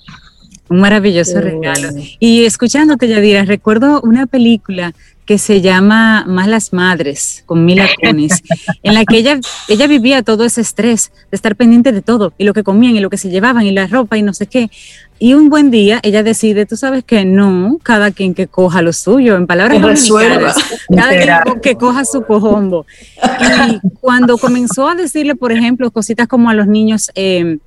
Un 0.68 0.80
maravilloso 0.80 1.40
regalo. 1.40 1.88
Y 2.20 2.44
escuchándote, 2.44 3.08
Yadira, 3.08 3.44
recuerdo 3.44 4.02
una 4.02 4.26
película 4.26 4.92
que 5.26 5.38
se 5.38 5.60
llama 5.60 6.24
Más 6.26 6.46
las 6.46 6.72
Madres, 6.72 7.42
con 7.46 7.64
Mila 7.64 7.88
Kunis, 8.00 8.42
en 8.84 8.94
la 8.94 9.04
que 9.04 9.18
ella, 9.18 9.40
ella 9.68 9.86
vivía 9.88 10.22
todo 10.22 10.44
ese 10.44 10.60
estrés 10.60 11.10
de 11.30 11.36
estar 11.36 11.56
pendiente 11.56 11.90
de 11.90 12.00
todo, 12.00 12.32
y 12.38 12.44
lo 12.44 12.54
que 12.54 12.62
comían, 12.62 12.94
y 12.96 13.00
lo 13.00 13.10
que 13.10 13.18
se 13.18 13.28
llevaban, 13.28 13.66
y 13.66 13.72
la 13.72 13.88
ropa, 13.88 14.16
y 14.16 14.22
no 14.22 14.32
sé 14.32 14.46
qué. 14.46 14.70
Y 15.18 15.34
un 15.34 15.48
buen 15.48 15.72
día 15.72 15.98
ella 16.04 16.22
decide, 16.22 16.64
tú 16.64 16.76
sabes 16.76 17.02
que 17.02 17.24
no, 17.24 17.78
cada 17.82 18.12
quien 18.12 18.34
que 18.34 18.46
coja 18.46 18.82
lo 18.82 18.92
suyo, 18.92 19.34
en 19.34 19.48
palabras 19.48 19.80
dominicanas, 19.80 20.56
cada 20.94 21.42
quien 21.44 21.60
que 21.60 21.74
coja 21.74 22.04
su 22.04 22.22
cojombo. 22.22 22.86
Y 23.20 23.80
cuando 24.00 24.38
comenzó 24.38 24.88
a 24.88 24.94
decirle, 24.94 25.34
por 25.34 25.50
ejemplo, 25.50 25.90
cositas 25.90 26.28
como 26.28 26.50
a 26.50 26.54
los 26.54 26.68
niños, 26.68 27.10
eh, 27.16 27.58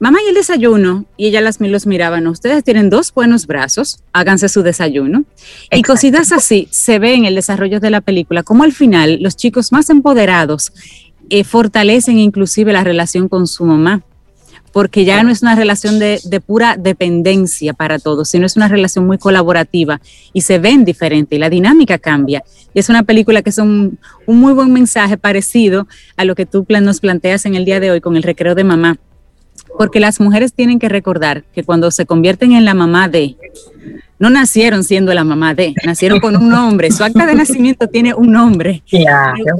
mamá 0.00 0.18
y 0.24 0.30
el 0.30 0.34
desayuno, 0.34 1.04
y 1.16 1.26
ella 1.26 1.42
las 1.42 1.60
los 1.60 1.86
miraban, 1.86 2.26
ustedes 2.26 2.64
tienen 2.64 2.88
dos 2.90 3.12
buenos 3.14 3.46
brazos, 3.46 4.02
háganse 4.12 4.48
su 4.48 4.62
desayuno. 4.62 5.24
Y 5.70 5.82
cositas 5.82 6.32
así 6.32 6.66
se 6.70 6.98
ve 6.98 7.14
en 7.14 7.26
el 7.26 7.34
desarrollo 7.34 7.78
de 7.80 7.90
la 7.90 8.00
película, 8.00 8.42
como 8.42 8.64
al 8.64 8.72
final 8.72 9.18
los 9.20 9.36
chicos 9.36 9.70
más 9.72 9.90
empoderados 9.90 10.72
eh, 11.28 11.44
fortalecen 11.44 12.18
inclusive 12.18 12.72
la 12.72 12.82
relación 12.82 13.28
con 13.28 13.46
su 13.46 13.66
mamá, 13.66 14.02
porque 14.72 15.04
ya 15.04 15.22
no 15.22 15.30
es 15.30 15.42
una 15.42 15.54
relación 15.54 15.98
de, 15.98 16.42
pura 16.46 16.76
dependencia 16.78 17.74
para 17.74 17.98
todos, 17.98 18.30
sino 18.30 18.46
es 18.46 18.56
una 18.56 18.68
relación 18.68 19.06
muy 19.06 19.18
colaborativa. 19.18 20.00
Y 20.32 20.42
se 20.42 20.58
ven 20.60 20.84
diferente 20.84 21.36
y 21.36 21.38
la 21.40 21.50
dinámica 21.50 21.98
cambia. 21.98 22.44
Y 22.72 22.78
es 22.78 22.88
una 22.88 23.02
película 23.02 23.42
que 23.42 23.50
es 23.50 23.58
un, 23.58 23.98
un 24.26 24.38
muy 24.38 24.52
buen 24.52 24.72
mensaje 24.72 25.16
parecido 25.16 25.88
a 26.16 26.24
lo 26.24 26.36
que 26.36 26.46
tú 26.46 26.64
nos 26.68 27.00
planteas 27.00 27.46
en 27.46 27.56
el 27.56 27.64
día 27.64 27.80
de 27.80 27.90
hoy 27.90 28.00
con 28.00 28.16
el 28.16 28.22
recreo 28.22 28.54
de 28.54 28.62
mamá 28.62 28.96
porque 29.76 30.00
las 30.00 30.20
mujeres 30.20 30.52
tienen 30.52 30.78
que 30.78 30.88
recordar 30.88 31.44
que 31.54 31.64
cuando 31.64 31.90
se 31.90 32.06
convierten 32.06 32.52
en 32.52 32.64
la 32.64 32.74
mamá 32.74 33.08
de, 33.08 33.36
no 34.18 34.28
nacieron 34.30 34.84
siendo 34.84 35.14
la 35.14 35.24
mamá 35.24 35.54
de, 35.54 35.74
nacieron 35.84 36.20
con 36.20 36.36
un 36.36 36.48
nombre, 36.48 36.90
su 36.90 37.02
acta 37.02 37.26
de 37.26 37.34
nacimiento 37.34 37.88
tiene 37.88 38.14
un 38.14 38.30
nombre. 38.32 38.82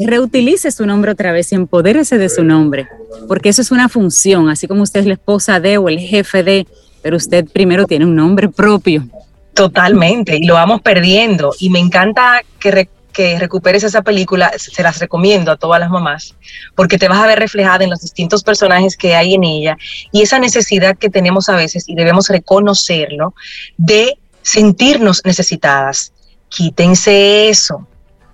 Reutilice 0.06 0.70
su 0.70 0.86
nombre 0.86 1.12
otra 1.12 1.32
vez 1.32 1.50
y 1.52 1.54
empodérese 1.54 2.18
de 2.18 2.28
su 2.28 2.44
nombre, 2.44 2.88
porque 3.26 3.48
eso 3.48 3.62
es 3.62 3.70
una 3.70 3.88
función, 3.88 4.48
así 4.48 4.68
como 4.68 4.82
usted 4.82 5.00
es 5.00 5.06
la 5.06 5.14
esposa 5.14 5.60
de 5.60 5.78
o 5.78 5.88
el 5.88 5.98
jefe 5.98 6.42
de, 6.42 6.66
pero 7.02 7.16
usted 7.16 7.46
primero 7.46 7.86
tiene 7.86 8.04
un 8.04 8.14
nombre 8.14 8.48
propio. 8.48 9.06
Totalmente, 9.54 10.36
y 10.36 10.44
lo 10.44 10.54
vamos 10.54 10.80
perdiendo. 10.80 11.52
Y 11.58 11.70
me 11.70 11.80
encanta 11.80 12.42
que, 12.58 12.88
que 13.12 13.38
recuperes 13.38 13.82
esa 13.84 14.02
película, 14.02 14.52
se 14.56 14.82
las 14.82 14.98
recomiendo 14.98 15.52
a 15.52 15.56
todas 15.56 15.80
las 15.80 15.90
mamás, 15.90 16.34
porque 16.74 16.98
te 16.98 17.08
vas 17.08 17.18
a 17.18 17.26
ver 17.26 17.38
reflejada 17.38 17.84
en 17.84 17.90
los 17.90 18.00
distintos 18.00 18.42
personajes 18.42 18.96
que 18.96 19.14
hay 19.14 19.34
en 19.34 19.44
ella 19.44 19.76
y 20.12 20.22
esa 20.22 20.38
necesidad 20.38 20.96
que 20.96 21.10
tenemos 21.10 21.48
a 21.48 21.56
veces, 21.56 21.88
y 21.88 21.94
debemos 21.94 22.28
reconocerlo, 22.28 23.34
de 23.76 24.18
sentirnos 24.42 25.22
necesitadas. 25.24 26.12
Quítense 26.48 27.48
eso, 27.48 27.86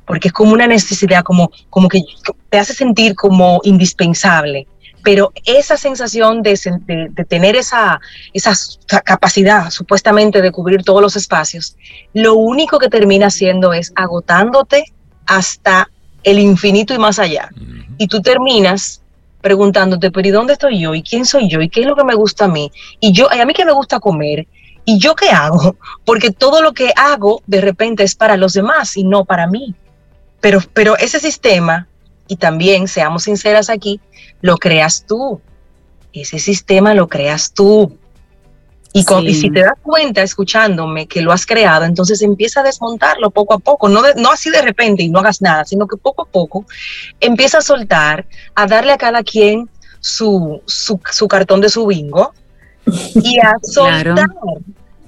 porque 0.06 0.28
es 0.28 0.34
como 0.34 0.52
una 0.52 0.66
necesidad, 0.66 1.22
como, 1.22 1.50
como 1.68 1.88
que 1.88 2.02
te 2.48 2.58
hace 2.58 2.74
sentir 2.74 3.14
como 3.14 3.60
indispensable. 3.64 4.66
Pero 5.06 5.32
esa 5.44 5.76
sensación 5.76 6.42
de, 6.42 6.58
de, 7.14 7.24
tener 7.26 7.54
esa, 7.54 8.00
esa 8.34 8.52
capacidad 9.04 9.70
supuestamente 9.70 10.42
de 10.42 10.50
cubrir 10.50 10.82
todos 10.82 11.00
los 11.00 11.14
espacios, 11.14 11.76
lo 12.12 12.34
único 12.34 12.80
que 12.80 12.88
termina 12.88 13.28
haciendo 13.28 13.72
es 13.72 13.92
agotándote 13.94 14.92
hasta 15.26 15.88
el 16.24 16.40
infinito 16.40 16.92
y 16.92 16.98
más 16.98 17.20
allá. 17.20 17.50
Y 17.98 18.08
tú 18.08 18.20
terminas 18.20 19.00
preguntándote, 19.42 20.10
pero 20.10 20.26
¿y 20.26 20.32
dónde 20.32 20.54
estoy 20.54 20.80
yo? 20.80 20.92
¿Y 20.92 21.04
quién 21.04 21.24
soy 21.24 21.48
yo? 21.48 21.60
¿Y 21.60 21.68
qué 21.68 21.82
es 21.82 21.86
lo 21.86 21.94
que 21.94 22.02
me 22.02 22.16
gusta 22.16 22.46
a 22.46 22.48
mí? 22.48 22.72
Y 22.98 23.12
yo, 23.12 23.30
a 23.30 23.44
mí 23.44 23.54
que 23.54 23.64
me 23.64 23.72
gusta 23.72 24.00
comer, 24.00 24.48
¿Y 24.88 24.98
yo 24.98 25.14
qué 25.14 25.28
hago? 25.28 25.76
Porque 26.06 26.30
todo 26.30 26.62
lo 26.62 26.72
que 26.72 26.92
hago 26.96 27.42
de 27.46 27.60
repente 27.60 28.02
es 28.02 28.16
para 28.16 28.36
los 28.36 28.54
demás 28.54 28.96
y 28.96 29.04
no 29.04 29.24
para 29.24 29.46
mí. 29.46 29.74
Pero, 30.40 30.60
pero 30.72 30.96
ese 30.96 31.20
sistema, 31.20 31.88
y 32.28 32.36
también 32.36 32.88
seamos 32.88 33.24
sinceras 33.24 33.68
aquí, 33.68 34.00
lo 34.40 34.56
creas 34.56 35.04
tú. 35.06 35.40
Ese 36.12 36.38
sistema 36.38 36.94
lo 36.94 37.08
creas 37.08 37.52
tú. 37.52 37.96
Y, 38.92 39.04
y, 39.24 39.34
si 39.34 39.50
te 39.50 39.60
das 39.60 39.74
cuenta 39.82 40.22
escuchándome 40.22 41.06
que 41.06 41.20
lo 41.20 41.30
has 41.30 41.44
creado, 41.44 41.84
entonces 41.84 42.22
empieza 42.22 42.60
a 42.60 42.62
desmontarlo 42.62 43.30
poco 43.30 43.52
a 43.52 43.58
poco, 43.58 43.90
no, 43.90 44.00
no 44.16 44.32
así 44.32 44.48
de 44.48 44.62
repente 44.62 45.02
y 45.02 45.10
no 45.10 45.18
hagas 45.18 45.42
nada, 45.42 45.66
sino 45.66 45.86
que 45.86 45.98
poco 45.98 46.22
a 46.22 46.24
poco 46.24 46.64
empieza 47.20 47.58
a 47.58 47.60
soltar, 47.60 48.24
a 48.54 48.66
darle 48.66 48.92
a 48.92 48.96
cada 48.96 49.22
quien 49.22 49.68
su, 50.00 50.62
su, 50.64 50.98
su 51.10 51.28
cartón 51.28 51.60
de 51.60 51.68
su 51.68 51.84
bingo, 51.86 52.32
y 53.14 53.38
a 53.38 53.52
soltar. 53.62 54.28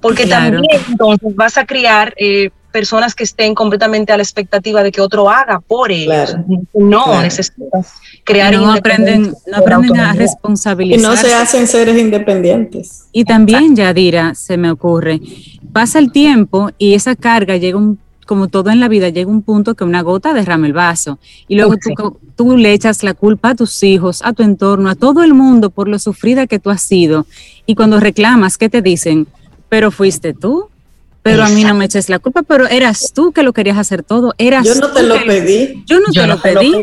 Porque 0.01 0.27
también 0.27 0.63
entonces 0.87 1.35
vas 1.35 1.59
a 1.59 1.67
criar 1.67 2.15
eh, 2.17 2.51
personas 2.79 3.13
que 3.13 3.25
estén 3.25 3.57
completamente 3.57 4.13
a 4.13 4.17
la 4.17 4.23
expectativa 4.23 4.85
de 4.85 4.93
que 4.93 5.01
otro 5.01 5.29
haga 5.29 5.59
por 5.59 5.91
ellos. 5.91 6.37
No 6.73 7.21
necesitas 7.21 7.95
crear. 8.23 8.55
no 8.55 8.73
aprenden, 8.73 9.35
no 9.51 9.57
aprenden 9.57 9.99
a 9.99 10.13
responsabilizar. 10.13 11.01
Y 11.01 11.03
no 11.03 11.17
se 11.17 11.35
hacen 11.35 11.67
seres 11.67 11.99
independientes. 11.99 13.09
Y 13.11 13.25
también, 13.25 13.75
Yadira, 13.75 14.37
se 14.37 14.57
me 14.57 14.71
ocurre, 14.71 15.21
pasa 15.73 15.99
el 15.99 16.13
tiempo 16.13 16.71
y 16.79 16.95
esa 16.95 17.17
carga 17.17 17.57
llega 17.57 17.77
un 17.77 17.99
como 18.29 18.47
todo 18.47 18.71
en 18.71 18.79
la 18.79 18.89
vida, 18.89 19.09
llega 19.09 19.29
un 19.29 19.43
punto 19.43 19.75
que 19.75 19.85
una 19.85 20.03
gota 20.03 20.35
derrama 20.35 20.67
el 20.67 20.75
vaso 20.75 21.19
y 21.49 21.57
luego 21.57 21.75
tú, 22.37 22.57
le 22.59 22.75
echas 22.75 23.03
la 23.03 23.15
culpa 23.15 23.51
a 23.51 23.55
tus 23.55 23.83
hijos, 23.83 24.21
a 24.23 24.35
tu 24.35 24.45
entorno, 24.45 24.91
a 24.91 24.95
todo 24.95 25.25
el 25.25 25.33
mundo 25.33 25.71
por 25.71 25.89
lo 25.89 25.99
sufrida 25.99 26.47
que 26.47 26.59
tú 26.61 26.71
has 26.71 26.83
sido. 26.83 27.27
Y 27.65 27.75
cuando 27.75 27.99
reclamas, 27.99 28.59
¿qué 28.59 28.69
te 28.69 28.83
dicen? 28.83 29.27
Pero 29.71 29.91
fuiste 29.91 30.35
tú, 30.35 30.68
pero 31.29 31.45
a 31.45 31.49
mí 31.49 31.65
no 31.65 31.75
me 31.75 31.85
eches 31.85 32.09
la 32.09 32.19
culpa, 32.19 32.43
pero 32.43 32.67
eras 32.67 33.13
tú 33.15 33.33
que 33.33 33.43
lo 33.43 33.53
querías 33.53 33.77
hacer 33.77 34.03
todo, 34.03 34.35
eras 34.39 34.67
Yo 34.67 34.75
no 34.77 34.91
te 34.93 35.03
lo 35.03 35.23
pedí. 35.25 35.83
Yo 35.87 36.01
no 36.01 36.11
te 36.13 36.27
lo 36.27 36.41
pedí. 36.41 36.81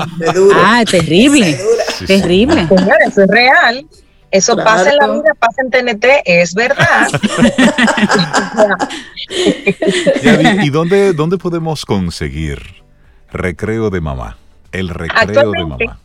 ah, 0.55 0.83
terrible, 0.89 1.57
terrible. 2.05 2.67
eso 3.07 3.23
es 3.23 3.27
real. 3.27 3.85
Eso 4.31 4.55
pasa 4.57 4.91
en 4.91 4.97
la 4.97 5.07
vida, 5.07 5.33
pasa 5.39 5.61
en 5.61 5.71
TNT, 5.71 6.05
es 6.25 6.53
verdad. 6.53 7.07
¿Y 10.63 10.69
dónde, 10.69 11.13
dónde 11.13 11.37
podemos 11.37 11.85
conseguir 11.85 12.83
Recreo 13.31 13.89
de 13.89 14.01
Mamá? 14.01 14.35
El 14.73 14.89
Recreo 14.89 15.51
de 15.51 15.65
Mamá. 15.65 15.99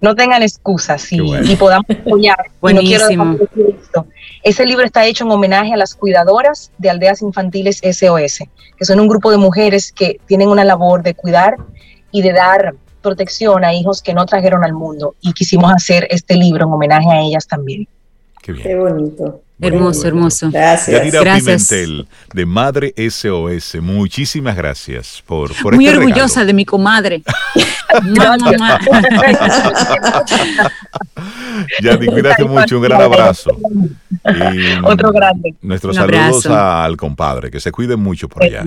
no 0.00 0.14
tengan 0.14 0.42
excusas 0.42 1.12
y, 1.12 1.18
y 1.18 1.56
podamos 1.56 1.86
apoyar. 1.90 2.50
Buenísimo. 2.60 3.36
Ese 4.42 4.64
libro 4.64 4.84
está 4.84 5.04
hecho 5.04 5.24
en 5.24 5.30
homenaje 5.30 5.72
a 5.72 5.76
las 5.76 5.94
cuidadoras 5.94 6.70
de 6.78 6.90
aldeas 6.90 7.22
infantiles 7.22 7.80
SOS, 7.82 8.40
que 8.76 8.84
son 8.84 9.00
un 9.00 9.08
grupo 9.08 9.30
de 9.30 9.38
mujeres 9.38 9.92
que 9.92 10.20
tienen 10.26 10.48
una 10.48 10.64
labor 10.64 11.02
de 11.02 11.14
cuidar 11.14 11.56
y 12.10 12.22
de 12.22 12.32
dar 12.32 12.74
protección 13.06 13.64
a 13.64 13.72
hijos 13.72 14.02
que 14.02 14.12
no 14.12 14.26
trajeron 14.26 14.64
al 14.64 14.72
mundo 14.72 15.14
y 15.20 15.32
quisimos 15.32 15.72
hacer 15.72 16.08
este 16.10 16.34
libro 16.34 16.66
en 16.66 16.72
homenaje 16.72 17.08
a 17.08 17.20
ellas 17.20 17.46
también. 17.46 17.86
Qué, 18.42 18.52
bien. 18.52 18.64
Qué 18.64 18.76
bonito. 18.76 19.40
Hermoso, 19.60 20.08
hermoso. 20.08 20.50
Gracias. 20.50 20.98
Yadira 20.98 21.20
gracias. 21.20 21.68
Pimentel, 21.68 22.08
de 22.34 22.46
Madre 22.46 22.94
SOS, 22.96 23.76
muchísimas 23.80 24.56
gracias 24.56 25.22
por, 25.24 25.50
por 25.62 25.76
Muy 25.76 25.86
este 25.86 25.98
orgullosa 25.98 26.44
de 26.44 26.52
mi 26.52 26.64
comadre. 26.64 27.22
mamá. 28.40 28.78
Yadi, 31.82 32.06
cuídate 32.06 32.44
mucho, 32.44 32.76
un 32.76 32.82
gran 32.82 33.00
abrazo. 33.00 33.56
Otro 34.84 35.12
grande. 35.12 35.54
Nuestros 35.62 35.96
saludos 35.96 36.44
al 36.46 36.96
compadre, 36.96 37.50
que 37.50 37.60
se 37.60 37.70
cuiden 37.70 38.00
mucho 38.00 38.28
por 38.28 38.42
allá. 38.42 38.64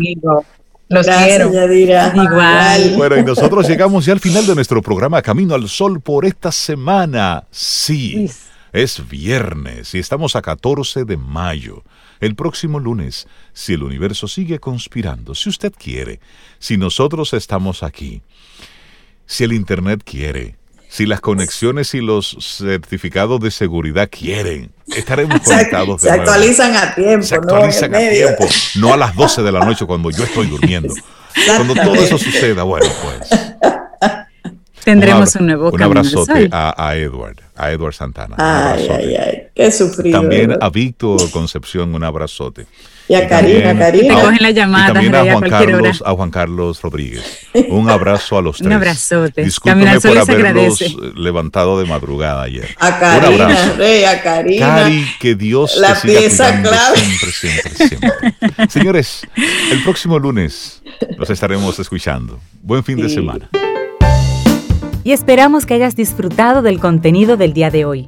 Los 0.89 1.05
quiero. 1.05 1.49
Igual. 1.49 2.95
Bueno, 2.97 3.17
y 3.17 3.23
nosotros 3.23 3.67
llegamos 3.69 4.05
ya 4.05 4.13
al 4.13 4.19
final 4.19 4.45
de 4.47 4.55
nuestro 4.55 4.81
programa 4.81 5.21
Camino 5.21 5.53
al 5.53 5.69
Sol 5.69 6.01
por 6.01 6.25
esta 6.25 6.51
semana. 6.51 7.45
Sí, 7.51 8.27
es 8.73 9.07
viernes 9.07 9.93
y 9.93 9.99
estamos 9.99 10.35
a 10.35 10.41
14 10.41 11.05
de 11.05 11.15
mayo. 11.15 11.83
El 12.19 12.35
próximo 12.35 12.79
lunes, 12.79 13.27
si 13.53 13.73
el 13.73 13.83
universo 13.83 14.27
sigue 14.27 14.59
conspirando, 14.59 15.35
si 15.35 15.49
usted 15.49 15.71
quiere, 15.77 16.19
si 16.57 16.75
nosotros 16.75 17.33
estamos 17.33 17.83
aquí, 17.83 18.21
si 19.27 19.43
el 19.43 19.53
Internet 19.53 20.01
quiere, 20.03 20.57
si 20.89 21.05
las 21.05 21.21
conexiones 21.21 21.93
y 21.93 22.01
los 22.01 22.35
certificados 22.57 23.39
de 23.39 23.51
seguridad 23.51 24.09
quieren, 24.11 24.71
estaremos 24.87 25.39
conectados. 25.41 26.01
Se, 26.01 26.09
actualizan 26.09 26.75
a 26.75 26.95
tiempo. 26.95 27.25
Se 27.25 27.35
actualizan 27.35 27.93
a 27.93 27.99
tiempo, 27.99 28.47
no 28.75 28.93
a 28.93 28.97
las 28.97 29.15
12 29.15 29.43
de 29.43 29.51
la 29.51 29.63
noche 29.63 29.85
cuando 29.85 30.09
yo 30.09 30.23
estoy 30.23 30.47
durmiendo. 30.47 30.93
Cuando 31.55 31.75
todo 31.75 31.93
eso 31.93 32.17
suceda, 32.17 32.63
bueno, 32.63 32.87
pues. 33.03 33.29
Tendremos 34.83 35.35
un, 35.35 35.45
nuevo 35.45 35.69
Un 35.69 35.81
abrazote 35.81 36.49
a, 36.51 36.95
Edward. 36.95 37.39
a 37.55 37.71
Edward 37.71 37.93
Santana. 37.93 38.35
Ay, 38.39 38.87
ay, 38.89 39.15
ay, 39.15 39.47
qué 39.53 39.71
sufrido. 39.71 40.19
También 40.19 40.57
a 40.59 40.69
Víctor 40.71 41.29
Concepción, 41.29 41.93
un 41.93 42.03
abrazote. 42.03 42.65
Y 43.09 43.15
a 43.15 43.27
Karina, 43.27 43.75
Karina. 43.77 44.15
Te 44.15 44.21
cogen 44.21 44.37
la 44.39 44.51
llamada, 44.51 44.89
y 44.91 44.93
también 44.93 45.15
a 45.15 45.23
Juan, 45.23 45.35
hora. 45.37 45.49
Carlos, 45.49 46.03
a 46.05 46.11
Juan 46.13 46.29
Carlos 46.29 46.81
Rodríguez. 46.83 47.47
Un 47.69 47.89
abrazo 47.89 48.37
a 48.37 48.41
los 48.43 48.57
tres. 48.59 48.67
Un 48.67 48.73
abrazote. 48.73 49.43
Discúlpeme 49.43 49.99
por 49.99 50.11
haberlos 50.17 50.29
agradece. 50.29 50.95
levantado 51.15 51.79
de 51.79 51.85
madrugada 51.87 52.43
ayer. 52.43 52.67
A 52.79 52.87
Un 52.89 52.93
Karina, 52.99 53.45
abrazo. 53.45 53.73
Rey, 53.77 54.03
a 54.03 54.21
Karina. 54.21 54.65
Cari, 54.67 55.05
que 55.19 55.33
Dios 55.33 55.75
La 55.77 55.95
te 55.95 56.01
siga 56.07 56.19
pieza 56.19 56.45
cuidando 56.45 56.69
clave. 56.69 56.97
siempre, 56.97 57.31
siempre, 57.31 57.87
siempre. 57.87 58.69
Señores, 58.69 59.21
el 59.71 59.83
próximo 59.83 60.19
lunes 60.19 60.83
nos 61.17 61.29
estaremos 61.31 61.79
escuchando. 61.79 62.39
Buen 62.61 62.83
fin 62.83 62.97
de 62.97 63.09
semana. 63.09 63.49
y 65.03 65.13
esperamos 65.13 65.65
que 65.65 65.73
hayas 65.73 65.95
disfrutado 65.95 66.61
del 66.61 66.79
contenido 66.79 67.37
del 67.37 67.53
día 67.53 67.71
de 67.71 67.85
hoy. 67.85 68.07